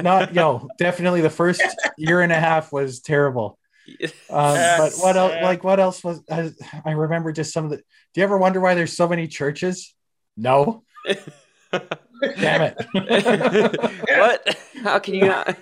Not 0.01 0.35
yo. 0.35 0.69
Definitely, 0.79 1.21
the 1.21 1.31
first 1.31 1.63
year 1.97 2.21
and 2.21 2.33
a 2.33 2.41
half 2.41 2.73
was 2.73 3.01
terrible. 3.01 3.59
Um, 3.89 3.99
but 4.29 4.93
what 4.99 5.17
else? 5.17 5.35
Like 5.43 5.65
what 5.65 5.81
else 5.81 6.05
was? 6.05 6.23
I, 6.31 6.53
I 6.85 6.93
remember 6.93 7.33
just 7.33 7.53
some 7.53 7.65
of 7.65 7.71
the. 7.71 7.77
Do 7.79 7.83
you 8.15 8.23
ever 8.23 8.39
wonder 8.39 8.61
why 8.61 8.75
there's 8.75 8.97
so 8.97 9.09
many 9.09 9.29
churches? 9.29 9.95
No. 10.37 10.85
Damn 12.37 12.63
it! 12.63 12.87
what? 14.19 14.59
How 14.83 14.99
can 14.99 15.15
you 15.15 15.27
not? 15.27 15.57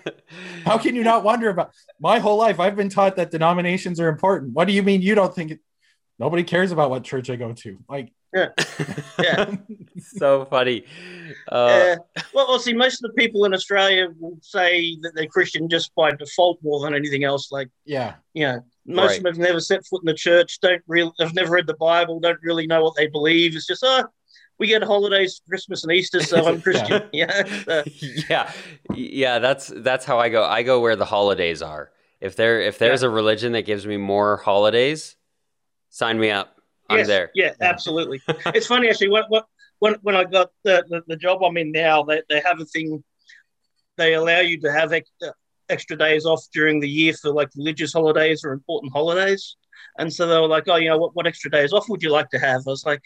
How 0.64 0.79
can 0.79 0.97
you 0.97 1.05
not 1.05 1.23
wonder 1.23 1.51
about? 1.51 1.73
My 2.01 2.19
whole 2.19 2.37
life, 2.37 2.59
I've 2.59 2.77
been 2.77 2.89
taught 2.89 3.16
that 3.16 3.31
denominations 3.31 4.01
are 4.01 4.09
important. 4.09 4.55
What 4.55 4.66
do 4.66 4.73
you 4.73 4.83
mean 4.83 5.03
you 5.03 5.14
don't 5.14 5.33
think? 5.33 5.53
It, 5.53 5.61
nobody 6.19 6.43
cares 6.43 6.73
about 6.73 6.91
what 6.91 7.05
church 7.05 7.31
I 7.31 7.37
go 7.37 7.53
to. 7.53 7.79
Like, 7.89 8.12
Yeah. 8.35 8.49
Yeah. 9.22 9.55
so 9.99 10.45
funny. 10.47 10.85
Uh, 11.51 11.66
Yeah. 11.70 11.97
well, 12.35 12.47
well, 12.49 12.59
see, 12.59 12.72
most 12.74 13.03
of 13.03 13.11
the 13.11 13.14
people 13.16 13.45
in 13.45 13.55
Australia 13.55 14.09
will 14.18 14.39
say 14.43 14.97
that 15.03 15.12
they're 15.14 15.26
Christian 15.26 15.68
just 15.68 15.95
by 15.95 16.11
default 16.12 16.59
more 16.62 16.81
than 16.81 16.95
anything 16.95 17.24
else. 17.24 17.51
Like, 17.51 17.68
yeah, 17.85 18.14
you 18.35 18.47
know, 18.47 18.61
most 18.87 19.09
Right. 19.09 19.16
of 19.18 19.22
them 19.24 19.35
have 19.35 19.43
never 19.49 19.61
set 19.61 19.87
foot 19.87 20.03
in 20.03 20.07
the 20.07 20.14
church, 20.14 20.61
don't 20.61 20.83
really, 20.87 21.12
have 21.20 21.35
never 21.35 21.53
read 21.53 21.66
the 21.66 21.74
Bible, 21.74 22.20
don't 22.20 22.39
really 22.43 22.66
know 22.66 22.83
what 22.83 22.95
they 22.97 23.07
believe. 23.07 23.57
It's 23.57 23.66
just, 23.66 23.83
oh, 23.85 24.05
we 24.59 24.66
get 24.66 24.83
holidays, 24.83 25.41
Christmas 25.49 25.85
and 25.85 25.93
Easter, 25.93 26.20
so 26.22 26.45
I'm 26.47 26.61
Christian. 26.66 27.09
yeah. 27.12 27.43
So, 27.64 27.85
yeah, 28.29 28.53
yeah. 28.95 29.39
That's 29.39 29.72
that's 29.74 30.05
how 30.05 30.18
I 30.18 30.29
go. 30.31 30.45
I 30.45 30.62
go 30.64 30.81
where 30.81 30.97
the 30.97 31.05
holidays 31.05 31.62
are. 31.62 31.93
If 32.20 32.35
there 32.37 32.61
if 32.61 32.76
there's 32.79 33.03
a 33.05 33.09
religion 33.11 33.53
that 33.53 33.62
gives 33.62 33.87
me 33.87 33.97
more 33.97 34.37
holidays, 34.39 35.16
sign 35.91 36.18
me 36.18 36.31
up. 36.31 36.57
I'm 36.89 36.99
yes, 36.99 37.07
there. 37.07 37.30
Yeah, 37.34 37.53
absolutely. 37.61 38.22
it's 38.47 38.66
funny 38.66 38.89
actually. 38.89 39.11
When 39.11 39.24
when 39.78 39.95
when 40.03 40.16
I 40.16 40.24
got 40.24 40.51
the, 40.64 40.84
the, 40.89 41.03
the 41.07 41.16
job 41.16 41.43
I'm 41.43 41.57
in 41.57 41.72
now, 41.72 42.03
they, 42.03 42.22
they 42.28 42.41
have 42.41 42.61
a 42.61 42.64
thing. 42.64 43.03
They 43.97 44.14
allow 44.14 44.41
you 44.41 44.61
to 44.61 44.72
have 44.72 44.93
extra, 44.93 45.34
extra 45.68 45.97
days 45.97 46.24
off 46.24 46.45
during 46.53 46.80
the 46.80 46.89
year 46.89 47.12
for 47.14 47.30
like 47.30 47.51
religious 47.57 47.93
holidays 47.93 48.45
or 48.45 48.53
important 48.53 48.93
holidays. 48.93 49.57
And 49.99 50.12
so 50.12 50.26
they 50.26 50.41
were 50.41 50.49
like, 50.49 50.64
"Oh, 50.68 50.76
you 50.76 50.89
know, 50.89 50.99
what, 50.99 51.14
what 51.14 51.26
extra 51.26 51.51
days 51.51 51.72
off 51.72 51.89
would 51.89 52.03
you 52.03 52.11
like 52.11 52.30
to 52.30 52.39
have?" 52.39 52.62
I 52.66 52.70
was 52.70 52.86
like, 52.86 53.03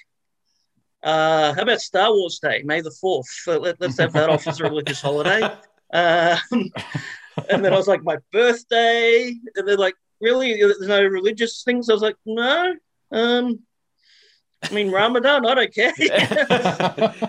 uh, 1.03 1.55
"How 1.55 1.63
about 1.63 1.81
Star 1.81 2.11
Wars 2.11 2.39
Day, 2.41 2.63
May 2.65 2.83
the 2.83 2.95
fourth? 3.01 3.27
Let, 3.47 3.81
us 3.83 3.99
have 3.99 4.13
that 4.13 4.29
off 4.29 4.47
as 4.47 4.61
a 4.61 4.65
religious 4.65 5.01
holiday." 5.01 5.41
Um, 5.95 6.39
and 7.51 7.63
then 7.63 7.75
I 7.75 7.77
was 7.77 7.87
like, 7.87 8.03
"My 8.03 8.17
birthday," 8.33 9.35
and 9.55 9.69
they're 9.69 9.77
like, 9.77 9.95
"Really? 10.23 10.55
There's 10.55 10.81
no 10.81 11.05
religious 11.05 11.65
things?" 11.65 11.91
I 11.91 11.93
was 11.93 12.01
like, 12.01 12.17
"No." 12.25 12.75
Um, 13.11 13.61
I 14.63 14.73
mean, 14.73 14.91
Ramadan, 14.91 15.45
I 15.47 15.55
don't 15.55 15.75
care. 15.75 15.93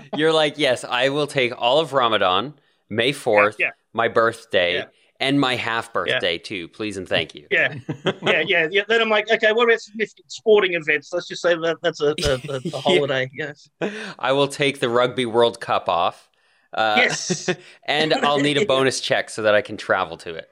You're 0.15 0.33
like, 0.33 0.57
yes, 0.57 0.83
I 0.83 1.09
will 1.09 1.27
take 1.27 1.53
all 1.59 1.79
of 1.79 1.93
Ramadan, 1.93 2.53
May 2.89 3.11
4th, 3.11 3.55
Yeah, 3.59 3.71
my 3.93 4.07
birthday, 4.07 4.75
Yeah. 4.75 4.85
and 5.19 5.39
my 5.39 5.55
half 5.55 5.91
birthday 5.93 6.37
too. 6.37 6.67
Please 6.67 6.97
and 6.97 7.07
thank 7.07 7.33
you. 7.33 7.47
yeah, 7.49 7.75
yeah, 8.21 8.43
yeah, 8.45 8.67
yeah. 8.71 8.83
Then 8.87 9.01
I'm 9.01 9.09
like, 9.09 9.31
okay, 9.31 9.51
what 9.51 9.67
about 9.67 9.81
significant 9.81 10.31
sporting 10.31 10.73
events? 10.75 11.11
Let's 11.11 11.27
just 11.27 11.41
say 11.41 11.55
that 11.55 11.77
that's 11.81 12.01
a, 12.01 12.09
a, 12.09 12.13
a, 12.55 12.59
Yeah. 12.63 12.77
holiday. 12.79 13.29
Yes. 13.33 13.69
I 14.19 14.31
will 14.33 14.47
take 14.47 14.79
the 14.79 14.89
Rugby 14.89 15.25
World 15.25 15.59
Cup 15.59 15.89
off. 15.89 16.29
Uh, 16.73 16.95
Yes. 16.97 17.49
and 17.87 18.13
I'll 18.13 18.39
need 18.39 18.57
a 18.57 18.65
bonus 18.65 18.99
check 19.01 19.29
so 19.29 19.41
that 19.43 19.55
I 19.55 19.61
can 19.61 19.77
travel 19.77 20.17
to 20.17 20.35
it. 20.35 20.49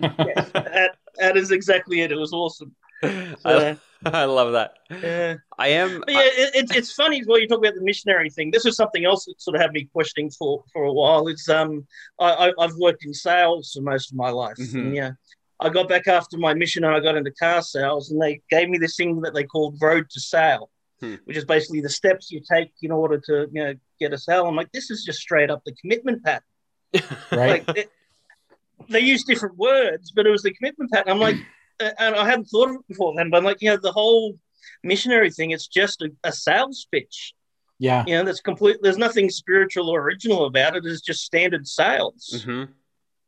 yes. 0.00 0.50
that, 0.52 0.96
that 1.18 1.36
is 1.36 1.50
exactly 1.50 2.00
it. 2.02 2.12
It 2.12 2.16
was 2.16 2.32
awesome. 2.32 2.74
So, 3.02 3.76
I 4.12 4.24
love 4.24 4.52
that. 4.52 4.74
yeah. 5.02 5.34
I 5.58 5.68
am. 5.68 6.00
But 6.00 6.12
yeah, 6.14 6.20
it, 6.24 6.50
it's 6.54 6.74
it's 6.76 6.92
funny 6.92 7.22
well. 7.26 7.38
you 7.38 7.48
talk 7.48 7.58
about 7.58 7.74
the 7.74 7.80
missionary 7.82 8.30
thing. 8.30 8.50
This 8.50 8.66
is 8.66 8.76
something 8.76 9.04
else 9.04 9.24
that 9.26 9.40
sort 9.40 9.56
of 9.56 9.62
had 9.62 9.72
me 9.72 9.84
questioning 9.92 10.30
for 10.30 10.64
for 10.72 10.84
a 10.84 10.92
while. 10.92 11.28
It's 11.28 11.48
um, 11.48 11.86
I, 12.18 12.48
I 12.48 12.52
I've 12.58 12.74
worked 12.76 13.04
in 13.04 13.14
sales 13.14 13.72
for 13.74 13.82
most 13.82 14.10
of 14.12 14.16
my 14.16 14.30
life. 14.30 14.56
Mhm. 14.58 14.74
And, 14.74 14.94
yeah, 14.96 15.10
I 15.60 15.68
got 15.68 15.88
back 15.88 16.08
after 16.08 16.36
my 16.38 16.54
mission 16.54 16.84
and 16.84 16.94
I 16.94 17.00
got 17.00 17.16
into 17.16 17.30
car 17.32 17.62
sales, 17.62 18.10
and 18.10 18.20
they 18.20 18.40
gave 18.50 18.68
me 18.68 18.78
this 18.78 18.96
thing 18.96 19.20
that 19.22 19.34
they 19.34 19.44
called 19.44 19.78
Road 19.80 20.08
to 20.10 20.20
Sale, 20.20 20.70
Hmm. 21.00 21.14
which 21.24 21.36
is 21.36 21.44
basically 21.44 21.80
the 21.80 21.88
steps 21.88 22.30
you 22.30 22.40
take 22.40 22.70
in 22.82 22.90
order 22.92 23.18
to 23.26 23.48
you 23.52 23.64
know 23.64 23.74
get 24.00 24.12
a 24.12 24.18
sale. 24.18 24.46
I'm 24.46 24.56
like, 24.56 24.72
this 24.72 24.90
is 24.90 25.04
just 25.04 25.20
straight 25.20 25.50
up 25.50 25.62
the 25.64 25.72
commitment 25.80 26.22
pattern. 26.24 26.42
right. 27.32 27.66
Like 27.68 27.78
it, 27.78 27.90
they 28.88 29.00
use 29.00 29.24
different 29.24 29.56
words, 29.56 30.12
but 30.14 30.26
it 30.26 30.30
was 30.30 30.42
the 30.42 30.52
commitment 30.52 30.90
pattern. 30.92 31.10
I'm 31.12 31.18
like, 31.20 31.36
and 31.80 32.14
I 32.14 32.24
hadn't 32.24 32.46
thought 32.46 32.70
of 32.70 32.76
it 32.76 32.88
before 32.88 33.14
then, 33.16 33.30
but 33.30 33.38
I'm 33.38 33.44
like, 33.44 33.60
you 33.60 33.70
know, 33.70 33.76
the 33.76 33.92
whole 33.92 34.38
missionary 34.82 35.30
thing, 35.30 35.50
it's 35.50 35.66
just 35.68 36.02
a, 36.02 36.10
a 36.24 36.32
sales 36.32 36.86
pitch. 36.92 37.34
Yeah, 37.78 38.04
You 38.06 38.14
know, 38.16 38.24
that's 38.24 38.40
complete. 38.40 38.76
There's 38.82 38.98
nothing 38.98 39.28
spiritual 39.28 39.90
or 39.90 40.00
original 40.00 40.44
about 40.46 40.76
it. 40.76 40.86
It's 40.86 41.00
just 41.00 41.24
standard 41.24 41.66
sales. 41.66 42.42
hmm 42.44 42.64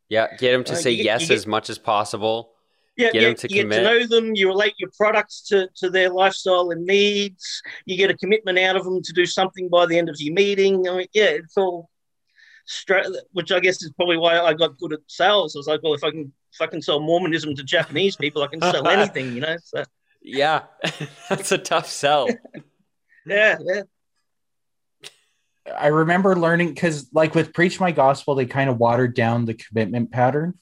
Yeah, 0.09 0.33
get 0.37 0.53
them 0.53 0.63
to 0.65 0.73
Uh, 0.73 0.75
say 0.75 0.91
you 0.91 0.97
get- 1.03 1.19
yes 1.21 1.27
get- 1.27 1.35
as 1.35 1.45
much 1.47 1.69
as 1.69 1.77
possible. 1.77 2.53
Yeah, 2.95 3.11
Get 3.11 3.21
them 3.21 3.35
to 3.35 3.55
you 3.55 3.63
get 3.63 3.75
to 3.75 3.83
know 3.83 4.07
them. 4.07 4.33
You 4.35 4.47
relate 4.47 4.73
your 4.79 4.89
products 4.97 5.41
to, 5.49 5.69
to 5.75 5.91
their 5.91 6.09
lifestyle 6.09 6.71
and 6.71 6.83
needs. 6.83 7.61
You 7.85 7.95
get 7.95 8.09
a 8.09 8.17
commitment 8.17 8.57
out 8.57 8.75
of 8.75 8.85
them 8.85 9.03
to 9.03 9.13
do 9.13 9.23
something 9.27 9.69
by 9.69 9.85
the 9.85 9.95
end 9.99 10.09
of 10.09 10.15
your 10.19 10.33
meeting. 10.33 10.87
I 10.89 10.97
mean, 10.97 11.07
yeah, 11.13 11.25
it's 11.25 11.55
all 11.57 11.91
straight. 12.65 13.05
Which 13.33 13.51
I 13.51 13.59
guess 13.59 13.83
is 13.83 13.91
probably 13.91 14.17
why 14.17 14.39
I 14.39 14.53
got 14.55 14.79
good 14.79 14.93
at 14.93 15.01
sales. 15.07 15.55
I 15.55 15.59
was 15.59 15.67
like, 15.67 15.83
well, 15.83 15.93
if 15.93 16.03
I 16.03 16.09
can 16.09 16.33
if 16.53 16.61
I 16.61 16.67
can 16.67 16.81
sell 16.81 16.99
Mormonism 16.99 17.55
to 17.55 17.63
Japanese 17.63 18.15
people, 18.15 18.41
I 18.43 18.47
can 18.47 18.61
sell 18.61 18.87
anything. 18.97 19.33
You 19.33 19.41
know. 19.41 19.57
So 19.63 19.83
Yeah, 20.21 20.63
that's 21.29 21.51
a 21.51 21.57
tough 21.57 21.87
sell. 21.87 22.27
yeah, 23.25 23.57
yeah, 23.63 23.81
I 25.75 25.87
remember 25.87 26.35
learning 26.35 26.69
because, 26.69 27.09
like 27.13 27.35
with 27.35 27.53
Preach 27.53 27.79
My 27.79 27.91
Gospel, 27.91 28.35
they 28.35 28.45
kind 28.45 28.69
of 28.69 28.77
watered 28.77 29.15
down 29.15 29.45
the 29.45 29.53
commitment 29.53 30.11
pattern. 30.11 30.57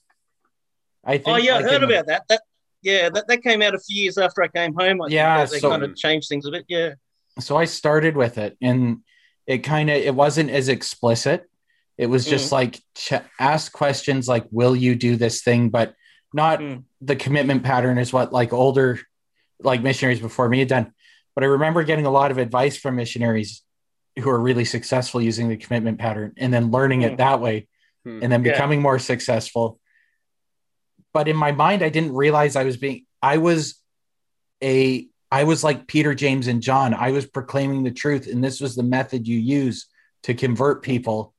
I 1.04 1.18
think. 1.18 1.28
Oh 1.28 1.36
yeah, 1.38 1.56
like, 1.58 1.66
I 1.66 1.70
heard 1.70 1.84
in- 1.84 1.92
about 1.92 2.08
that. 2.08 2.24
That 2.30 2.42
yeah, 2.82 3.10
that, 3.10 3.28
that 3.28 3.44
came 3.44 3.62
out 3.62 3.76
a 3.76 3.80
few 3.80 4.04
years 4.04 4.18
after 4.18 4.42
I 4.44 4.48
came 4.48 4.74
home. 4.74 5.02
I 5.02 5.08
Yeah, 5.10 5.46
they, 5.46 5.52
they 5.52 5.60
so- 5.60 5.70
kind 5.70 5.84
of 5.84 5.96
changed 5.96 6.28
things 6.30 6.46
a 6.46 6.52
bit. 6.52 6.66
Yeah, 6.68 6.94
so 7.40 7.56
I 7.56 7.66
started 7.66 8.16
with 8.18 8.38
it, 8.38 8.58
and 8.62 9.00
it 9.46 9.60
kind 9.60 9.90
of 9.90 9.98
it 9.98 10.16
wasn't 10.16 10.50
as 10.50 10.70
explicit. 10.70 11.50
It 11.98 12.08
was 12.08 12.26
just 12.26 12.52
like 12.52 12.82
ch- 12.96 13.14
ask 13.40 13.72
questions 13.72 14.28
like, 14.28 14.46
"Will 14.52 14.76
you 14.76 14.96
do 14.96 15.16
this 15.16 15.42
thing?" 15.42 15.70
But 15.70 15.94
not 16.34 16.60
Mm. 16.60 16.84
the 17.02 17.16
commitment 17.16 17.64
pattern 17.64 17.98
is 17.98 18.12
what 18.12 18.34
like 18.34 18.52
older 18.54 19.00
like 19.62 19.82
missionaries 19.82 20.20
before 20.20 20.50
me 20.50 20.60
had 20.60 20.68
done. 20.68 20.92
But 21.34 21.44
I 21.46 21.48
remember 21.48 21.84
getting 21.84 22.06
a 22.06 22.12
lot 22.12 22.32
of 22.32 22.38
advice 22.38 22.76
from 22.78 22.98
missionaries 22.98 23.62
who 24.20 24.30
are 24.30 24.40
really 24.40 24.66
successful 24.66 25.22
using 25.22 25.48
the 25.50 25.58
commitment 25.58 26.00
pattern 26.00 26.34
and 26.38 26.54
then 26.54 26.72
learning 26.72 27.02
Mm. 27.02 27.12
it 27.12 27.18
that 27.18 27.40
way 27.42 27.68
Hmm. 28.04 28.20
and 28.22 28.32
then 28.32 28.44
Yeah. 28.44 28.52
becoming 28.52 28.82
more 28.82 29.00
successful. 29.00 29.80
But 31.14 31.28
in 31.30 31.36
my 31.38 31.52
mind, 31.54 31.82
I 31.84 31.90
didn't 31.90 32.14
realize 32.14 32.56
I 32.58 32.64
was 32.66 32.78
being, 32.78 33.06
I 33.22 33.38
was 33.38 33.76
a, 34.62 35.08
I 35.32 35.44
was 35.46 35.64
like 35.64 35.88
Peter, 35.88 36.14
James, 36.14 36.48
and 36.48 36.62
John. 36.62 36.94
I 36.94 37.12
was 37.12 37.26
proclaiming 37.26 37.84
the 37.84 37.92
truth, 37.92 38.28
and 38.28 38.44
this 38.44 38.60
was 38.62 38.76
the 38.76 38.84
method 38.84 39.28
you 39.28 39.38
use 39.40 39.88
to 40.24 40.34
convert 40.34 40.82
people. 40.84 41.34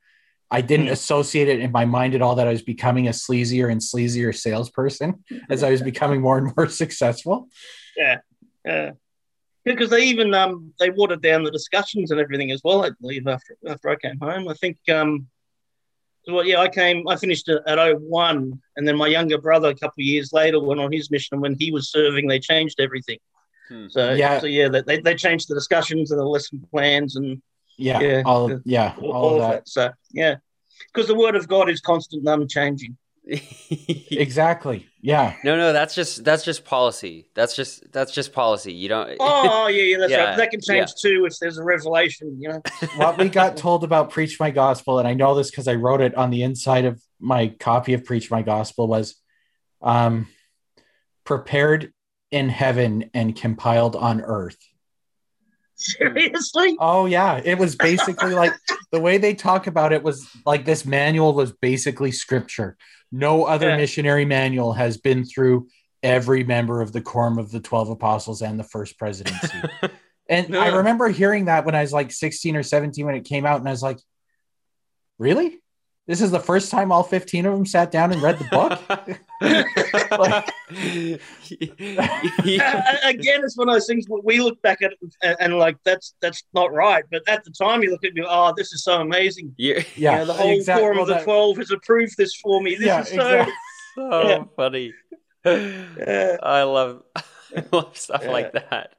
I 0.51 0.61
didn't 0.61 0.87
Mm. 0.87 0.93
associate 0.93 1.49
it 1.49 1.61
in 1.61 1.73
my 1.73 1.85
mind 1.85 2.15
at 2.15 2.23
all 2.23 2.37
that 2.37 2.47
I 2.47 2.53
was 2.53 2.63
becoming 2.63 3.09
a 3.09 3.11
sleazier 3.11 3.71
and 3.71 3.81
sleazier 3.81 4.33
salesperson 4.35 5.25
as 5.51 5.63
I 5.63 5.71
was 5.71 5.83
becoming 5.83 6.21
more 6.21 6.39
and 6.39 6.53
more 6.57 6.69
successful. 6.83 7.49
yeah. 7.97 8.19
yeah, 8.65 8.93
Because 9.65 9.91
they 9.91 10.05
even 10.05 10.35
um 10.35 10.73
they 10.79 10.91
watered 10.91 11.23
down 11.23 11.43
the 11.45 11.51
discussions 11.51 12.11
and 12.11 12.21
everything 12.21 12.51
as 12.53 12.61
well. 12.65 12.85
I 12.85 12.91
believe 13.01 13.27
after 13.27 13.57
after 13.67 13.89
I 13.91 13.97
came 13.97 14.19
home, 14.21 14.49
I 14.49 14.55
think 14.55 14.79
um. 14.89 15.27
Well, 16.29 16.45
yeah, 16.45 16.59
I 16.59 16.69
came. 16.69 17.07
I 17.07 17.15
finished 17.15 17.49
at, 17.49 17.63
at 17.69 17.79
01, 18.01 18.61
and 18.77 18.89
then 18.89 18.97
my 18.97 19.07
younger 19.07 19.39
brother, 19.39 19.69
a 19.69 19.75
couple 19.77 20.01
of 20.03 20.07
years 20.07 20.33
later, 20.33 20.59
went 20.59 20.81
on 20.81 20.91
his 20.91 21.09
mission. 21.09 21.37
And 21.37 21.41
when 21.43 21.55
he 21.57 21.71
was 21.71 21.89
serving, 21.93 22.27
they 22.27 22.41
changed 22.41 22.81
everything. 22.81 23.19
Hmm. 23.69 23.87
So 23.89 24.09
Yeah. 24.11 24.15
yeah, 24.17 24.41
so 24.41 24.47
yeah, 24.49 24.69
they, 24.69 24.99
they 25.01 25.15
changed 25.15 25.49
the 25.49 25.55
discussions 25.55 26.11
and 26.11 26.19
the 26.21 26.25
lesson 26.25 26.67
plans 26.73 27.15
and 27.15 27.41
Yeah, 27.77 28.01
Yeah. 28.01 28.23
all 28.25 28.61
yeah, 28.65 28.95
all, 29.01 29.05
all, 29.05 29.13
all 29.15 29.29
of 29.37 29.43
of 29.43 29.49
that. 29.51 29.65
that. 29.65 29.69
So 29.69 29.91
yeah, 30.13 30.37
because 30.93 31.09
the 31.09 31.15
word 31.15 31.37
of 31.37 31.47
God 31.49 31.69
is 31.69 31.81
constant 31.81 32.27
and 32.27 32.43
unchanging. 32.43 32.97
Exactly. 34.11 34.87
Yeah. 35.03 35.37
no, 35.45 35.57
no, 35.57 35.73
that's 35.73 35.95
just 35.95 36.25
that's 36.25 36.45
just 36.45 36.65
policy. 36.65 37.29
That's 37.35 37.55
just 37.57 37.91
that's 37.93 38.13
just 38.13 38.33
policy. 38.33 38.73
You 38.73 38.89
don't. 38.89 39.17
Oh 39.21 39.67
yeah, 39.71 39.83
yeah, 39.83 39.99
that's 39.99 40.11
Yeah, 40.13 40.25
right. 40.25 40.37
That 40.37 40.51
can 40.51 40.61
change 40.61 40.95
too 40.95 41.27
if 41.27 41.37
there's 41.41 41.59
a 41.59 41.65
revelation. 41.65 42.41
You 42.41 42.49
know. 42.51 42.63
what 42.97 43.19
we 43.19 43.29
got 43.29 43.57
told 43.57 43.85
about 43.85 44.11
preach 44.11 44.39
my 44.41 44.51
gospel 44.51 44.99
and 44.99 45.09
i 45.09 45.15
know 45.15 45.35
this 45.35 45.51
because 45.51 45.69
i 45.69 45.75
wrote 45.75 46.01
it 46.01 46.15
on 46.15 46.31
the 46.31 46.43
inside 46.43 46.85
of 46.85 47.01
my 47.21 47.49
copy 47.49 47.95
of 47.95 48.05
preach 48.05 48.31
my 48.31 48.43
gospel 48.43 48.87
was 48.89 49.17
um 49.83 50.29
prepared 51.25 51.93
in 52.31 52.49
heaven 52.49 53.11
and 53.15 53.37
compiled 53.37 53.97
on 53.97 54.21
earth 54.21 54.59
Seriously? 55.77 56.77
oh 56.81 57.07
yeah 57.07 57.41
it 57.45 57.59
was 57.59 57.77
basically 57.77 58.33
like 58.35 58.55
the 58.93 59.01
way 59.01 59.19
they 59.19 59.35
talk 59.35 59.67
about 59.67 59.93
it 59.93 60.03
was 60.03 60.27
like 60.47 60.65
this 60.65 60.85
manual 60.87 61.35
was 61.35 61.53
basically 61.53 62.11
scripture 62.11 62.77
no 63.13 63.45
other 63.45 63.69
Yeah. 63.69 63.77
missionary 63.77 64.25
manual 64.25 64.73
has 64.73 64.97
been 64.97 65.25
through 65.25 65.69
every 66.03 66.45
member 66.45 66.81
of 66.81 66.93
the 66.93 67.01
quorum 67.01 67.39
of 67.39 67.51
the 67.51 67.61
12 67.61 67.91
apostles 67.91 68.41
and 68.43 68.59
the 68.59 68.65
first 68.65 68.99
presidency 68.99 69.59
and 70.29 70.57
I 70.57 70.69
remember 70.69 71.09
hearing 71.09 71.45
that 71.45 71.65
when 71.65 71.75
I 71.75 71.83
was 71.83 71.93
like 71.93 72.11
16 72.11 72.57
or 72.57 72.63
17 72.65 73.07
when 73.07 73.15
it 73.15 73.25
came 73.25 73.47
out, 73.47 73.61
and 73.61 73.69
I 73.69 73.71
was 73.71 73.83
like, 73.83 73.99
really? 75.19 75.61
This 76.07 76.21
is 76.21 76.31
the 76.31 76.39
first 76.41 76.71
time 76.71 76.93
all 76.93 77.03
15 77.03 77.47
of 77.47 77.53
them 77.55 77.67
sat 77.67 77.91
down 77.91 78.13
and 78.13 78.23
read 78.23 78.39
the 78.39 78.45
book. 78.45 78.81
Like- 80.19 80.53
A- 81.81 82.59
a- 83.05 83.09
Again, 83.09 83.43
it's 83.45 83.57
one 83.57 83.69
of 83.69 83.75
those 83.75 83.87
things 83.87 84.07
where 84.09 84.21
we 84.23 84.41
look 84.41 84.61
back 84.63 84.83
at 84.83 84.93
and, 85.23 85.37
and 85.41 85.59
like 85.59 85.77
that's 85.85 86.15
that's 86.21 86.43
not 86.55 86.73
right. 86.73 87.05
But 87.11 87.23
at 87.29 87.45
the 87.45 87.51
time, 87.51 87.83
you 87.83 87.91
look 87.91 88.05
at 88.05 88.15
me, 88.15 88.25
oh, 88.27 88.53
this 88.57 88.73
is 88.73 88.83
so 88.85 89.01
amazing. 89.01 89.55
You're 89.57 89.79
yeah, 89.97 90.13
you 90.13 90.19
know, 90.19 90.25
the 90.27 90.33
whole 90.35 90.57
exact- 90.57 90.79
quorum 90.81 90.99
of 90.99 91.07
the 91.09 91.19
twelve 91.21 91.57
has 91.59 91.71
approved 91.71 92.17
this 92.17 92.35
for 92.35 92.61
me. 92.63 92.75
This 92.77 92.87
Yeah, 92.87 93.01
is 93.03 93.09
so. 93.09 93.15
exactly. 93.15 93.55
so 93.97 94.29
Yeah. 94.29 94.45
funny. 94.57 94.95
Yeah, 95.45 96.37
I 96.43 96.63
love 96.63 97.03
I 97.57 97.65
love 97.73 97.97
stuff 97.97 98.23
Yeah. 98.25 98.31
like 98.31 98.53
that. 98.53 98.95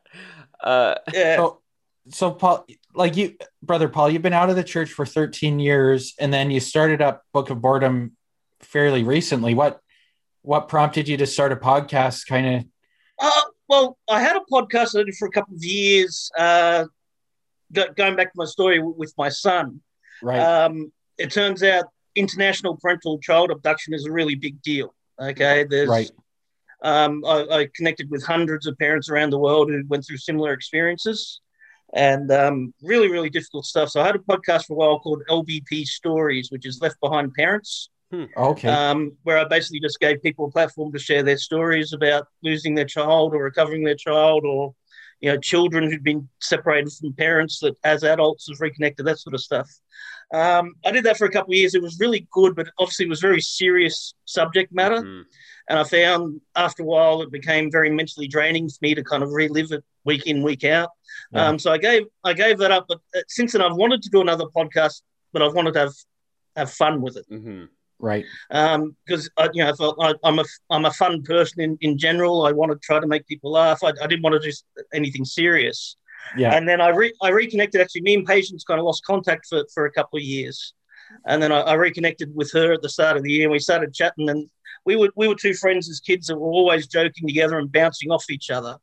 Uh, 0.62 0.96
yeah. 1.14 1.36
So, 1.38 1.62
so 2.10 2.32
Paul, 2.32 2.66
like 2.94 3.18
you, 3.18 3.36
brother 3.62 3.90
Paul, 3.90 4.10
you've 4.10 4.22
been 4.22 4.34
out 4.34 4.50
of 4.50 4.56
the 4.56 4.64
church 4.64 4.92
for 4.92 5.06
13 5.06 5.60
years, 5.60 6.14
and 6.20 6.34
then 6.34 6.52
you 6.52 6.60
started 6.60 7.02
up 7.02 7.24
Book 7.34 7.50
of 7.50 7.62
Boredom 7.62 8.16
fairly 8.62 9.04
recently. 9.04 9.54
What, 9.54 9.82
what 10.42 10.68
prompted 10.68 11.08
you 11.08 11.18
to 11.18 11.26
start 11.26 11.52
a 11.52 11.56
podcast? 11.56 12.28
Kind 12.28 12.56
of, 12.56 12.66
Uh, 13.20 13.42
well, 13.68 13.98
I 14.10 14.22
had 14.22 14.36
a 14.36 14.42
podcast 14.52 15.00
I 15.00 15.04
did 15.04 15.16
for 15.16 15.28
a 15.28 15.32
couple 15.32 15.56
of 15.56 15.64
years. 15.64 16.32
Uh, 16.38 16.86
going 17.74 18.16
back 18.16 18.32
to 18.32 18.38
my 18.38 18.46
story 18.46 18.80
with 18.80 19.14
my 19.18 19.30
son, 19.30 19.82
right? 20.22 20.40
um, 20.40 20.92
it 21.18 21.32
turns 21.32 21.64
out 21.64 21.86
international 22.16 22.78
parental 22.78 23.20
child 23.20 23.52
abduction 23.52 23.94
is 23.94 24.06
a 24.06 24.12
really 24.12 24.36
big 24.36 24.62
deal. 24.62 24.94
Okay, 25.20 25.66
there's 25.70 25.90
right. 25.90 26.12
Um, 26.84 27.26
I, 27.26 27.48
I 27.50 27.70
connected 27.76 28.10
with 28.12 28.24
hundreds 28.24 28.68
of 28.68 28.78
parents 28.78 29.10
around 29.10 29.32
the 29.32 29.40
world 29.40 29.70
who 29.70 29.84
went 29.88 30.06
through 30.06 30.18
similar 30.18 30.54
experiences 30.54 31.42
and 31.94 32.32
um, 32.32 32.74
really, 32.82 33.10
really 33.10 33.30
difficult 33.30 33.66
stuff. 33.66 33.90
So 33.90 34.02
I 34.02 34.06
had 34.06 34.16
a 34.16 34.20
podcast 34.20 34.66
for 34.66 34.74
a 34.74 34.78
while 34.78 35.00
called 35.00 35.24
LBP 35.30 35.86
Stories, 35.86 36.52
which 36.52 36.66
is 36.66 36.82
Left 36.82 37.00
Behind 37.00 37.34
Parents, 37.34 37.90
Okay. 38.14 38.70
um, 38.70 39.18
where 39.24 39.38
I 39.38 39.46
basically 39.46 39.80
just 39.80 40.00
gave 40.00 40.22
people 40.22 40.46
a 40.46 40.52
platform 40.52 40.92
to 40.94 41.00
share 41.00 41.24
their 41.24 41.38
stories 41.38 41.94
about 41.94 42.28
losing 42.42 42.76
their 42.76 42.86
child 42.86 43.34
or 43.34 43.44
recovering 43.44 43.84
their 43.84 43.96
child 43.96 44.46
or 44.46 44.74
you 45.20 45.32
know 45.32 45.38
children 45.38 45.90
who'd 45.90 46.04
been 46.04 46.28
separated 46.40 46.92
from 46.94 47.14
parents 47.14 47.60
that 47.60 47.76
as 47.84 48.04
adults 48.04 48.48
have 48.50 48.62
reconnected 48.62 49.06
that 49.06 49.20
sort 49.20 49.34
of 49.34 49.42
stuff 49.42 49.70
um, 50.34 50.76
i 50.86 50.92
did 50.92 51.04
that 51.04 51.18
for 51.18 51.26
a 51.26 51.32
couple 51.32 51.52
of 51.52 51.58
years 51.58 51.74
it 51.74 51.82
was 51.82 52.00
really 52.00 52.28
good 52.32 52.56
but 52.56 52.68
obviously 52.78 53.06
it 53.06 53.10
was 53.10 53.20
very 53.20 53.42
serious 53.42 54.14
subject 54.26 54.72
matter 54.72 55.02
mhm. 55.02 55.24
and 55.70 55.80
I 55.80 55.84
found 55.84 56.42
after 56.56 56.84
a 56.84 56.86
while 56.86 57.22
it 57.22 57.32
became 57.32 57.72
very 57.72 57.90
mentally 57.90 58.28
draining 58.28 58.70
for 58.70 58.78
me 58.82 58.94
to 58.96 59.04
kind 59.04 59.24
of 59.24 59.32
relive 59.32 59.72
it 59.72 59.84
week 60.08 60.26
in, 60.32 60.42
week 60.50 60.64
out. 60.64 60.90
Yeah. 61.32 61.48
Um, 61.48 61.60
so 61.60 61.68
I 61.72 61.78
gave 61.78 62.04
I 62.24 62.34
gave 62.34 62.58
that 62.64 62.72
up. 62.72 62.86
But 62.90 63.00
uh, 63.16 63.22
since 63.38 63.52
then, 63.52 63.62
I've 63.62 63.76
wanted 63.84 64.02
to 64.04 64.10
do 64.10 64.22
another 64.22 64.46
podcast, 64.58 65.02
but 65.34 65.42
I've 65.44 65.54
wanted 65.54 65.74
to 65.74 65.80
have 65.86 65.94
have 66.56 66.72
fun 66.72 67.02
with 67.06 67.16
it 67.18 67.26
Mhm. 67.30 67.68
right. 68.00 68.26
because 69.06 69.30
I 69.38 69.44
you 69.54 69.62
know 69.64 69.70
I 69.72 69.74
felt 69.82 69.96
I, 70.08 70.10
I'm 70.28 70.40
a 70.40 70.46
I'm 70.74 70.86
a 70.86 70.92
fun 71.02 71.22
person 71.24 71.58
in, 71.66 71.78
in 71.82 71.98
general. 71.98 72.36
I 72.48 72.52
want 72.60 72.72
to 72.72 72.78
try 72.90 73.00
to 73.00 73.08
make 73.14 73.28
people 73.28 73.52
laugh. 73.52 73.80
I, 73.84 73.90
I 74.04 74.08
didn't 74.08 74.24
want 74.24 74.36
to 74.42 74.46
do 74.50 74.56
anything 75.00 75.26
serious. 75.26 75.80
Yeah. 76.36 76.56
And 76.56 76.68
then 76.68 76.80
I 76.82 76.90
re- 76.90 77.14
I 77.22 77.30
reconnected. 77.30 77.80
Actually, 77.82 78.02
me 78.10 78.14
and 78.16 78.26
Patience 78.26 78.64
kind 78.64 78.80
of 78.80 78.86
lost 78.86 79.06
contact 79.06 79.44
for, 79.50 79.60
for 79.74 79.86
a 79.86 79.92
couple 79.98 80.18
of 80.18 80.24
years, 80.24 80.74
and 81.30 81.38
then 81.42 81.52
I, 81.58 81.60
I 81.72 81.74
reconnected 81.88 82.30
with 82.40 82.52
her 82.54 82.74
at 82.74 82.82
the 82.82 82.90
start 82.90 83.18
of 83.18 83.24
the 83.24 83.32
year. 83.32 83.44
and 83.48 83.52
We 83.52 83.60
started 83.60 83.94
chatting, 83.94 84.28
and 84.34 84.50
we 84.88 84.96
were 84.96 85.12
we 85.16 85.28
were 85.30 85.36
two 85.46 85.54
friends 85.54 85.84
as 85.90 86.00
kids 86.10 86.28
that 86.28 86.38
were 86.38 86.54
always 86.60 86.88
joking 86.88 87.28
together 87.28 87.58
and 87.60 87.72
bouncing 87.72 88.12
off 88.12 88.26
each 88.30 88.50
other. 88.58 88.76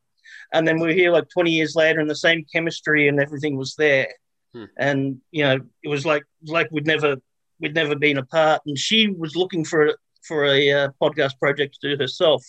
And 0.54 0.66
then 0.66 0.78
we're 0.78 0.94
here 0.94 1.12
like 1.12 1.28
20 1.28 1.50
years 1.50 1.74
later, 1.74 2.00
and 2.00 2.08
the 2.08 2.14
same 2.14 2.46
chemistry 2.50 3.08
and 3.08 3.20
everything 3.20 3.56
was 3.56 3.74
there. 3.74 4.08
Hmm. 4.54 4.64
And 4.78 5.20
you 5.32 5.42
know, 5.44 5.58
it 5.82 5.88
was 5.88 6.06
like 6.06 6.24
like 6.46 6.68
we'd 6.70 6.86
never 6.86 7.16
we'd 7.60 7.74
never 7.74 7.96
been 7.96 8.18
apart. 8.18 8.62
And 8.66 8.78
she 8.78 9.08
was 9.08 9.36
looking 9.36 9.64
for 9.64 9.88
a, 9.88 9.94
for 10.22 10.44
a 10.46 10.72
uh, 10.72 10.88
podcast 11.02 11.38
project 11.38 11.78
to 11.80 11.90
do 11.96 12.02
herself. 12.02 12.42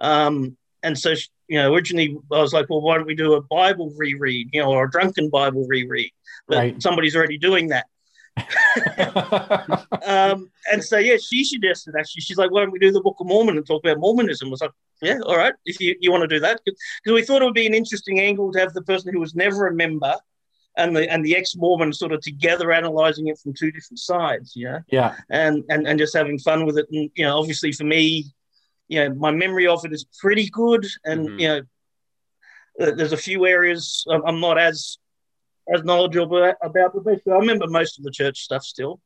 Um, 0.00 0.56
and 0.82 0.98
so, 0.98 1.14
she, 1.14 1.28
you 1.48 1.58
know, 1.58 1.72
originally 1.72 2.16
I 2.32 2.40
was 2.40 2.52
like, 2.52 2.68
well, 2.68 2.80
why 2.80 2.96
don't 2.96 3.06
we 3.06 3.14
do 3.14 3.34
a 3.34 3.42
Bible 3.42 3.92
reread, 3.96 4.50
you 4.52 4.62
know, 4.62 4.70
or 4.70 4.84
a 4.84 4.90
drunken 4.90 5.30
Bible 5.30 5.66
reread? 5.68 6.10
But 6.48 6.58
Right. 6.58 6.82
somebody's 6.82 7.14
already 7.14 7.38
doing 7.38 7.68
that. 7.68 7.86
Um, 10.06 10.50
and 10.70 10.82
so, 10.82 10.98
yeah, 10.98 11.16
she 11.16 11.44
suggested 11.44 11.94
actually, 11.98 12.22
she's 12.22 12.36
like, 12.36 12.50
why 12.50 12.60
don't 12.60 12.70
we 12.70 12.78
do 12.78 12.90
the 12.90 13.00
Book 13.00 13.16
of 13.20 13.26
Mormon 13.26 13.56
and 13.56 13.66
talk 13.66 13.84
about 13.84 13.98
Mormonism? 13.98 14.48
I 14.48 14.50
was 14.50 14.60
like, 14.60 14.70
yeah, 15.00 15.18
all 15.26 15.36
right, 15.36 15.54
if 15.64 15.80
you, 15.80 15.96
you 16.00 16.10
want 16.10 16.22
to 16.22 16.28
do 16.28 16.40
that. 16.40 16.60
Because 16.64 16.80
we 17.06 17.22
thought 17.22 17.42
it 17.42 17.44
would 17.44 17.54
be 17.54 17.66
an 17.66 17.74
interesting 17.74 18.20
angle 18.20 18.52
to 18.52 18.60
have 18.60 18.72
the 18.72 18.82
person 18.82 19.12
who 19.12 19.20
was 19.20 19.34
never 19.34 19.66
a 19.66 19.74
member 19.74 20.14
and 20.76 20.96
the 20.96 21.10
and 21.10 21.24
the 21.24 21.36
ex-Mormon 21.36 21.92
sort 21.92 22.12
of 22.12 22.20
together 22.22 22.72
analyzing 22.72 23.26
it 23.26 23.38
from 23.38 23.52
two 23.52 23.70
different 23.70 23.98
sides, 23.98 24.56
you 24.56 24.66
know, 24.66 24.80
yeah. 24.88 25.16
and, 25.28 25.64
and, 25.68 25.86
and 25.86 25.98
just 25.98 26.16
having 26.16 26.38
fun 26.38 26.64
with 26.64 26.78
it. 26.78 26.86
And, 26.90 27.10
you 27.14 27.24
know, 27.24 27.38
obviously 27.38 27.72
for 27.72 27.84
me, 27.84 28.32
you 28.88 29.00
know, 29.00 29.14
my 29.14 29.30
memory 29.30 29.66
of 29.66 29.84
it 29.84 29.92
is 29.92 30.06
pretty 30.20 30.48
good. 30.48 30.86
And, 31.04 31.28
Mhm. 31.28 31.40
you 31.40 31.48
know, 31.48 31.60
uh, 32.80 32.92
there's 32.92 33.12
a 33.12 33.18
few 33.18 33.44
areas 33.44 34.04
I'm 34.08 34.40
not 34.40 34.58
as 34.58 34.96
as 35.72 35.84
knowledgeable 35.84 36.52
about, 36.62 36.92
but 36.94 37.04
basically 37.04 37.32
I 37.32 37.36
remember 37.36 37.66
most 37.66 37.98
of 37.98 38.04
the 38.04 38.10
church 38.10 38.40
stuff 38.40 38.64
still. 38.64 39.00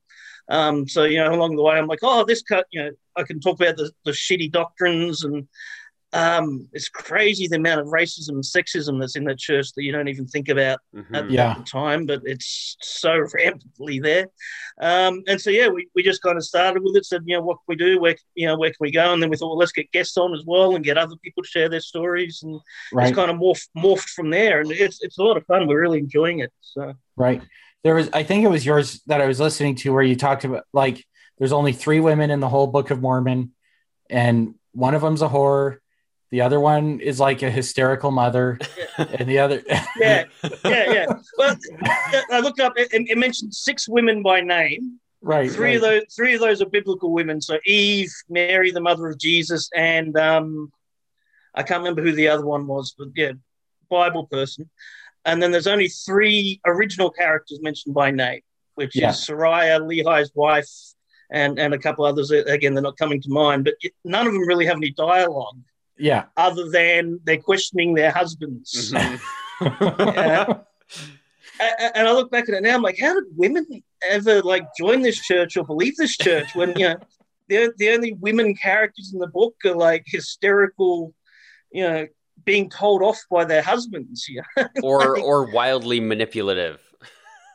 Um, 0.49 0.89
so 0.89 1.05
you 1.05 1.19
know, 1.19 1.35
along 1.35 1.57
the 1.57 1.63
way, 1.63 1.77
I'm 1.77 1.89
like, 1.89 2.01
oh, 2.03 2.25
this 2.25 2.43
cut, 2.43 2.67
you 2.71 2.85
know, 2.85 2.91
I 3.17 3.25
can 3.25 3.41
talk 3.41 3.61
about 3.61 3.77
the, 3.77 3.91
the 4.05 4.13
shitty 4.13 4.53
doctrines, 4.53 5.25
and 5.25 5.49
um, 6.13 6.69
it's 6.73 6.89
crazy 6.89 7.49
the 7.49 7.57
amount 7.57 7.81
of 7.81 7.89
racism 7.89 8.31
and 8.31 8.43
sexism 8.45 8.99
that's 9.01 9.17
in 9.17 9.25
the 9.25 9.35
church 9.35 9.73
that 9.75 9.83
you 9.83 9.93
don't 9.93 10.09
even 10.09 10.27
think 10.27 10.49
about 10.49 10.79
Mhm. 10.95 11.15
at, 11.17 11.31
Yeah. 11.31 11.55
the 11.59 11.65
time, 11.65 12.07
but 12.07 12.23
it's 12.25 12.77
so 12.81 13.19
rampantly 13.35 13.99
there. 13.99 14.29
Um, 14.81 15.23
and 15.27 15.41
so 15.41 15.51
yeah, 15.51 15.69
we, 15.69 15.89
we 15.95 16.03
just 16.03 16.23
kind 16.23 16.37
of 16.37 16.45
started 16.45 16.83
with 16.83 16.97
it, 16.97 17.05
said, 17.05 17.23
you 17.27 17.37
know, 17.37 17.43
what 17.43 17.57
can 17.57 17.65
we 17.69 17.77
do? 17.77 18.01
Where 18.01 18.17
you 18.35 18.47
know, 18.47 18.57
where 18.57 18.71
can 18.71 18.77
we 18.81 18.91
go? 18.93 19.13
And 19.13 19.23
then 19.23 19.31
we 19.31 19.37
thought, 19.37 19.49
well, 19.49 19.59
let's 19.59 19.73
get 19.73 19.91
guests 19.93 20.17
on 20.17 20.33
as 20.35 20.45
well 20.47 20.75
and 20.77 20.85
get 20.85 20.97
other 20.97 21.17
people 21.23 21.43
to 21.43 21.49
share 21.49 21.69
their 21.69 21.81
stories, 21.81 22.41
and 22.43 22.61
Right. 22.93 23.09
it's 23.09 23.17
kind 23.17 23.31
of 23.31 23.37
morphed 23.39 23.69
morphed 23.77 24.09
from 24.11 24.31
there. 24.31 24.61
And 24.61 24.71
it's 24.71 25.03
it's 25.03 25.19
a 25.19 25.23
lot 25.23 25.37
of 25.37 25.45
fun. 25.47 25.67
We're 25.67 25.81
really 25.81 25.99
enjoying 25.99 26.39
it. 26.39 26.53
So 26.61 26.95
Right. 27.17 27.43
There 27.85 27.95
was, 27.95 28.11
I 28.13 28.23
think 28.25 28.45
it 28.45 28.49
was 28.49 28.67
yours 28.67 29.01
that 29.07 29.21
I 29.21 29.27
was 29.27 29.39
listening 29.39 29.77
to 29.77 29.93
where 29.93 30.03
you 30.03 30.17
talked 30.17 30.45
about 30.45 30.65
like 30.73 31.05
there's 31.39 31.53
only 31.53 31.73
three 31.73 32.01
women 32.01 32.31
in 32.31 32.41
the 32.41 32.49
whole 32.49 32.67
Book 32.69 32.91
of 32.91 33.01
Mormon, 33.01 33.53
and 34.09 34.55
one 34.73 34.95
of 34.95 35.03
them's 35.03 35.23
a 35.23 35.29
whore, 35.29 35.79
the 36.31 36.41
other 36.41 36.59
one 36.61 37.01
is 37.01 37.21
like 37.21 37.43
a 37.43 37.51
hysterical 37.51 38.11
mother, 38.11 38.59
and 38.99 39.29
the 39.29 39.39
other, 39.39 39.63
yeah, 39.99 40.25
yeah, 40.65 40.93
yeah. 40.93 41.07
Well, 41.39 41.57
I 42.33 42.41
looked 42.41 42.61
up. 42.61 42.75
It, 42.77 42.89
it 42.93 43.17
mentioned 43.19 43.55
six 43.55 43.89
women 43.89 44.23
by 44.23 44.41
name. 44.41 44.99
right, 45.23 45.51
Three 45.51 45.69
right. 45.69 45.77
of 45.77 45.83
those, 45.83 46.03
three 46.15 46.35
of 46.35 46.41
those 46.41 46.61
are 46.61 46.67
biblical 46.67 47.13
women. 47.13 47.41
So 47.41 47.59
Eve, 47.65 48.13
Mary, 48.29 48.71
the 48.73 48.81
mother 48.81 49.09
of 49.09 49.19
Jesus, 49.19 49.71
and 49.75 50.17
um, 50.19 50.73
I 51.55 51.63
can't 51.63 51.79
remember 51.81 52.03
who 52.03 52.13
the 52.13 52.29
other 52.29 52.45
one 52.45 52.67
was, 52.67 52.95
but 52.99 53.09
yeah, 53.15 53.33
Bible 53.89 54.27
person. 54.27 54.69
And 55.25 55.43
then 55.43 55.51
there's 55.51 55.67
only 55.67 55.89
three 55.89 56.61
original 56.67 57.11
characters 57.11 57.61
mentioned 57.61 57.95
by 57.95 58.11
name, 58.11 58.41
which 58.75 58.95
Yeah. 58.95 59.11
is 59.11 59.17
Sariah, 59.17 59.81
Lehi's 59.81 60.31
wife, 60.35 60.69
and 61.31 61.59
and 61.59 61.73
a 61.75 61.79
couple 61.79 62.05
others. 62.05 62.31
Again, 62.31 62.75
they're 62.75 62.83
not 62.83 62.97
coming 62.97 63.21
to 63.23 63.31
mind, 63.31 63.65
but 63.65 63.75
none 64.05 64.27
of 64.27 64.33
them 64.33 64.47
really 64.47 64.67
have 64.67 64.77
any 64.77 64.91
dialogue 64.91 65.59
yeah, 65.99 66.25
other 66.37 66.69
than 66.71 67.21
they're 67.25 67.39
questioning 67.39 67.95
their 67.95 68.11
husbands. 68.11 68.93
Mhm. 68.93 69.21
Yeah. 70.15 70.59
And 71.95 72.07
I 72.07 72.13
look 72.13 72.31
back 72.31 72.49
at 72.49 72.55
it 72.55 72.63
now, 72.63 72.75
I'm 72.75 72.83
like, 72.83 72.99
how 73.01 73.15
did 73.15 73.25
women 73.35 73.67
ever 74.07 74.43
like 74.43 74.67
join 74.79 75.01
this 75.01 75.19
church 75.19 75.57
or 75.57 75.65
believe 75.65 75.97
this 75.97 76.15
church 76.17 76.55
when 76.55 76.71
you 76.79 76.89
know 76.89 76.97
the 77.49 77.73
the 77.79 77.91
only 77.91 78.13
women 78.21 78.55
characters 78.55 79.13
in 79.15 79.21
the 79.21 79.27
book 79.29 79.55
are 79.65 79.75
like 79.75 80.05
hysterical, 80.07 81.15
you 81.73 81.83
know, 81.89 82.07
being 82.45 82.69
told 82.69 83.03
off 83.03 83.19
by 83.31 83.45
their 83.47 83.63
husbands. 83.63 84.27
Yeah, 84.29 84.43
or 84.83 85.19
or 85.19 85.51
wildly 85.51 85.99
manipulative. 86.01 86.79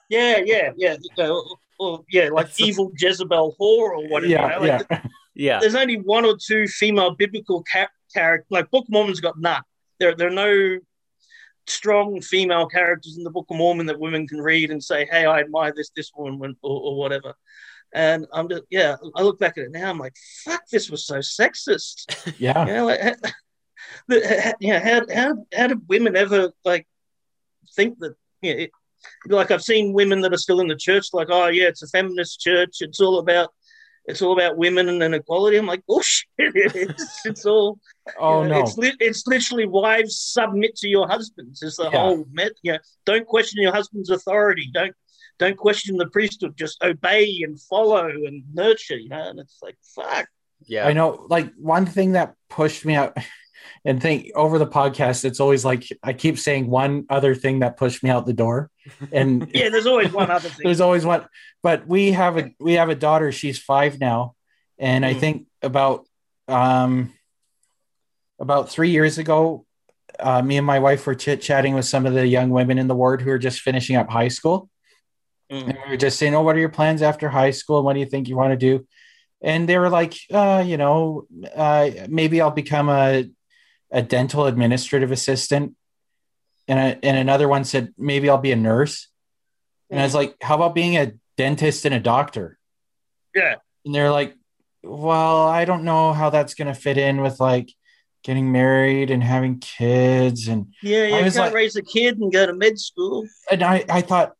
yeah, 0.09 0.37
yeah, 0.43 0.71
yeah. 0.77 0.93
You 0.99 1.09
know, 1.23 1.35
or, 1.35 1.57
or, 1.79 1.99
yeah, 2.09 2.29
like 2.29 2.47
That's- 2.47 2.59
evil 2.59 2.91
Jezebel 2.97 3.55
whore 3.59 3.91
or 3.91 4.07
whatever. 4.09 4.31
yeah, 4.31 4.57
like, 4.57 4.85
yeah, 4.89 5.01
Yeah. 5.41 5.59
There's 5.59 5.75
only 5.75 5.97
one 5.97 6.25
or 6.25 6.37
two 6.37 6.67
female 6.67 7.15
biblical 7.15 7.63
ca- 7.71 7.89
characters. 8.13 8.47
Like 8.51 8.69
Book 8.69 8.85
of 8.85 8.91
Mormon's 8.91 9.21
got 9.21 9.39
none. 9.39 9.63
There, 9.99 10.15
there 10.15 10.27
are 10.27 10.31
no 10.31 10.79
strong 11.67 12.21
female 12.21 12.67
characters 12.67 13.17
in 13.17 13.23
the 13.23 13.31
Book 13.31 13.47
of 13.49 13.57
Mormon 13.57 13.87
that 13.87 13.99
women 13.99 14.27
can 14.27 14.39
read 14.39 14.69
and 14.69 14.83
say, 14.83 15.07
"Hey, 15.09 15.25
I 15.25 15.39
admire 15.39 15.73
this 15.75 15.89
this 15.95 16.11
woman" 16.15 16.55
or, 16.61 16.81
or 16.81 16.95
whatever. 16.97 17.33
And 17.93 18.25
I'm 18.31 18.47
just, 18.47 18.63
yeah, 18.69 18.95
I 19.15 19.21
look 19.21 19.39
back 19.39 19.57
at 19.57 19.65
it 19.65 19.71
now. 19.71 19.89
I'm 19.89 19.97
like, 19.97 20.15
fuck, 20.45 20.61
this 20.71 20.89
was 20.89 21.05
so 21.05 21.15
sexist. 21.15 22.35
yeah, 22.39 22.65
You 22.65 22.73
know, 22.73 22.85
like, 22.85 23.01
the, 24.07 24.55
you 24.61 24.71
know, 24.71 24.79
how, 24.79 25.01
how, 25.13 25.45
how 25.53 25.67
did 25.67 25.89
women 25.89 26.15
ever 26.15 26.53
like 26.63 26.87
think 27.75 27.99
that? 27.99 28.15
You 28.41 28.53
know, 28.53 28.59
it, 28.61 28.71
like 29.27 29.51
I've 29.51 29.63
seen 29.63 29.93
women 29.93 30.21
that 30.21 30.33
are 30.33 30.37
still 30.37 30.61
in 30.61 30.67
the 30.67 30.75
church, 30.75 31.07
like, 31.11 31.27
oh 31.29 31.47
yeah, 31.47 31.67
it's 31.67 31.83
a 31.83 31.87
feminist 31.87 32.39
church. 32.39 32.77
It's 32.79 33.01
all 33.01 33.19
about, 33.19 33.49
it's 34.05 34.21
all 34.21 34.33
about 34.33 34.57
women 34.57 34.89
and 34.89 35.01
inequality. 35.03 35.57
I'm 35.57 35.67
like, 35.67 35.81
oh, 35.87 35.95
bullshit. 35.95 36.27
it's, 36.37 37.25
it's 37.25 37.45
all. 37.45 37.79
Oh 38.19 38.41
you 38.43 38.49
know, 38.49 38.55
no, 38.59 38.61
It's 38.63 38.77
li- 38.77 38.97
it's 38.99 39.27
literally 39.27 39.67
wives 39.67 40.19
submit 40.19 40.75
to 40.77 40.87
your 40.87 41.07
husbands. 41.07 41.61
Is 41.61 41.75
the 41.75 41.83
Yeah. 41.91 41.99
whole 41.99 42.25
met. 42.31 42.53
You 42.63 42.73
know, 42.73 42.79
don't 43.05 43.27
question 43.27 43.61
your 43.61 43.73
husband's 43.73 44.09
authority. 44.09 44.69
Don't 44.73 44.95
don't 45.39 45.57
question 45.57 45.97
the 45.97 46.07
priesthood, 46.07 46.55
just 46.57 46.83
obey 46.83 47.41
and 47.43 47.59
follow 47.61 48.05
and 48.07 48.43
nurture, 48.53 48.97
you 48.97 49.09
know. 49.09 49.29
And 49.29 49.39
it's 49.39 49.57
like, 49.61 49.75
fuck. 49.95 50.27
Yeah. 50.67 50.87
I 50.87 50.93
know, 50.93 51.25
like 51.29 51.51
one 51.55 51.85
thing 51.87 52.11
that 52.11 52.35
pushed 52.49 52.85
me 52.85 52.93
out, 52.93 53.17
and 53.85 54.01
think 54.01 54.31
over 54.35 54.57
the 54.59 54.67
podcast, 54.67 55.25
it's 55.25 55.39
always 55.39 55.63
like 55.65 55.83
I 56.03 56.13
keep 56.13 56.37
saying 56.39 56.69
one 56.69 57.05
other 57.09 57.35
thing 57.35 57.59
that 57.59 57.77
pushed 57.77 58.03
me 58.03 58.09
out 58.09 58.25
the 58.25 58.33
door, 58.33 58.69
and 59.11 59.49
Yeah, 59.53 59.69
there's 59.69 59.85
always 59.87 60.11
one 60.11 60.29
other 60.31 60.49
thing. 60.49 60.63
there's 60.65 60.81
always 60.81 61.05
one. 61.05 61.25
But 61.63 61.87
we 61.87 62.11
have 62.11 62.37
a 62.37 62.51
we 62.59 62.73
have 62.73 62.89
a 62.89 62.95
daughter. 62.95 63.31
She's 63.31 63.59
five 63.59 63.99
now, 63.99 64.35
and 64.79 65.05
I 65.05 65.13
Mhm. 65.13 65.19
think 65.19 65.47
about 65.61 66.05
um 66.47 67.13
about 68.39 68.69
three 68.69 68.89
years 68.89 69.17
ago, 69.17 69.65
uh, 70.19 70.41
me 70.41 70.57
and 70.57 70.65
my 70.65 70.79
wife 70.79 71.05
were 71.05 71.15
chit 71.15 71.41
chatting 71.41 71.75
with 71.75 71.85
some 71.85 72.05
of 72.05 72.13
the 72.13 72.25
young 72.27 72.49
women 72.49 72.77
in 72.79 72.87
the 72.87 72.95
ward 72.95 73.21
who 73.21 73.29
are 73.31 73.37
just 73.39 73.61
finishing 73.61 73.95
up 73.95 74.09
high 74.09 74.27
school, 74.29 74.69
Mm. 75.51 75.67
and 75.67 75.77
we 75.85 75.91
were 75.91 75.97
just 75.97 76.17
saying, 76.17 76.33
"Oh, 76.33 76.41
what 76.41 76.55
are 76.55 76.59
your 76.59 76.69
plans 76.69 77.01
after 77.01 77.29
high 77.29 77.51
school? 77.51 77.83
What 77.83 77.93
do 77.93 77.99
you 77.99 78.05
think 78.05 78.27
you 78.27 78.37
want 78.37 78.51
to 78.51 78.57
do?" 78.57 78.87
And 79.43 79.67
they 79.67 79.77
were 79.77 79.89
like, 79.89 80.13
uh, 80.31 80.63
"You 80.65 80.77
know, 80.77 81.25
uh, 81.55 81.89
maybe 82.09 82.39
I'll 82.41 82.51
become 82.51 82.89
a 82.89 83.25
a 83.91 84.01
dental 84.01 84.45
administrative 84.45 85.11
assistant." 85.11 85.75
And 86.67 86.79
a, 86.79 87.05
and 87.05 87.17
another 87.17 87.47
one 87.47 87.63
said, 87.63 87.93
"Maybe 87.97 88.29
I'll 88.29 88.37
be 88.37 88.51
a 88.51 88.55
nurse." 88.55 89.07
And 89.89 89.99
I 89.99 90.03
was 90.03 90.15
like, 90.15 90.35
"How 90.41 90.55
about 90.55 90.75
being 90.75 90.97
a 90.97 91.13
dentist 91.37 91.85
and 91.85 91.93
a 91.95 91.99
doctor?" 91.99 92.57
Yeah. 93.35 93.55
And 93.85 93.93
they're 93.93 94.11
like, 94.11 94.35
"Well, 94.83 95.47
I 95.47 95.65
don't 95.65 95.83
know 95.83 96.13
how 96.13 96.29
that's 96.29 96.53
going 96.53 96.67
to 96.67 96.73
fit 96.73 96.97
in 96.97 97.21
with 97.21 97.39
like 97.39 97.73
getting 98.23 98.51
married 98.51 99.11
and 99.11 99.23
having 99.23 99.59
kids." 99.59 100.47
And 100.47 100.67
Yeah, 100.81 101.05
yeah, 101.05 101.15
I 101.15 101.19
you 101.19 101.25
was 101.25 101.33
can't 101.35 101.47
like- 101.47 101.53
raise 101.55 101.75
a 101.75 101.81
kid 101.81 102.19
and 102.19 102.31
go 102.31 102.45
to 102.45 102.53
med 102.53 102.79
school. 102.79 103.27
and 103.49 103.63
I 103.63 103.83
I 103.89 104.01
thought, 104.01 104.33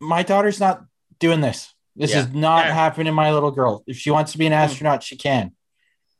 my 0.00 0.22
daughter's 0.22 0.60
not 0.60 0.84
doing 1.18 1.40
this. 1.40 1.74
This 1.96 2.12
Yeah. 2.12 2.20
is 2.20 2.28
not 2.32 2.66
Yeah. 2.66 2.74
happening, 2.74 3.12
my 3.12 3.32
little 3.32 3.50
girl. 3.50 3.82
If 3.86 3.96
she 3.96 4.10
wants 4.10 4.32
to 4.32 4.38
be 4.38 4.46
an 4.46 4.52
hmm. 4.52 4.58
astronaut, 4.58 5.02
she 5.02 5.16
can. 5.16 5.52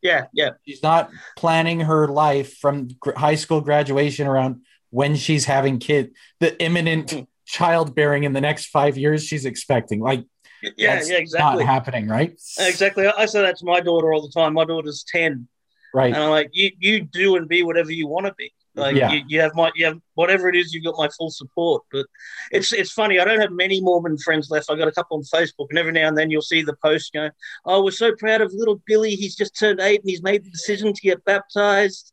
Yeah, 0.02 0.24
yeah, 0.32 0.50
She's 0.66 0.82
not 0.82 1.10
planning 1.36 1.80
her 1.80 2.08
life 2.08 2.56
from 2.58 2.88
high 3.16 3.34
school 3.34 3.60
graduation 3.60 4.26
around 4.26 4.62
when 4.90 5.14
she's 5.16 5.44
having 5.44 5.78
kid, 5.78 6.12
the 6.40 6.60
imminent 6.62 7.08
Mhm. 7.08 7.26
childbearing 7.46 8.24
in 8.24 8.32
the 8.32 8.40
next 8.40 8.66
five 8.66 8.96
years 8.96 9.24
she's 9.24 9.44
expecting. 9.44 10.00
Like, 10.00 10.24
yeah, 10.62 10.70
yeah, 11.04 11.16
exactly. 11.16 11.64
not 11.64 11.66
happening, 11.66 12.08
right? 12.08 12.32
Exactly. 12.58 13.06
I 13.06 13.26
say 13.26 13.42
that 13.42 13.56
to 13.58 13.64
my 13.64 13.80
daughter 13.80 14.12
all 14.12 14.22
the 14.22 14.32
time. 14.32 14.54
My 14.54 14.64
daughter's 14.64 15.04
10. 15.10 15.48
Right. 15.92 16.12
And 16.14 16.22
I'm 16.22 16.30
like, 16.30 16.50
you, 16.52 16.70
you 16.78 17.00
do 17.02 17.36
and 17.36 17.48
be 17.48 17.62
whatever 17.62 17.92
you 17.92 18.06
want 18.06 18.26
to 18.26 18.34
be. 18.34 18.52
Like 18.80 18.96
Yeah. 18.96 19.12
you, 19.12 19.22
you 19.28 19.40
have 19.40 19.54
my 19.54 19.70
you 19.74 19.86
have 19.86 19.98
whatever 20.14 20.48
it 20.48 20.56
is, 20.56 20.72
you've 20.74 20.84
got 20.84 20.96
my 20.98 21.08
full 21.16 21.30
support. 21.30 21.82
But 21.92 22.06
it's 22.50 22.72
it's 22.72 22.90
funny, 22.92 23.18
I 23.20 23.24
don't 23.24 23.40
have 23.40 23.52
many 23.52 23.80
Mormon 23.80 24.18
friends 24.18 24.50
left. 24.50 24.70
I 24.70 24.76
got 24.76 24.88
a 24.88 24.92
couple 24.92 25.16
on 25.18 25.22
Facebook, 25.22 25.66
and 25.70 25.78
every 25.78 25.92
now 25.92 26.08
and 26.08 26.16
then 26.18 26.30
you'll 26.30 26.42
see 26.42 26.62
the 26.62 26.76
post 26.82 27.12
going, 27.12 27.30
Oh, 27.64 27.84
we're 27.84 27.90
so 27.90 28.14
proud 28.16 28.40
of 28.40 28.52
little 28.54 28.80
Billy. 28.86 29.14
He's 29.14 29.36
just 29.36 29.58
turned 29.58 29.80
eight 29.80 30.00
and 30.00 30.10
he's 30.10 30.22
made 30.22 30.44
the 30.44 30.50
decision 30.50 30.92
to 30.92 31.00
get 31.00 31.24
baptized. 31.24 32.12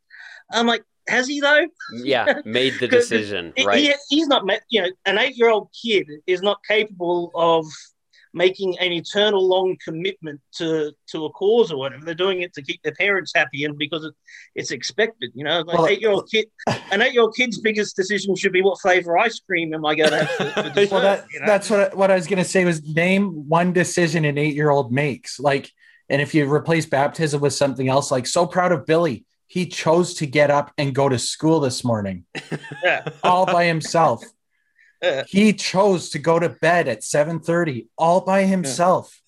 I'm 0.52 0.68
like, 0.68 0.84
has 1.10 1.28
he 1.28 1.40
though? 1.42 1.66
yeah. 2.04 2.42
Made 2.46 2.74
the 2.82 2.88
decision. 2.88 3.54
Right. 3.66 3.80
he- 3.80 3.94
he's 4.10 4.28
not, 4.28 4.44
you 4.70 4.82
know, 4.82 4.90
an 5.06 5.18
eight 5.18 5.38
year 5.38 5.50
old 5.50 5.70
kid 5.82 6.08
is 6.28 6.42
not 6.42 6.60
capable 6.68 7.32
of 7.34 7.66
making 8.38 8.78
an 8.80 8.92
eternal 8.92 9.46
long 9.46 9.76
commitment 9.84 10.40
to 10.54 10.92
to 11.08 11.26
a 11.26 11.32
cause 11.32 11.72
or 11.72 11.78
whatever. 11.78 12.06
They're 12.06 12.16
doing 12.16 12.42
it 12.42 12.54
to 12.54 12.62
keep 12.62 12.82
their 12.84 12.94
parents 12.94 13.32
happy 13.36 13.66
and 13.66 13.78
because 13.78 14.06
it, 14.06 14.14
it's 14.56 14.72
expected. 14.72 15.32
You 15.34 15.44
know, 15.44 15.62
like 15.62 15.78
Well, 15.78 15.88
eight 15.88 16.00
year 16.00 16.12
old 16.12 16.30
kid, 16.30 16.46
an 16.92 17.02
eight 17.02 17.14
year 17.14 17.24
old 17.24 17.36
kid's 17.36 17.60
biggest 17.60 17.96
decision 17.96 18.36
should 18.36 18.54
be 18.54 18.62
what 18.62 18.80
flavor 18.80 19.18
ice 19.18 19.40
cream 19.40 19.74
am 19.74 19.86
I 19.86 19.96
going 19.96 20.12
to 20.12 20.24
have 20.24 20.30
for, 20.30 20.64
for 20.64 20.70
dessert? 20.76 20.92
Well, 20.92 21.02
that, 21.02 21.26
you 21.34 21.40
know? 21.40 21.46
that's 21.46 21.70
what 21.70 21.80
I, 21.80 21.96
what 21.96 22.12
I 22.12 22.16
was 22.16 22.28
going 22.28 22.44
to 22.44 22.50
say 22.50 22.64
was 22.64 22.84
name 22.84 23.48
one 23.50 23.74
decision 23.74 24.24
an 24.26 24.38
eight 24.38 24.56
year 24.56 24.70
old 24.70 24.92
makes. 24.92 25.40
Like, 25.40 25.72
and 26.10 26.22
if 26.22 26.34
you 26.34 26.52
replace 26.52 26.86
baptism 26.86 27.42
with 27.42 27.54
something 27.54 27.90
else, 27.90 28.12
like 28.12 28.28
so 28.28 28.46
proud 28.46 28.72
of 28.72 28.86
Billy, 28.86 29.26
he 29.48 29.66
chose 29.66 30.16
to 30.16 30.26
get 30.26 30.52
up 30.52 30.72
and 30.78 30.94
go 30.94 31.08
to 31.10 31.18
school 31.18 31.60
this 31.60 31.84
morning 31.84 32.26
yeah, 32.84 33.08
all 33.24 33.46
by 33.46 33.66
himself. 33.66 34.24
He 35.28 35.54
chose 35.54 36.10
to 36.10 36.20
go 36.20 36.40
to 36.40 36.50
bed 36.50 36.88
at 36.88 37.04
seven 37.04 37.40
thirty 37.40 37.88
all 37.98 38.22
by 38.22 38.44
himself. 38.44 39.22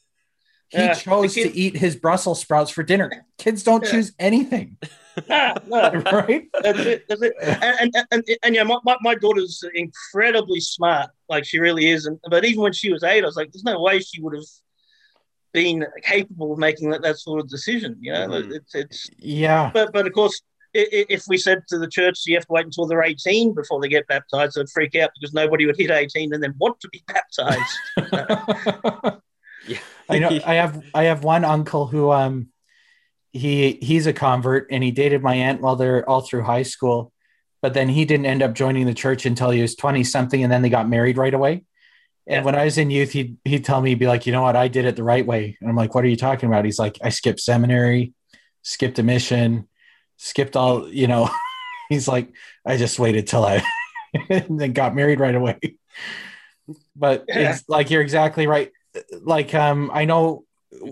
He 0.69 0.77
Yeah. 0.77 0.93
chose 0.93 1.33
kid- 1.33 1.51
to 1.51 1.57
eat 1.57 1.75
his 1.77 1.95
Brussels 1.95 2.41
sprouts 2.41 2.69
for 2.71 2.83
dinner. 2.83 3.25
Kids 3.37 3.63
don't 3.63 3.83
Yeah. 3.85 3.91
choose 3.91 4.13
anything, 4.19 4.77
no, 5.29 5.53
no. 5.67 5.91
right? 6.11 6.47
That's 6.61 6.79
it. 6.79 7.05
That's 7.09 7.21
it. 7.23 7.33
And 7.41 7.91
and, 7.95 8.05
and, 8.11 8.23
and 8.43 8.55
yeah, 8.55 8.63
my, 8.63 8.77
my, 8.83 8.95
my 9.01 9.15
daughter's 9.15 9.63
incredibly 9.73 10.59
smart. 10.59 11.09
Like 11.27 11.45
she 11.45 11.59
really 11.59 11.89
is. 11.89 12.05
And 12.05 12.19
but 12.29 12.45
even 12.45 12.61
when 12.61 12.73
she 12.73 12.91
was 12.91 13.03
eight, 13.03 13.23
I 13.23 13.27
was 13.27 13.35
like, 13.35 13.51
there's 13.51 13.63
no 13.63 13.81
way 13.81 13.99
she 13.99 14.21
would 14.21 14.35
have 14.35 14.45
been 15.51 15.83
capable 16.03 16.53
of 16.53 16.59
making 16.59 16.91
that, 16.91 17.01
that 17.01 17.17
sort 17.17 17.39
of 17.39 17.49
decision. 17.49 17.97
You 17.99 18.13
know, 18.13 18.27
Mhm. 18.27 18.53
it's 18.55 18.75
it's. 18.75 19.09
Yeah. 19.17 19.71
But 19.73 19.91
but 19.91 20.05
of 20.05 20.13
course, 20.13 20.39
if 20.73 21.23
we 21.27 21.37
said 21.37 21.63
to 21.69 21.79
the 21.79 21.87
church, 21.87 22.23
you 22.25 22.35
have 22.35 22.45
to 22.45 22.53
wait 22.53 22.65
until 22.65 22.85
they're 22.85 23.03
18 23.03 23.53
before 23.53 23.81
they 23.81 23.87
get 23.87 24.07
baptized, 24.07 24.55
they'd 24.55 24.69
freak 24.69 24.95
out 24.95 25.11
because 25.19 25.33
nobody 25.33 25.65
would 25.65 25.77
hit 25.77 25.89
18 25.91 26.33
and 26.33 26.43
then 26.43 26.53
want 26.59 26.79
to 26.81 26.89
be 26.89 27.03
baptized. 27.07 29.19
Yeah. 29.67 29.77
I 30.09 30.19
know 30.19 30.29
I 30.45 30.55
have 30.55 30.83
I 30.95 31.03
have 31.03 31.23
one 31.23 31.43
uncle 31.43 31.85
who 31.85 32.09
um 32.11 32.47
he 33.33 33.73
he's 33.81 34.07
a 34.07 34.13
convert 34.13 34.67
and 34.71 34.83
he 34.83 34.89
dated 34.89 35.21
my 35.21 35.35
aunt 35.35 35.61
while 35.61 35.75
they're 35.75 36.07
all 36.09 36.21
through 36.21 36.43
high 36.43 36.63
school, 36.63 37.11
but 37.61 37.73
then 37.75 37.89
he 37.89 38.05
didn't 38.05 38.25
end 38.25 38.41
up 38.41 38.53
joining 38.53 38.87
the 38.87 38.93
church 38.95 39.27
until 39.27 39.51
he 39.51 39.61
was 39.61 39.75
20 39.75 40.03
something 40.05 40.41
and 40.41 40.51
then 40.51 40.63
they 40.63 40.69
got 40.69 40.89
married 40.89 41.17
right 41.17 41.33
away. 41.33 41.65
And 42.25 42.37
Yeah. 42.37 42.43
when 42.43 42.55
I 42.55 42.63
was 42.65 42.79
in 42.79 42.89
youth, 42.89 43.11
he'd 43.11 43.37
he'd 43.45 43.63
tell 43.65 43.79
me, 43.81 43.89
he'd 43.91 43.99
be 43.99 44.07
like, 44.07 44.25
you 44.25 44.31
know 44.31 44.41
what, 44.41 44.55
I 44.55 44.69
did 44.69 44.85
it 44.85 44.95
the 44.95 45.03
right 45.03 45.25
way. 45.25 45.55
And 45.61 45.69
I'm 45.69 45.75
like, 45.75 45.93
what 45.93 46.03
are 46.03 46.07
you 46.09 46.15
talking 46.15 46.47
about? 46.47 46.65
He's 46.65 46.79
like, 46.79 46.97
I 47.03 47.09
skipped 47.09 47.41
seminary, 47.41 48.13
skipped 48.63 48.97
a 48.97 49.03
mission, 49.03 49.67
skipped 50.19 50.55
all, 50.55 50.87
you 50.87 51.07
know. 51.07 51.29
He's 51.89 52.07
like, 52.07 52.31
I 52.63 52.77
just 52.77 52.99
waited 52.99 53.25
till 53.25 53.43
I 53.43 53.63
and 54.29 54.59
then 54.59 54.73
got 54.73 54.93
married 54.93 55.19
right 55.19 55.33
away. 55.33 55.57
But 56.95 57.25
Yeah. 57.27 57.51
it's 57.53 57.67
like 57.67 57.89
you're 57.89 58.03
exactly 58.03 58.45
right. 58.45 58.71
Like 59.21 59.55
um, 59.55 59.89
I 59.93 60.05
know, 60.05 60.43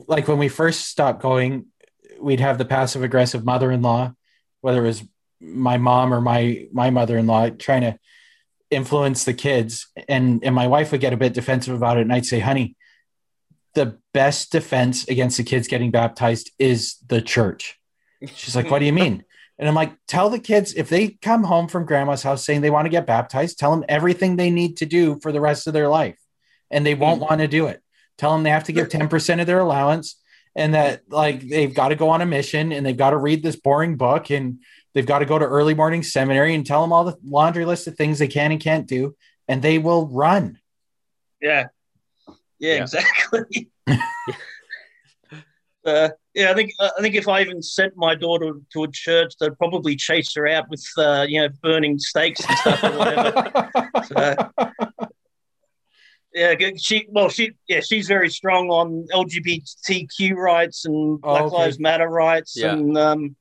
like 0.07 0.27
when 0.27 0.39
we 0.39 0.47
first 0.49 0.87
stopped 0.87 1.21
going, 1.21 1.67
we'd 2.19 2.39
have 2.39 2.57
the 2.57 2.65
passive 2.65 3.03
aggressive 3.03 3.45
mother-in-law, 3.45 4.13
whether 4.61 4.83
it 4.83 4.87
was 4.87 5.03
my 5.39 5.77
mom 5.77 6.13
or 6.13 6.21
my 6.21 6.65
my 6.73 6.89
mother-in-law, 6.89 7.49
trying 7.59 7.81
to 7.81 7.99
influence 8.71 9.23
the 9.23 9.33
kids, 9.33 9.87
and 10.09 10.43
and 10.43 10.55
my 10.55 10.67
wife 10.67 10.91
would 10.91 11.01
get 11.01 11.13
a 11.13 11.17
bit 11.17 11.33
defensive 11.33 11.75
about 11.75 11.97
it, 11.97 12.01
and 12.01 12.13
I'd 12.13 12.25
say, 12.25 12.39
honey, 12.39 12.75
the 13.75 13.99
best 14.13 14.51
defense 14.51 15.07
against 15.07 15.37
the 15.37 15.43
kids 15.43 15.67
getting 15.67 15.91
baptized 15.91 16.51
is 16.57 16.97
the 17.07 17.21
church. 17.21 17.76
She's 18.33 18.55
like, 18.55 18.69
what 18.71 18.79
do 18.79 18.85
you 18.85 18.93
mean? 18.93 19.23
And 19.59 19.67
I'm 19.67 19.73
like, 19.73 19.93
tell 20.07 20.29
the 20.29 20.37
kids 20.37 20.75
if 20.75 20.87
they 20.87 21.17
come 21.19 21.43
home 21.43 21.67
from 21.67 21.87
grandma's 21.87 22.21
house 22.21 22.45
saying 22.45 22.61
they 22.61 22.69
want 22.69 22.85
to 22.85 22.91
get 22.91 23.07
baptized, 23.07 23.57
tell 23.57 23.71
them 23.71 23.83
everything 23.89 24.35
they 24.35 24.51
need 24.51 24.77
to 24.77 24.85
do 24.85 25.19
for 25.19 25.31
the 25.31 25.41
rest 25.41 25.65
of 25.65 25.73
their 25.73 25.87
life. 25.87 26.19
And 26.69 26.85
they 26.85 26.93
won't 26.93 27.21
mm. 27.21 27.27
want 27.27 27.41
to 27.41 27.47
do 27.47 27.65
it. 27.65 27.81
Tell 28.19 28.33
them 28.33 28.43
they 28.43 28.51
have 28.51 28.65
to 28.65 28.71
give 28.71 28.89
10% 28.89 29.41
of 29.41 29.47
their 29.47 29.59
allowance 29.59 30.21
and 30.55 30.73
that 30.73 31.01
like 31.09 31.41
they've 31.47 31.73
got 31.73 31.89
to 31.89 31.95
go 31.95 32.09
on 32.09 32.21
a 32.21 32.25
mission 32.25 32.71
and 32.71 32.85
they've 32.85 32.97
got 32.97 33.11
to 33.11 33.17
read 33.17 33.43
this 33.43 33.55
boring 33.55 33.95
book 33.95 34.29
and 34.31 34.59
they've 34.93 35.05
got 35.05 35.19
to 35.19 35.25
go 35.25 35.39
to 35.39 35.45
early 35.45 35.73
morning 35.73 36.03
seminary 36.03 36.53
and 36.53 36.65
tell 36.65 36.81
them 36.81 36.93
all 36.93 37.03
the 37.03 37.15
laundry 37.23 37.65
list 37.65 37.87
of 37.87 37.95
things 37.95 38.19
they 38.19 38.27
can 38.27 38.51
and 38.51 38.61
can't 38.61 38.87
do. 38.87 39.15
And 39.47 39.61
they 39.61 39.77
will 39.77 40.07
run. 40.07 40.59
Yeah. 41.41 41.67
Yeah, 42.59 42.75
Yeah. 42.75 42.81
exactly. 42.81 43.69
uh, 45.87 46.09
yeah, 46.33 46.51
I 46.51 46.53
think 46.53 46.71
uh, 46.79 46.89
I 46.97 47.01
think 47.01 47.15
if 47.15 47.27
I 47.27 47.41
even 47.41 47.61
sent 47.61 47.93
my 47.95 48.13
daughter 48.15 48.53
to 48.73 48.83
a 48.83 48.87
church, 48.91 49.33
they'd 49.39 49.57
probably 49.57 49.95
chase 49.95 50.33
her 50.35 50.47
out 50.47 50.69
with 50.69 50.85
uh, 50.97 51.25
you 51.27 51.41
know 51.41 51.49
burning 51.63 51.97
stakes 51.97 52.41
and 52.47 52.57
stuff 52.59 52.83
or 52.83 52.97
whatever. 52.97 53.69
So, 54.05 54.51
yeah, 56.33 56.53
she 56.77 57.07
well 57.09 57.29
she 57.29 57.51
yeah 57.67 57.79
she's 57.81 58.07
very 58.07 58.29
strong 58.29 58.69
on 58.69 59.07
LGBTQ 59.11 60.33
rights 60.35 60.85
and 60.85 61.19
Black 61.21 61.43
Oh, 61.43 61.45
okay. 61.47 61.55
Lives 61.57 61.79
Matter 61.79 62.07
rights 62.09 62.53
Yeah. 62.55 62.73
and 62.73 62.97
um, 62.97 63.35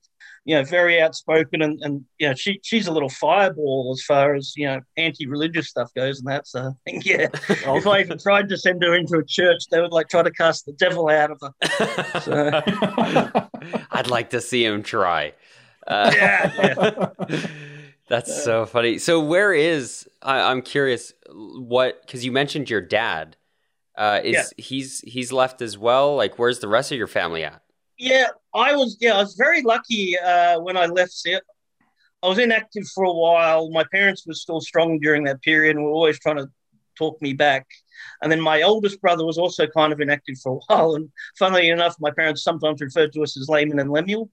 you 0.47 0.55
know 0.55 0.65
very 0.65 1.01
outspoken 1.03 1.61
and 1.61 1.79
and 1.83 2.05
you 2.19 2.29
know 2.29 2.35
she 2.35 2.59
she's 2.63 2.87
a 2.87 2.93
little 2.93 3.09
fireball 3.11 3.93
as 3.93 4.03
far 4.05 4.35
as 4.35 4.55
you 4.57 4.65
know 4.65 4.81
anti-religious 4.97 5.69
stuff 5.69 5.93
goes 5.95 6.21
and 6.21 6.29
that 6.29 6.47
so 6.47 6.61
I 6.87 6.91
think 6.91 7.05
yeah 7.05 7.27
if 7.45 7.87
I 7.87 8.01
even 8.01 8.19
tried 8.19 8.49
to 8.49 8.57
send 8.57 8.83
her 8.83 8.95
into 8.95 9.19
a 9.19 9.25
church, 9.25 9.65
they 9.71 9.81
would 9.81 9.93
like 9.93 10.09
try 10.09 10.23
to 10.23 10.31
cast 10.31 10.65
the 10.65 10.73
devil 10.73 11.09
out 11.11 11.31
of 11.33 11.41
her. 11.43 12.21
So, 12.21 12.63
I'd 13.91 14.09
like 14.09 14.31
to 14.31 14.41
see 14.41 14.65
him 14.65 14.83
try. 14.83 15.35
Uh, 15.87 16.13
Yeah, 16.17 16.75
That's 18.09 18.45
so 18.45 18.67
funny. 18.67 18.99
So, 18.99 19.21
where 19.21 19.53
is 19.53 20.09
I, 20.23 20.51
I'm 20.51 20.63
curious 20.63 21.13
what 21.29 22.01
because 22.03 22.25
you 22.25 22.31
mentioned 22.33 22.71
your 22.71 22.81
dad. 22.81 23.37
Uh, 23.97 24.21
is 24.23 24.35
Yeah. 24.35 24.65
he's 24.65 25.01
he's 25.01 25.33
left 25.33 25.61
as 25.63 25.77
well? 25.77 26.15
Like, 26.17 26.39
where's 26.39 26.61
the 26.61 26.69
rest 26.69 26.93
of 26.93 26.99
your 26.99 27.07
family 27.07 27.43
at? 27.45 27.63
Yeah, 27.99 28.27
I 28.55 28.77
was 28.77 28.99
yeah, 29.01 29.15
I 29.15 29.23
was 29.23 29.35
very 29.35 29.63
lucky 29.63 30.19
uh, 30.19 30.61
when 30.61 30.77
I 30.77 30.87
left. 30.87 31.21
It. 31.25 31.43
I 32.23 32.29
was 32.29 32.39
inactive 32.39 32.87
for 32.95 33.05
a 33.05 33.13
while. 33.13 33.71
My 33.71 33.85
parents 33.93 34.27
were 34.27 34.35
still 34.35 34.61
strong 34.61 34.99
during 34.99 35.25
that 35.25 35.43
period, 35.43 35.77
and 35.77 35.85
were 35.85 35.93
always 35.93 36.19
trying 36.19 36.37
to 36.37 36.49
talk 36.97 37.21
me 37.23 37.33
back. 37.33 37.67
And 38.23 38.31
then 38.31 38.41
my 38.41 38.63
oldest 38.63 39.01
brother 39.01 39.25
was 39.25 39.39
also 39.39 39.67
kind 39.67 39.93
of 39.93 40.01
inactive 40.01 40.39
for 40.43 40.53
a 40.53 40.61
while. 40.75 40.95
And 40.95 41.11
funnily 41.39 41.71
enough, 41.71 41.97
my 42.01 42.11
parents 42.11 42.43
sometimes 42.43 42.81
referred 42.81 43.13
to 43.13 43.23
us 43.23 43.39
as 43.39 43.49
Laman 43.49 43.79
and 43.79 43.91
Lemuel. 43.91 44.31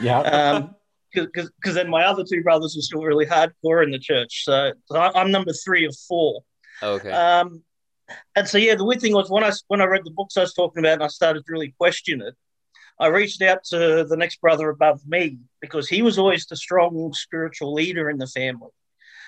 Yeah. 0.00 0.20
Um, 0.20 0.74
because 1.12 1.74
then 1.74 1.88
my 1.88 2.04
other 2.04 2.24
two 2.24 2.42
brothers 2.42 2.74
were 2.76 2.82
still 2.82 3.02
really 3.02 3.24
hardcore 3.24 3.82
in 3.82 3.90
the 3.90 3.98
church. 3.98 4.44
So, 4.44 4.72
so 4.86 4.98
I, 4.98 5.20
am 5.20 5.30
number 5.30 5.52
three 5.52 5.86
of 5.86 5.96
four. 6.08 6.42
Okay. 6.82 7.10
Um, 7.10 7.62
and 8.34 8.46
so 8.46 8.58
yeah, 8.58 8.74
the 8.74 8.84
weird 8.84 9.00
thing 9.00 9.14
was 9.14 9.30
when 9.30 9.42
I 9.42 9.50
when 9.68 9.80
I 9.80 9.86
read 9.86 10.04
the 10.04 10.10
books 10.10 10.36
I 10.36 10.42
was 10.42 10.52
talking 10.52 10.80
about 10.80 10.94
and 10.94 11.04
I 11.04 11.08
started 11.08 11.44
to 11.46 11.52
really 11.52 11.74
question 11.78 12.20
it, 12.20 12.34
I 12.98 13.08
reached 13.08 13.42
out 13.42 13.64
to 13.64 14.04
the 14.08 14.16
next 14.16 14.40
brother 14.40 14.68
above 14.68 15.06
me 15.06 15.38
because 15.60 15.88
he 15.88 16.02
was 16.02 16.18
always 16.18 16.46
the 16.46 16.56
strong 16.56 17.12
spiritual 17.12 17.74
leader 17.74 18.08
in 18.08 18.18
the 18.18 18.26
family. 18.26 18.70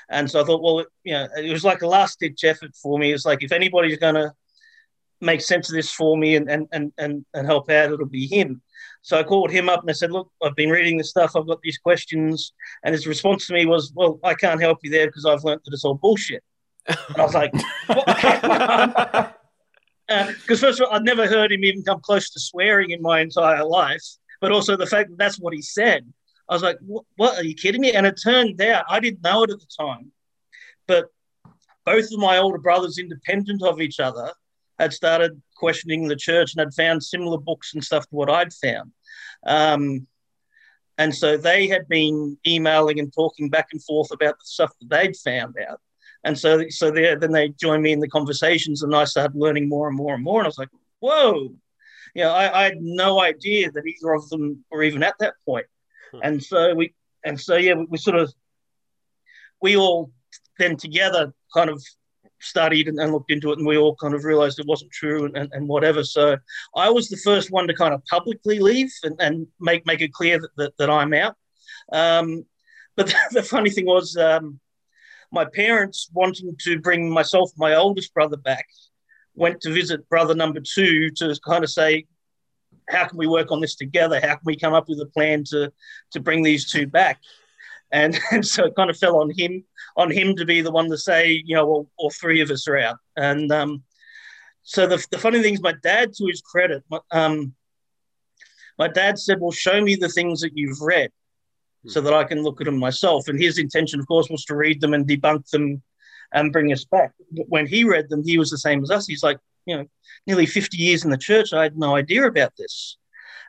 And 0.08 0.30
so 0.30 0.40
I 0.40 0.44
thought, 0.44 0.62
well, 0.62 0.86
you 1.04 1.12
know, 1.12 1.28
it 1.36 1.52
was 1.52 1.64
like 1.64 1.82
a 1.82 1.86
last 1.86 2.20
ditch 2.20 2.44
effort 2.44 2.74
for 2.74 2.98
me. 2.98 3.12
It's 3.12 3.26
like 3.26 3.42
if 3.42 3.52
anybody's 3.52 3.98
going 3.98 4.14
to 4.14 4.32
make 5.20 5.42
sense 5.42 5.68
of 5.68 5.74
this 5.74 5.90
for 5.90 6.16
me 6.16 6.36
and, 6.36 6.48
and, 6.50 6.66
and, 6.72 6.92
and, 6.96 7.26
and 7.34 7.46
help 7.46 7.68
out, 7.70 7.92
it'll 7.92 8.06
be 8.06 8.26
him. 8.26 8.62
So 9.02 9.18
I 9.18 9.22
called 9.22 9.50
him 9.50 9.68
up 9.68 9.80
and 9.80 9.90
I 9.90 9.92
said, 9.92 10.12
look, 10.12 10.30
I've 10.42 10.56
been 10.56 10.70
reading 10.70 10.96
this 10.96 11.10
stuff. 11.10 11.36
I've 11.36 11.46
got 11.46 11.60
these 11.60 11.78
questions. 11.78 12.52
And 12.84 12.94
his 12.94 13.06
response 13.06 13.46
to 13.46 13.52
me 13.52 13.66
was, 13.66 13.92
well, 13.94 14.18
I 14.24 14.34
can't 14.34 14.60
help 14.62 14.78
you 14.82 14.90
there 14.90 15.06
because 15.06 15.26
I've 15.26 15.44
learned 15.44 15.60
that 15.64 15.74
it's 15.74 15.84
all 15.84 15.94
bullshit. 15.94 16.42
And 16.86 16.96
I 17.18 17.22
was 17.22 17.34
like, 17.34 17.52
because 20.38 20.62
uh, 20.62 20.66
first 20.66 20.80
of 20.80 20.86
all, 20.86 20.94
I'd 20.94 21.04
never 21.04 21.26
heard 21.26 21.52
him 21.52 21.64
even 21.64 21.82
come 21.82 22.00
close 22.00 22.30
to 22.30 22.40
swearing 22.40 22.90
in 22.90 23.02
my 23.02 23.20
entire 23.20 23.64
life, 23.64 24.02
but 24.40 24.52
also 24.52 24.76
the 24.76 24.86
fact 24.86 25.10
that 25.10 25.18
that's 25.18 25.38
what 25.38 25.52
he 25.52 25.62
said. 25.62 26.10
I 26.48 26.54
was 26.54 26.62
like, 26.62 26.78
what, 27.16 27.36
are 27.36 27.44
you 27.44 27.54
kidding 27.54 27.82
me? 27.82 27.92
And 27.92 28.06
it 28.06 28.18
turned 28.22 28.60
out, 28.62 28.86
I 28.88 29.00
didn't 29.00 29.22
know 29.22 29.42
it 29.42 29.50
at 29.50 29.58
the 29.60 29.66
time, 29.78 30.12
but 30.86 31.06
both 31.84 32.06
of 32.10 32.18
my 32.18 32.38
older 32.38 32.58
brothers, 32.58 32.98
independent 32.98 33.62
of 33.62 33.82
each 33.82 34.00
other, 34.00 34.32
had 34.78 34.94
started 34.94 35.42
questioning 35.56 36.08
the 36.08 36.16
church 36.16 36.54
and 36.54 36.60
had 36.60 36.72
found 36.72 37.02
similar 37.02 37.36
books 37.36 37.74
and 37.74 37.84
stuff 37.84 38.04
to 38.04 38.14
what 38.14 38.30
I'd 38.30 38.54
found. 38.54 38.92
Um, 39.46 40.06
and 40.96 41.14
so 41.14 41.36
they 41.36 41.68
had 41.68 41.86
been 41.88 42.38
emailing 42.46 42.98
and 42.98 43.12
talking 43.12 43.50
back 43.50 43.68
and 43.72 43.82
forth 43.84 44.10
about 44.10 44.38
the 44.38 44.44
stuff 44.44 44.72
that 44.80 44.88
they'd 44.88 45.16
found 45.16 45.54
out. 45.68 45.80
And 46.24 46.38
so, 46.38 46.64
so 46.68 46.90
then 46.90 47.32
they 47.32 47.48
joined 47.50 47.82
me 47.82 47.92
in 47.92 48.00
the 48.00 48.08
conversations, 48.08 48.82
and 48.82 48.94
I 48.94 49.04
started 49.04 49.36
learning 49.36 49.68
more 49.68 49.88
and 49.88 49.96
more 49.96 50.14
and 50.14 50.24
more. 50.24 50.40
And 50.40 50.46
I 50.46 50.48
was 50.48 50.58
like, 50.58 50.70
"Whoa!" 51.00 51.54
You 52.14 52.24
know, 52.24 52.32
I, 52.32 52.60
I 52.60 52.64
had 52.64 52.80
no 52.80 53.20
idea 53.20 53.70
that 53.70 53.86
either 53.86 54.12
of 54.12 54.28
them 54.28 54.64
were 54.70 54.82
even 54.82 55.02
at 55.02 55.14
that 55.20 55.34
point. 55.46 55.66
Hmm. 56.12 56.18
And 56.22 56.42
so 56.42 56.74
we, 56.74 56.94
and 57.24 57.40
so 57.40 57.56
yeah, 57.56 57.74
we, 57.74 57.86
we, 57.90 57.98
sort 57.98 58.16
of, 58.16 58.32
we 59.62 59.76
all 59.76 60.10
then 60.58 60.76
together 60.76 61.32
kind 61.54 61.70
of 61.70 61.82
studied 62.40 62.88
and, 62.88 62.98
and, 62.98 63.12
looked 63.12 63.30
into 63.30 63.52
it, 63.52 63.58
and 63.58 63.66
we 63.66 63.76
all 63.76 63.96
kind 63.96 64.14
of 64.14 64.24
realized 64.24 64.58
it 64.58 64.66
wasn't 64.66 64.90
true 64.90 65.24
and, 65.24 65.36
and, 65.36 65.50
and, 65.52 65.68
whatever. 65.68 66.04
So 66.04 66.36
I 66.74 66.90
was 66.90 67.08
the 67.08 67.16
first 67.16 67.50
one 67.50 67.66
to 67.68 67.74
kind 67.74 67.94
of 67.94 68.04
publicly 68.06 68.58
leave 68.58 68.92
and, 69.02 69.16
and 69.20 69.46
make 69.60 69.86
make 69.86 70.00
it 70.00 70.12
clear 70.12 70.38
that 70.40 70.50
that, 70.56 70.72
that 70.78 70.90
I'm 70.90 71.14
out. 71.14 71.36
Um, 71.92 72.44
but 72.96 73.06
the, 73.06 73.16
the, 73.32 73.42
funny 73.42 73.70
thing 73.70 73.86
was, 73.86 74.16
um, 74.16 74.60
my 75.30 75.44
parents 75.44 76.08
wanting 76.12 76.56
to 76.60 76.80
bring 76.80 77.10
myself, 77.10 77.50
my 77.56 77.74
oldest 77.74 78.14
brother, 78.14 78.36
back, 78.36 78.66
went 79.34 79.60
to 79.62 79.72
visit 79.72 80.08
brother 80.08 80.34
number 80.34 80.60
two 80.60 81.10
to 81.10 81.38
kind 81.46 81.64
of 81.64 81.70
say, 81.70 82.06
how 82.88 83.06
can 83.06 83.18
we 83.18 83.26
work 83.26 83.50
on 83.52 83.60
this 83.60 83.76
together? 83.76 84.20
How 84.20 84.34
can 84.34 84.44
we 84.44 84.56
come 84.56 84.72
up 84.72 84.88
with 84.88 85.00
a 85.00 85.06
plan 85.06 85.44
to 85.50 85.72
to 86.12 86.20
bring 86.20 86.42
these 86.42 86.70
two 86.70 86.86
back? 86.86 87.20
And, 87.90 88.18
and 88.30 88.46
so 88.46 88.66
it 88.66 88.76
kind 88.76 88.90
of 88.90 88.98
fell 88.98 89.20
on 89.20 89.30
him 89.36 89.64
on 89.96 90.10
him 90.10 90.36
to 90.36 90.44
be 90.44 90.60
the 90.60 90.70
one 90.70 90.88
to 90.90 90.98
say, 90.98 91.42
you 91.44 91.54
know, 91.54 91.66
well, 91.66 91.90
all 91.96 92.10
three 92.10 92.40
of 92.40 92.50
us 92.50 92.68
are 92.68 92.78
out. 92.78 92.98
And 93.16 93.50
um, 93.52 93.82
so 94.62 94.86
the, 94.86 95.04
the 95.10 95.18
funny 95.18 95.42
thing 95.42 95.54
is, 95.54 95.62
my 95.62 95.74
dad, 95.82 96.12
to 96.14 96.26
his 96.26 96.40
credit, 96.42 96.84
um, 97.10 97.54
my 98.78 98.88
dad 98.88 99.18
said, 99.18 99.40
"Well, 99.40 99.50
show 99.50 99.80
me 99.80 99.96
the 99.96 100.08
things 100.08 100.40
that 100.40 100.56
you've 100.56 100.80
read, 100.80 101.10
so 101.86 102.00
that 102.00 102.12
I 102.12 102.24
can 102.24 102.42
look 102.42 102.60
at 102.60 102.66
them 102.66 102.78
myself." 102.78 103.28
And 103.28 103.40
his 103.40 103.58
intention, 103.58 104.00
of 104.00 104.06
course, 104.06 104.28
was 104.30 104.44
to 104.46 104.56
read 104.56 104.80
them 104.80 104.94
and 104.94 105.06
debunk 105.06 105.48
them 105.50 105.82
and 106.32 106.52
bring 106.52 106.72
us 106.72 106.84
back. 106.84 107.12
When 107.48 107.66
he 107.66 107.84
read 107.84 108.08
them, 108.08 108.22
he 108.24 108.38
was 108.38 108.50
the 108.50 108.58
same 108.58 108.82
as 108.82 108.90
us. 108.90 109.06
He's 109.06 109.22
like, 109.22 109.38
you 109.66 109.76
know, 109.76 109.84
nearly 110.26 110.46
50 110.46 110.76
years 110.76 111.04
in 111.04 111.10
the 111.10 111.18
church. 111.18 111.52
I 111.52 111.62
had 111.62 111.76
no 111.76 111.96
idea 111.96 112.26
about 112.26 112.52
this. 112.56 112.96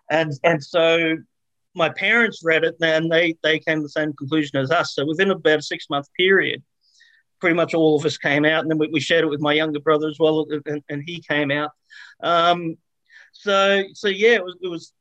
And, 0.10 0.34
and 0.44 0.64
so 0.64 1.18
my 1.76 1.90
parents 1.90 2.42
read 2.44 2.64
it 2.64 2.76
and 2.82 3.12
they, 3.12 3.38
they 3.44 3.60
came 3.60 3.80
to 3.80 3.84
the 3.84 3.90
same 3.90 4.14
conclusion 4.14 4.60
as 4.60 4.72
us. 4.72 4.96
So 4.96 5.06
within 5.06 5.32
about 5.32 5.60
a 5.60 5.62
six 5.64 5.90
month 5.90 6.08
period, 6.18 6.64
pretty 7.40 7.56
much 7.56 7.74
all 7.74 7.98
of 7.98 8.06
us 8.06 8.18
came 8.18 8.46
out. 8.46 8.62
And 8.62 8.72
then 8.72 8.78
we, 8.78 8.90
we 8.92 9.00
shared 9.00 9.24
it 9.24 9.30
with 9.30 9.42
my 9.42 9.54
younger 9.54 9.80
brother 9.80 10.08
as 10.08 10.18
well. 10.20 10.46
And, 10.66 10.84
and 10.90 11.04
he 11.06 11.22
came 11.22 11.52
out. 11.52 11.72
Um, 12.22 12.78
so, 13.32 13.84
so 13.94 14.08
yeah, 14.08 14.36
it 14.36 14.44
was, 14.44 14.58
it 14.62 14.68
was 14.68 14.94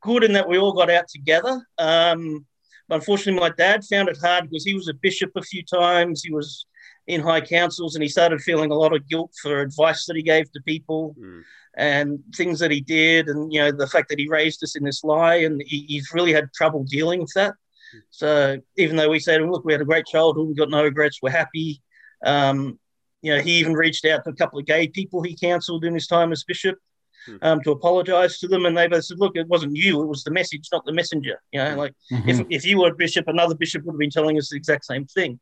good 0.00 0.24
in 0.24 0.32
that 0.32 0.48
we 0.48 0.58
all 0.58 0.72
got 0.72 0.90
out 0.90 1.08
together. 1.08 1.64
Um, 1.78 2.46
unfortunately, 2.90 3.40
my 3.40 3.54
dad 3.56 3.84
found 3.84 4.08
it 4.08 4.18
hard 4.20 4.48
because 4.48 4.64
he 4.64 4.74
was 4.74 4.88
a 4.88 4.94
bishop 4.94 5.30
a 5.36 5.42
few 5.42 5.62
times. 5.62 6.22
He 6.22 6.32
was 6.32 6.66
in 7.06 7.20
high 7.20 7.40
councils 7.40 7.94
and 7.94 8.02
he 8.02 8.08
started 8.08 8.40
feeling 8.40 8.70
a 8.70 8.74
lot 8.74 8.94
of 8.94 9.08
guilt 9.08 9.32
for 9.40 9.60
advice 9.60 10.06
that 10.06 10.16
he 10.16 10.22
gave 10.22 10.50
to 10.52 10.60
people 10.62 11.14
mm. 11.18 11.42
and 11.76 12.18
things 12.34 12.58
that 12.58 12.70
he 12.70 12.80
did 12.80 13.28
and 13.28 13.52
you 13.52 13.60
know 13.60 13.70
the 13.70 13.86
fact 13.86 14.08
that 14.08 14.18
he 14.18 14.28
raised 14.28 14.62
us 14.64 14.76
in 14.76 14.82
this 14.82 15.04
lie 15.04 15.36
and 15.36 15.62
he, 15.64 15.84
he's 15.86 16.12
really 16.12 16.32
had 16.32 16.52
trouble 16.52 16.84
dealing 16.84 17.20
with 17.20 17.32
that 17.34 17.54
mm. 17.94 18.00
so 18.10 18.58
even 18.76 18.96
though 18.96 19.08
we 19.08 19.20
said 19.20 19.40
look 19.42 19.64
we 19.64 19.72
had 19.72 19.80
a 19.80 19.84
great 19.84 20.06
childhood 20.06 20.48
we 20.48 20.54
got 20.54 20.70
no 20.70 20.82
regrets 20.82 21.20
we're 21.22 21.30
happy 21.30 21.80
um, 22.24 22.78
you 23.22 23.34
know 23.34 23.40
he 23.40 23.58
even 23.58 23.74
reached 23.74 24.04
out 24.04 24.24
to 24.24 24.30
a 24.30 24.34
couple 24.34 24.58
of 24.58 24.66
gay 24.66 24.88
people 24.88 25.22
he 25.22 25.36
counseled 25.36 25.84
in 25.84 25.94
his 25.94 26.06
time 26.06 26.32
as 26.32 26.44
bishop. 26.44 26.78
Um, 27.42 27.60
to 27.62 27.70
apologize 27.72 28.38
to 28.38 28.48
them. 28.48 28.66
And 28.66 28.76
they 28.76 28.88
both 28.88 29.04
said, 29.04 29.18
look, 29.18 29.36
it 29.36 29.48
wasn't 29.48 29.76
you, 29.76 30.02
it 30.02 30.06
was 30.06 30.24
the 30.24 30.30
message, 30.30 30.68
not 30.72 30.84
the 30.84 30.92
messenger. 30.92 31.40
You 31.52 31.60
know, 31.60 31.76
like 31.76 31.94
mm-hmm. 32.12 32.28
if, 32.28 32.46
if 32.50 32.66
you 32.66 32.78
were 32.78 32.90
a 32.90 32.94
bishop, 32.94 33.28
another 33.28 33.54
bishop 33.54 33.84
would 33.84 33.92
have 33.92 33.98
been 33.98 34.10
telling 34.10 34.38
us 34.38 34.50
the 34.50 34.56
exact 34.56 34.84
same 34.84 35.06
thing. 35.06 35.40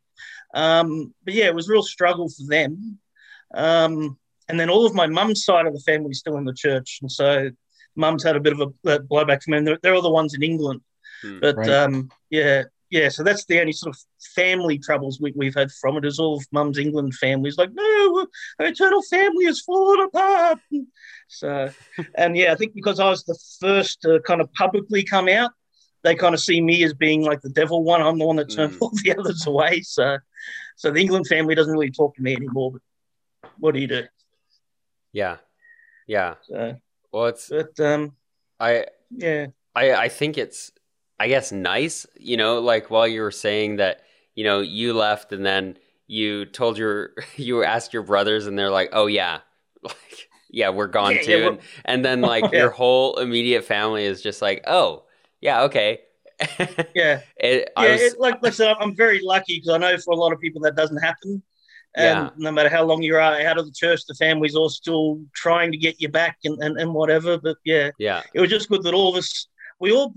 Um, 0.55 1.15
but 1.25 1.35
yeah, 1.35 1.47
it 1.47 1.55
was 1.55 1.69
a 1.69 1.73
real 1.73 1.83
struggle 1.83 2.29
for 2.29 2.47
them. 2.49 2.99
Um, 3.55 4.19
and 4.49 4.59
then 4.59 4.71
all 4.71 4.87
of 4.87 4.95
my 4.95 5.07
mum's 5.07 5.45
side 5.45 5.67
of 5.67 5.73
the 5.73 5.81
family 5.81 6.11
is 6.11 6.19
still 6.19 6.37
in 6.37 6.45
the 6.45 6.55
church. 6.55 6.99
And 7.03 7.11
so 7.11 7.51
mum's 7.97 8.25
had 8.25 8.37
a 8.37 8.41
bit 8.41 8.53
of 8.53 8.61
a 8.61 8.99
blowback 9.01 9.43
from 9.43 9.53
them. 9.53 9.65
They're, 9.65 9.79
they're 9.83 9.95
all 9.95 10.03
the 10.03 10.11
ones 10.11 10.35
in 10.35 10.43
England. 10.43 10.81
Mm, 11.25 11.41
but 11.41 11.57
right. 11.57 11.71
um, 11.71 12.11
yeah, 12.31 12.65
yeah, 12.95 13.09
so 13.09 13.25
that's 13.25 13.45
the 13.47 13.61
only 13.61 13.73
sort 13.73 13.93
of 13.93 14.01
family 14.37 14.79
troubles 14.79 15.21
we, 15.21 15.47
have 15.47 15.55
had 15.55 15.73
from 15.73 15.97
it. 15.97 16.05
Is 16.05 16.21
all 16.21 16.37
of 16.37 16.47
Mum's 16.53 16.79
England 16.79 17.13
families 17.17 17.59
like, 17.59 17.71
no, 17.73 18.27
our 18.61 18.67
eternal 18.67 19.03
family 19.03 19.47
has 19.47 19.61
fallen 19.63 20.07
apart. 20.07 20.61
So, 21.27 21.71
and 22.15 22.37
yeah, 22.37 22.53
I 22.53 22.55
think 22.55 22.73
because 22.73 23.01
I 23.01 23.11
was 23.11 23.25
the 23.25 23.37
first 23.59 24.03
to 24.03 24.21
kind 24.21 24.41
of 24.41 24.53
publicly 24.53 25.03
come 25.03 25.29
out, 25.29 25.51
they 26.05 26.15
kind 26.15 26.37
of 26.37 26.41
see 26.41 26.61
me 26.61 26.85
as 26.85 26.95
being 26.95 27.25
like 27.25 27.41
the 27.41 27.49
devil 27.49 27.83
one. 27.83 28.01
I'm 28.01 28.17
the 28.17 28.27
one 28.27 28.37
that 28.37 28.53
turned 28.53 28.75
mm. 28.75 28.79
all 28.81 28.93
the 29.03 29.19
others 29.19 29.45
away. 29.45 29.81
So, 29.81 30.19
so 30.77 30.93
the 30.93 31.01
England 31.01 31.27
family 31.27 31.57
doesn't 31.57 31.73
really 31.73 31.91
talk 31.91 32.15
to 32.15 32.23
me 32.23 32.37
anymore. 32.37 32.75
But 33.43 33.51
what 33.59 33.75
do 33.75 33.81
you 33.81 33.89
do? 33.89 34.05
Yeah, 35.13 35.39
yeah. 36.07 36.35
So, 36.43 36.77
well, 37.11 37.27
it's 37.27 37.49
but 37.49 37.81
um, 37.81 38.13
I 38.61 38.87
yeah, 39.11 39.49
I 39.75 39.95
I 39.95 40.09
think 40.09 40.39
it's 40.39 40.71
I 41.19 41.29
guess 41.29 41.53
nice, 41.53 42.07
you 42.17 42.37
know, 42.37 42.61
like 42.61 42.91
while 42.91 43.07
you 43.07 43.23
were 43.23 43.31
saying 43.31 43.77
that, 43.77 44.03
you 44.35 44.45
know, 44.45 44.61
you 44.61 44.95
left 44.95 45.33
and 45.33 45.47
then 45.47 45.79
you 46.07 46.45
told 46.45 46.77
your 46.79 47.13
you 47.37 47.63
asked 47.65 47.93
your 47.93 48.03
brothers 48.03 48.47
and 48.47 48.59
they're 48.59 48.71
like, 48.71 48.91
"Oh 48.93 49.07
yeah." 49.07 49.41
Like 49.85 50.29
yeah, 50.51 50.71
we're 50.71 50.87
gone 50.87 51.17
yeah, 51.17 51.23
too. 51.23 51.39
Yeah, 51.39 51.49
and, 51.49 51.59
and, 51.85 52.05
then 52.05 52.21
like 52.33 52.45
yeah. 52.53 52.61
your 52.61 52.71
whole 52.71 53.19
immediate 53.19 53.65
family 53.65 54.05
is 54.05 54.23
just 54.23 54.41
like, 54.41 54.65
"Oh, 54.67 55.05
yeah, 55.41 55.63
okay." 55.63 56.01
yeah. 56.95 57.21
It, 57.37 57.71
yeah, 57.77 57.93
was, 57.93 58.01
it, 58.01 58.21
like 58.21 58.41
listen, 58.43 58.75
I'm 58.81 58.97
very 58.97 59.21
lucky 59.23 59.57
because 59.57 59.71
I 59.71 59.79
know 59.79 59.99
for 59.99 60.15
a 60.15 60.17
lot 60.17 60.33
of 60.33 60.41
people 60.41 60.63
that 60.63 60.77
doesn't 60.77 60.99
happen. 60.99 61.43
And 61.97 62.31
no 62.37 62.51
matter 62.51 62.69
how 62.69 62.83
long 62.83 63.03
you 63.03 63.15
are 63.15 63.21
out 63.21 63.59
of 63.59 63.67
the 63.67 63.73
church, 63.73 64.05
the 64.07 64.15
family's 64.15 64.57
all 64.57 64.69
still 64.69 65.21
trying 65.33 65.71
to 65.71 65.79
get 65.79 66.01
you 66.01 66.09
back 66.09 66.39
and, 66.45 66.61
and, 66.61 66.77
and 66.81 66.93
whatever. 66.93 67.39
But 67.39 67.57
yeah, 67.65 67.91
yeah, 67.99 68.23
it 68.33 68.41
was 68.41 68.51
just 68.51 68.69
good 68.69 68.83
that 68.83 68.95
all 68.95 69.11
of 69.11 69.17
us, 69.17 69.47
we 69.79 69.93
all 69.93 70.13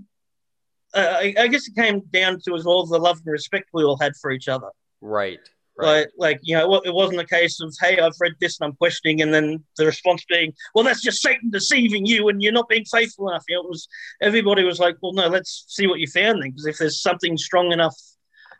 I, 0.97 1.33
I, 1.37 1.47
guess 1.47 1.67
it 1.67 1.75
came 1.75 2.01
down 2.11 2.39
to 2.45 2.55
as 2.55 2.65
well 2.65 2.85
the 2.85 2.97
love 2.97 3.17
and 3.17 3.31
respect 3.31 3.69
we 3.73 3.83
all 3.83 3.97
had 3.97 4.15
for 4.15 4.31
each 4.31 4.47
other. 4.47 4.69
Right. 5.01 5.39
Right. 5.77 5.87
Like, 5.87 6.09
like 6.17 6.39
you 6.41 6.55
know, 6.55 6.81
it 6.83 6.93
wasn't 6.93 7.19
a 7.21 7.25
case 7.25 7.61
of 7.61 7.75
hey, 7.79 7.99
I've 7.99 8.13
read 8.19 8.33
this 8.39 8.59
and 8.59 8.67
I'm 8.67 8.75
questioning, 8.77 9.21
and 9.21 9.31
then 9.31 9.63
the 9.77 9.85
response 9.85 10.25
being, 10.27 10.51
well, 10.73 10.83
that's 10.83 11.03
just 11.03 11.21
Satan 11.21 11.51
deceiving 11.51 12.03
you, 12.05 12.29
and 12.29 12.41
you're 12.41 12.51
not 12.51 12.67
being 12.67 12.85
faithful 12.85 13.29
enough. 13.29 13.43
You 13.47 13.57
know, 13.57 13.61
it 13.61 13.69
was 13.69 13.87
everybody 14.19 14.63
was 14.63 14.79
like, 14.79 14.97
well, 15.03 15.13
no, 15.13 15.27
let's 15.27 15.65
see 15.67 15.85
what 15.85 15.99
you 15.99 16.07
found 16.07 16.41
then, 16.41 16.49
because 16.49 16.65
if 16.65 16.77
there's 16.79 16.99
something 16.99 17.37
strong 17.37 17.71
enough 17.71 17.95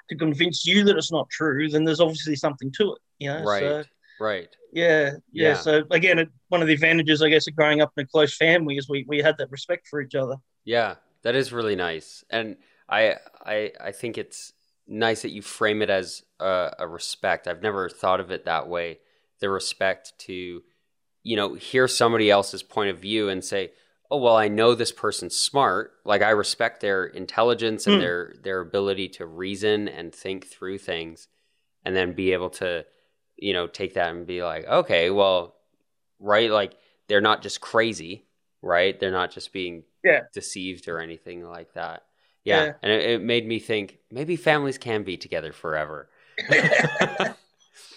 to 0.09 0.15
convince 0.15 0.65
you 0.65 0.83
that 0.83 0.95
it's 0.95 1.11
not 1.11 1.27
true, 1.31 1.67
then 1.69 1.85
there's 1.85 1.99
obviously 1.99 2.35
something 2.35 2.71
to 2.73 2.93
it. 2.93 2.99
You 3.17 3.29
know. 3.33 3.43
Right. 3.43 3.61
So, 3.61 3.83
right. 4.19 4.49
Yeah, 4.71 5.13
yeah. 5.31 5.49
Yeah. 5.49 5.53
So 5.55 5.83
again, 5.89 6.19
it, 6.19 6.29
one 6.49 6.61
of 6.61 6.67
the 6.67 6.73
advantages, 6.73 7.23
I 7.23 7.29
guess, 7.29 7.47
of 7.47 7.55
growing 7.55 7.81
up 7.81 7.93
in 7.97 8.03
a 8.03 8.07
close 8.07 8.35
family 8.35 8.77
is 8.77 8.87
we 8.87 9.05
we 9.07 9.23
had 9.23 9.39
that 9.39 9.49
respect 9.49 9.87
for 9.87 10.01
each 10.01 10.13
other. 10.13 10.35
Yeah, 10.65 10.95
that 11.27 11.35
is 11.35 11.51
really 11.51 11.75
nice, 11.75 12.23
and 12.29 12.55
I 12.87 13.15
I 13.45 13.73
I 13.81 13.91
think 13.91 14.17
it's 14.17 14.53
nice 14.87 15.23
that 15.23 15.31
you 15.31 15.41
frame 15.41 15.81
it 15.81 15.89
as 15.89 16.23
a, 16.39 16.71
a 16.79 16.87
respect. 16.87 17.45
I've 17.49 17.61
never 17.61 17.89
thought 17.89 18.21
of 18.21 18.31
it 18.31 18.45
that 18.45 18.69
way. 18.69 18.99
The 19.41 19.49
respect 19.49 20.13
to, 20.19 20.63
you 21.23 21.35
know, 21.35 21.55
hear 21.55 21.89
somebody 21.89 22.31
else's 22.31 22.63
point 22.63 22.91
of 22.91 22.99
view 22.99 23.27
and 23.27 23.43
say, 23.43 23.71
oh 24.09 24.15
well 24.15 24.37
i 24.37 24.47
know 24.47 24.73
this 24.73 24.93
person's 24.93 25.35
smart. 25.37 25.91
Like 26.05 26.21
i 26.21 26.29
respect 26.29 26.79
their 26.79 27.03
intelligence 27.03 27.87
and 27.87 27.97
Mm. 27.97 27.99
their 27.99 28.33
their 28.41 28.59
ability 28.61 29.09
to 29.09 29.25
reason 29.25 29.89
and 29.89 30.15
think 30.15 30.47
through 30.47 30.77
things 30.77 31.27
and 31.83 31.93
then 31.93 32.13
be 32.13 32.31
able 32.31 32.51
to 32.51 32.85
you 33.35 33.51
know 33.51 33.67
take 33.67 33.95
that 33.95 34.15
and 34.15 34.25
be 34.25 34.41
like 34.43 34.65
okay 34.65 35.09
well 35.09 35.55
right? 36.19 36.49
Like 36.49 36.77
they're 37.09 37.19
not 37.19 37.41
just 37.41 37.59
crazy 37.59 38.26
right 38.61 38.99
they're 38.99 39.11
not 39.11 39.31
just 39.31 39.53
being 39.53 39.83
Yeah. 40.03 40.21
deceived 40.33 40.87
or 40.87 40.99
anything 40.99 41.43
like 41.43 41.73
that 41.73 42.03
yeah, 42.43 42.65
Yeah. 42.65 42.73
and 42.81 42.91
it, 42.91 43.09
it 43.11 43.21
made 43.21 43.45
me 43.47 43.59
think 43.59 43.99
maybe 44.11 44.35
families 44.35 44.77
can 44.77 45.03
be 45.03 45.17
together 45.17 45.51
forever 45.51 46.09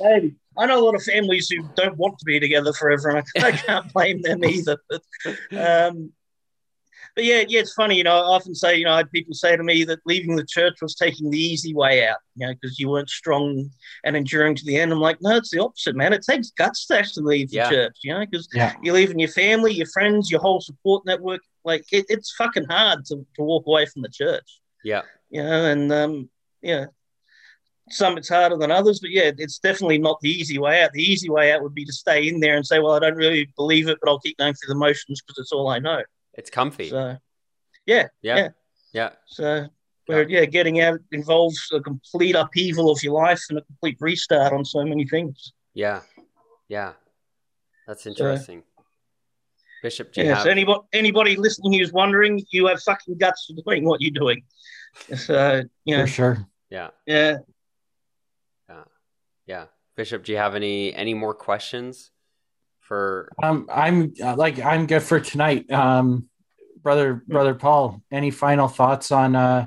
Maybe. 0.00 0.34
I 0.56 0.66
know 0.66 0.82
a 0.82 0.84
lot 0.84 0.94
of 0.94 1.02
families 1.02 1.48
who 1.50 1.62
don't 1.74 1.96
want 1.96 2.18
to 2.18 2.24
be 2.24 2.40
together 2.40 2.72
forever, 2.72 3.10
and 3.10 3.18
I, 3.18 3.46
I 3.48 3.52
can't 3.52 3.92
blame 3.92 4.22
them 4.22 4.42
either. 4.44 4.78
But, 4.88 5.02
um, 5.56 6.12
but 7.20 7.26
yeah, 7.26 7.44
yeah, 7.46 7.60
it's 7.60 7.74
funny. 7.74 7.96
You 7.96 8.04
know, 8.04 8.16
I 8.16 8.20
often 8.22 8.54
say, 8.54 8.76
you 8.76 8.86
know, 8.86 8.92
I 8.94 8.96
had 8.98 9.10
people 9.10 9.34
say 9.34 9.54
to 9.54 9.62
me 9.62 9.84
that 9.84 9.98
leaving 10.06 10.36
the 10.36 10.46
church 10.46 10.80
was 10.80 10.94
taking 10.94 11.28
the 11.28 11.38
easy 11.38 11.74
way 11.74 12.06
out, 12.08 12.16
you 12.34 12.46
know, 12.46 12.54
because 12.54 12.78
you 12.78 12.88
weren't 12.88 13.10
strong 13.10 13.68
and 14.04 14.16
enduring 14.16 14.54
to 14.54 14.64
the 14.64 14.78
end. 14.78 14.90
I'm 14.90 15.00
like, 15.00 15.18
no, 15.20 15.36
it's 15.36 15.50
the 15.50 15.62
opposite, 15.62 15.94
man. 15.96 16.14
It 16.14 16.22
takes 16.22 16.50
guts 16.52 16.86
to 16.86 16.98
actually 16.98 17.24
leave 17.24 17.50
the 17.50 17.56
Yeah. 17.56 17.68
church, 17.68 17.98
you 18.02 18.14
know, 18.14 18.20
because 18.24 18.48
Yeah. 18.54 18.72
you're 18.82 18.94
leaving 18.94 19.18
your 19.18 19.28
family, 19.28 19.74
your 19.74 19.88
friends, 19.88 20.30
your 20.30 20.40
whole 20.40 20.62
support 20.62 21.04
network. 21.04 21.42
Like, 21.62 21.84
it, 21.92 22.06
it's 22.08 22.34
fucking 22.36 22.64
hard 22.70 23.04
to, 23.06 23.16
to 23.36 23.42
walk 23.42 23.66
away 23.66 23.84
from 23.84 24.00
the 24.00 24.08
church 24.08 24.60
yeah 24.82 25.02
you 25.28 25.42
know, 25.42 25.64
and 25.66 25.92
um, 25.92 26.30
yeah, 26.62 26.86
some 27.90 28.16
it's 28.16 28.30
harder 28.30 28.56
than 28.56 28.70
others, 28.70 28.98
but 29.00 29.10
yeah, 29.10 29.30
it's 29.36 29.58
definitely 29.58 29.98
not 29.98 30.18
the 30.22 30.30
easy 30.30 30.58
way 30.58 30.82
out. 30.82 30.92
The 30.92 31.02
easy 31.02 31.28
way 31.28 31.52
out 31.52 31.62
would 31.62 31.74
be 31.74 31.84
to 31.84 31.92
stay 31.92 32.28
in 32.28 32.40
there 32.40 32.56
and 32.56 32.66
say, 32.66 32.78
well, 32.78 32.94
I 32.94 32.98
don't 33.00 33.14
really 33.16 33.46
believe 33.56 33.88
it, 33.88 33.98
but 34.00 34.08
I'll 34.10 34.20
keep 34.20 34.38
going 34.38 34.54
through 34.54 34.72
the 34.72 34.78
motions 34.78 35.20
because 35.20 35.38
it's 35.38 35.52
all 35.52 35.68
I 35.68 35.80
know. 35.80 36.02
It's 36.34 36.50
comfy 36.50 36.88
So, 36.90 37.16
yeah 37.86 38.08
yeah. 38.22 38.48
yeah 38.92 39.10
so, 39.26 39.66
where, 40.06 40.28
yeah, 40.28 40.44
getting 40.44 40.80
out 40.80 40.98
involves 41.12 41.68
a 41.72 41.80
complete 41.80 42.34
upheaval 42.34 42.90
of 42.90 43.02
your 43.02 43.14
life 43.14 43.42
and 43.50 43.58
a 43.58 43.62
complete 43.62 43.96
restart 44.00 44.52
on 44.52 44.64
so 44.64 44.84
many 44.84 45.06
things. 45.06 45.52
yeah 45.74 46.00
yeah 46.68 46.92
that's 47.86 48.06
interesting 48.06 48.62
bishop 49.82 50.12
do 50.12 50.20
you 50.20 50.26
Yeah, 50.28 50.34
have 50.34 50.44
so 50.44 50.50
anybody, 50.50 50.80
anybody 50.92 51.36
listening 51.36 51.78
who's 51.78 51.92
wondering, 51.92 52.44
you 52.50 52.66
have 52.66 52.82
fucking 52.82 53.16
guts 53.18 53.46
for 53.46 53.62
doing 53.64 53.84
what 53.84 54.00
you're 54.00 54.10
doing. 54.10 54.42
So, 55.16 55.62
you 55.84 55.96
know, 55.96 56.02
For 56.04 56.08
sure. 56.12 56.46
Yeah. 56.68 56.90
yeah 57.06 57.38
yeah. 58.68 58.84
Yeah, 59.46 59.64
Bishop, 59.96 60.22
do 60.24 60.32
you 60.32 60.38
have 60.38 60.54
any 60.54 60.92
any 60.94 61.14
more 61.14 61.34
questions 61.34 62.10
for? 62.90 63.32
Um, 63.40 63.68
I'm 63.72 64.12
uh, 64.22 64.34
like 64.34 64.58
I'm 64.58 64.86
good 64.86 65.02
for 65.02 65.20
tonight. 65.20 65.70
Um, 65.70 66.28
brother, 66.82 67.22
brother 67.26 67.54
Paul, 67.54 68.02
any 68.10 68.32
final 68.32 68.66
thoughts 68.66 69.12
on 69.12 69.36
uh, 69.36 69.66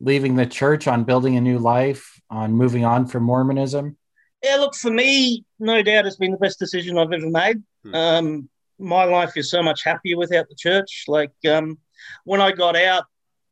leaving 0.00 0.36
the 0.36 0.46
church, 0.46 0.86
on 0.86 1.02
building 1.02 1.36
a 1.36 1.40
new 1.40 1.58
life, 1.58 2.20
on 2.30 2.52
moving 2.52 2.84
on 2.84 3.06
from 3.06 3.24
Mormonism? 3.24 3.96
Yeah, 4.44 4.56
look, 4.56 4.76
for 4.76 4.92
me, 4.92 5.44
no 5.58 5.82
doubt 5.82 6.06
it's 6.06 6.16
been 6.16 6.30
the 6.30 6.38
best 6.38 6.60
decision 6.60 6.98
I've 6.98 7.12
ever 7.12 7.28
made. 7.28 7.62
Hmm. 7.84 7.94
Um, 7.94 8.48
my 8.78 9.04
life 9.04 9.36
is 9.36 9.50
so 9.50 9.62
much 9.62 9.82
happier 9.82 10.16
without 10.16 10.48
the 10.48 10.54
church. 10.56 11.04
Like 11.08 11.32
um, 11.48 11.78
when 12.24 12.40
I 12.40 12.52
got 12.52 12.76
out, 12.76 13.04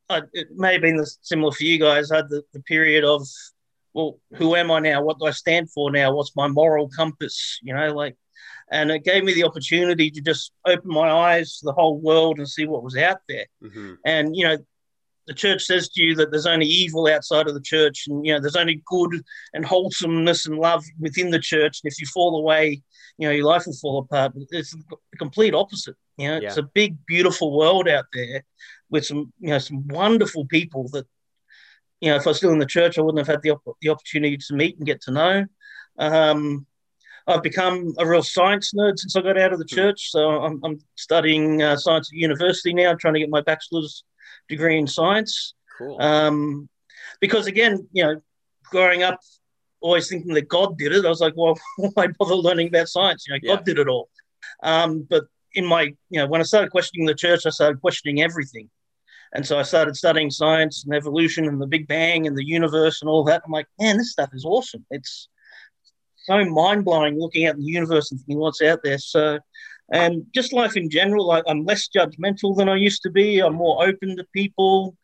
I, 0.08 0.22
it 0.32 0.48
may 0.52 0.74
have 0.74 0.82
been 0.82 0.96
the, 0.96 1.11
similar 1.20 1.52
for 1.52 1.64
you 1.64 1.78
guys. 1.78 2.12
I 2.12 2.16
had 2.16 2.28
the, 2.28 2.42
the 2.52 2.62
period 2.62 3.04
of, 3.04 3.26
well, 3.92 4.20
who 4.34 4.54
am 4.54 4.70
I 4.70 4.78
now? 4.78 5.02
What 5.02 5.18
do 5.18 5.26
I 5.26 5.32
stand 5.32 5.70
for 5.72 5.90
now? 5.90 6.14
What's 6.14 6.36
my 6.36 6.46
moral 6.46 6.88
compass? 6.88 7.58
You 7.62 7.74
know, 7.74 7.92
like, 7.92 8.16
and 8.72 8.90
it 8.90 9.04
gave 9.04 9.24
me 9.24 9.32
the 9.34 9.44
opportunity 9.44 10.10
to 10.10 10.20
just 10.20 10.52
open 10.66 10.88
my 10.92 11.10
eyes 11.10 11.58
to 11.58 11.64
the 11.66 11.72
whole 11.72 11.98
world 11.98 12.38
and 12.38 12.48
see 12.48 12.66
what 12.66 12.82
was 12.82 12.96
out 12.96 13.18
there. 13.28 13.46
Hmm 13.60 13.94
and 14.04 14.36
you 14.36 14.44
know 14.44 14.56
the 15.26 15.34
church 15.34 15.62
says 15.62 15.88
to 15.90 16.02
you 16.02 16.14
that 16.16 16.30
there's 16.30 16.46
only 16.46 16.66
evil 16.66 17.06
outside 17.06 17.46
of 17.46 17.54
the 17.54 17.60
church 17.60 18.04
and 18.08 18.24
you 18.26 18.32
know 18.32 18.40
there's 18.40 18.56
only 18.56 18.82
good 18.86 19.22
and 19.54 19.64
wholesomeness 19.64 20.46
and 20.46 20.58
love 20.58 20.84
within 20.98 21.30
the 21.30 21.38
church. 21.38 21.80
And 21.82 21.92
if 21.92 22.00
you 22.00 22.06
fall 22.06 22.38
away 22.38 22.82
you 23.18 23.28
know 23.28 23.34
your 23.34 23.44
life 23.46 23.64
will 23.66 23.74
fall 23.74 23.98
apart. 23.98 24.32
But 24.34 24.44
it's 24.50 24.72
the 24.72 24.96
complete 25.18 25.54
opposite. 25.54 25.96
You 26.16 26.28
know 26.28 26.36
it's 26.38 26.56
Yeah. 26.56 26.62
a 26.64 26.66
big 26.74 26.96
beautiful 27.06 27.56
world 27.56 27.86
out 27.88 28.06
there 28.12 28.44
with 28.90 29.04
some 29.06 29.32
you 29.38 29.50
know 29.50 29.58
some 29.58 29.86
wonderful 29.88 30.46
people 30.46 30.88
that 30.94 31.06
you 32.00 32.10
know 32.10 32.16
if 32.16 32.26
i 32.26 32.30
was 32.30 32.38
still 32.38 32.50
in 32.52 32.58
the 32.58 32.66
church 32.66 32.98
i 32.98 33.02
wouldn't 33.02 33.18
have 33.24 33.34
had 33.34 33.42
the, 33.42 33.50
op- 33.50 33.76
the 33.82 33.90
opportunity 33.90 34.36
to 34.38 34.54
meet 34.54 34.76
and 34.78 34.86
get 34.86 35.00
to 35.02 35.10
know. 35.10 35.44
Um, 35.98 36.66
I've 37.26 37.42
become 37.42 37.94
a 37.98 38.06
real 38.06 38.22
science 38.22 38.72
nerd 38.74 38.98
since 38.98 39.14
I 39.16 39.20
got 39.22 39.38
out 39.38 39.52
of 39.52 39.58
the 39.58 39.66
Hmm. 39.70 39.74
church. 39.76 40.10
So 40.10 40.42
I'm, 40.42 40.60
I'm 40.64 40.78
studying 40.96 41.62
uh, 41.62 41.76
science 41.76 42.10
at 42.12 42.16
university 42.18 42.72
now, 42.74 42.94
trying 42.94 43.14
to 43.14 43.20
get 43.20 43.30
my 43.30 43.40
bachelor's 43.42 44.04
degree 44.48 44.78
in 44.78 44.86
science. 44.86 45.54
Cool. 45.78 46.00
Um, 46.00 46.68
because 47.20 47.46
again, 47.46 47.86
you 47.92 48.02
know, 48.04 48.20
growing 48.64 49.02
up, 49.02 49.20
always 49.80 50.08
thinking 50.08 50.34
that 50.34 50.48
God 50.48 50.76
did 50.76 50.92
it, 50.92 51.04
I 51.04 51.08
was 51.08 51.20
like, 51.20 51.34
well, 51.36 51.58
why 51.94 52.08
bother 52.18 52.34
learning 52.34 52.68
about 52.68 52.88
science? 52.88 53.26
You 53.26 53.34
know, 53.34 53.40
God 53.54 53.60
Yeah. 53.60 53.64
did 53.74 53.78
it 53.78 53.88
all. 53.88 54.08
Um, 54.62 55.06
but 55.08 55.24
in 55.54 55.64
my, 55.66 55.82
you 56.10 56.20
know, 56.20 56.26
when 56.26 56.40
I 56.40 56.44
started 56.44 56.70
questioning 56.70 57.06
the 57.06 57.14
church, 57.14 57.46
I 57.46 57.50
started 57.50 57.80
questioning 57.80 58.22
everything. 58.22 58.68
And 59.32 59.46
so 59.46 59.58
I 59.58 59.62
started 59.62 59.96
studying 59.96 60.30
science 60.30 60.84
and 60.84 60.92
evolution 60.94 61.46
and 61.46 61.60
the 61.62 61.66
Big 61.66 61.86
Bang 61.86 62.26
and 62.26 62.36
the 62.36 62.44
universe 62.44 63.00
and 63.00 63.08
all 63.08 63.22
that. 63.24 63.42
I'm 63.46 63.52
like, 63.52 63.66
man, 63.78 63.96
this 63.96 64.10
stuff 64.12 64.30
is 64.32 64.44
awesome. 64.44 64.84
It's 64.90 65.28
so 66.24 66.44
mind 66.44 66.84
blowing 66.84 67.18
looking 67.18 67.46
at 67.46 67.56
the 67.56 67.62
universe 67.62 68.10
and 68.10 68.20
thinking 68.20 68.38
what's 68.38 68.62
out 68.62 68.80
there. 68.82 68.98
So, 68.98 69.38
and 69.92 70.24
just 70.34 70.52
life 70.52 70.76
in 70.76 70.90
general, 70.90 71.26
like 71.26 71.44
I'm 71.46 71.64
less 71.64 71.88
judgmental 71.88 72.56
than 72.56 72.68
I 72.68 72.76
used 72.76 73.02
to 73.02 73.10
be. 73.10 73.40
I'm 73.40 73.54
more 73.54 73.86
open 73.86 74.16
to 74.16 74.26
people. 74.32 74.96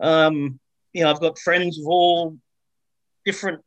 Um, 0.00 0.58
you 0.92 1.02
know, 1.02 1.10
I've 1.10 1.20
got 1.20 1.38
friends 1.38 1.78
of 1.78 1.86
all 1.86 2.38
different, 3.24 3.60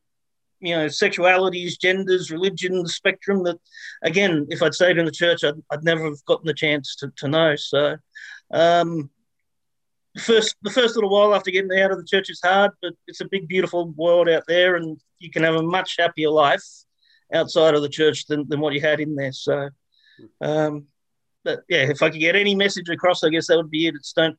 you 0.59 0.75
know, 0.75 0.85
sexualities, 0.87 1.79
genders, 1.79 2.31
religion, 2.31 2.87
spectrum. 2.87 3.43
That, 3.43 3.57
again, 4.01 4.47
if 4.49 4.63
I'd 4.63 4.73
stayed 4.73 4.97
in 4.97 5.05
the 5.05 5.11
church, 5.11 5.43
I'd, 5.43 5.61
I'd 5.69 5.83
never 5.83 6.05
have 6.05 6.25
gotten 6.25 6.47
the 6.47 6.53
chance 6.53 6.95
to, 6.97 7.11
to 7.17 7.27
know. 7.27 7.55
So, 7.55 7.97
um, 8.51 9.09
first 10.19 10.55
the 10.61 10.69
first 10.69 10.95
little 10.95 11.09
while 11.09 11.35
after 11.35 11.51
getting 11.51 11.77
out 11.79 11.91
of 11.91 11.97
the 11.97 12.05
church 12.05 12.29
is 12.29 12.41
hard, 12.43 12.71
but 12.81 12.93
it's 13.07 13.21
a 13.21 13.27
big, 13.29 13.47
beautiful 13.47 13.89
world 13.89 14.29
out 14.29 14.43
there, 14.47 14.75
and 14.75 14.99
you 15.19 15.29
can 15.29 15.43
have 15.43 15.55
a 15.55 15.63
much 15.63 15.97
happier 15.99 16.29
life 16.29 16.63
outside 17.34 17.76
of 17.76 17.82
the 17.82 17.89
church 17.89 18.26
than, 18.28 18.47
than 18.49 18.59
what 18.59 18.74
you 18.74 18.82
had 18.82 18.99
in 18.99 19.15
there. 19.15 19.32
So, 19.32 19.69
um, 20.41 20.86
but 21.43 21.61
yeah, 21.69 21.89
if 21.89 22.01
I 22.01 22.09
could 22.09 22.19
get 22.19 22.36
any 22.36 22.55
message 22.55 22.89
across, 22.89 23.24
I 23.24 23.30
guess 23.30 23.47
that 23.47 23.57
would 23.57 23.71
be 23.71 23.88
it. 23.88 23.95
It's 23.95 24.13
don't 24.13 24.38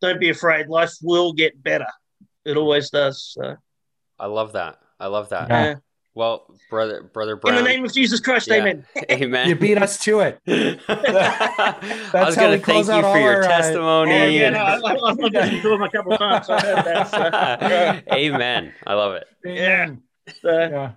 don't 0.00 0.20
be 0.20 0.30
afraid. 0.30 0.68
Life 0.68 0.92
will 1.02 1.32
get 1.32 1.62
better. 1.62 1.86
It 2.44 2.56
always 2.56 2.90
does. 2.90 3.34
So, 3.38 3.56
I 4.18 4.26
love 4.26 4.52
that. 4.52 4.78
I 5.00 5.06
love 5.06 5.30
that. 5.30 5.48
Yeah. 5.48 5.62
uh, 5.62 5.74
Well, 6.14 6.46
brother, 6.70 7.02
brother 7.02 7.40
in 7.46 7.54
the 7.56 7.62
name 7.62 7.84
of 7.84 7.92
Jesus 7.92 8.20
Christ, 8.20 8.48
Yeah. 8.48 8.56
Amen. 8.56 8.86
Amen. 9.10 9.48
You 9.48 9.56
beat 9.56 9.78
us 9.78 9.98
to 10.04 10.20
it. 10.20 10.38
I 10.46 12.10
was 12.14 12.36
going 12.36 12.58
to 12.58 12.64
thank 12.64 12.86
you 12.86 13.02
for 13.02 13.18
your 13.18 13.36
our, 13.36 13.42
uh, 13.42 13.48
testimony. 13.48 14.12
Oh, 14.12 14.26
yeah, 14.26 14.46
and- 14.46 14.54
no, 14.54 14.60
I, 14.60 14.92
I, 14.92 15.10
I've 15.10 15.18
listened 15.18 15.62
to 15.62 15.72
him 15.72 15.82
a 15.82 15.90
couple 15.90 16.16
times. 16.16 16.46
So 16.46 16.54
I 16.54 16.60
heard 16.60 16.84
that. 16.84 18.04
So, 18.06 18.14
Amen. 18.14 18.72
I 18.86 18.94
love 18.94 19.14
it. 19.14 19.26
Yeah. 19.44 19.94
so, 20.40 20.50
Yeah. 20.60 20.92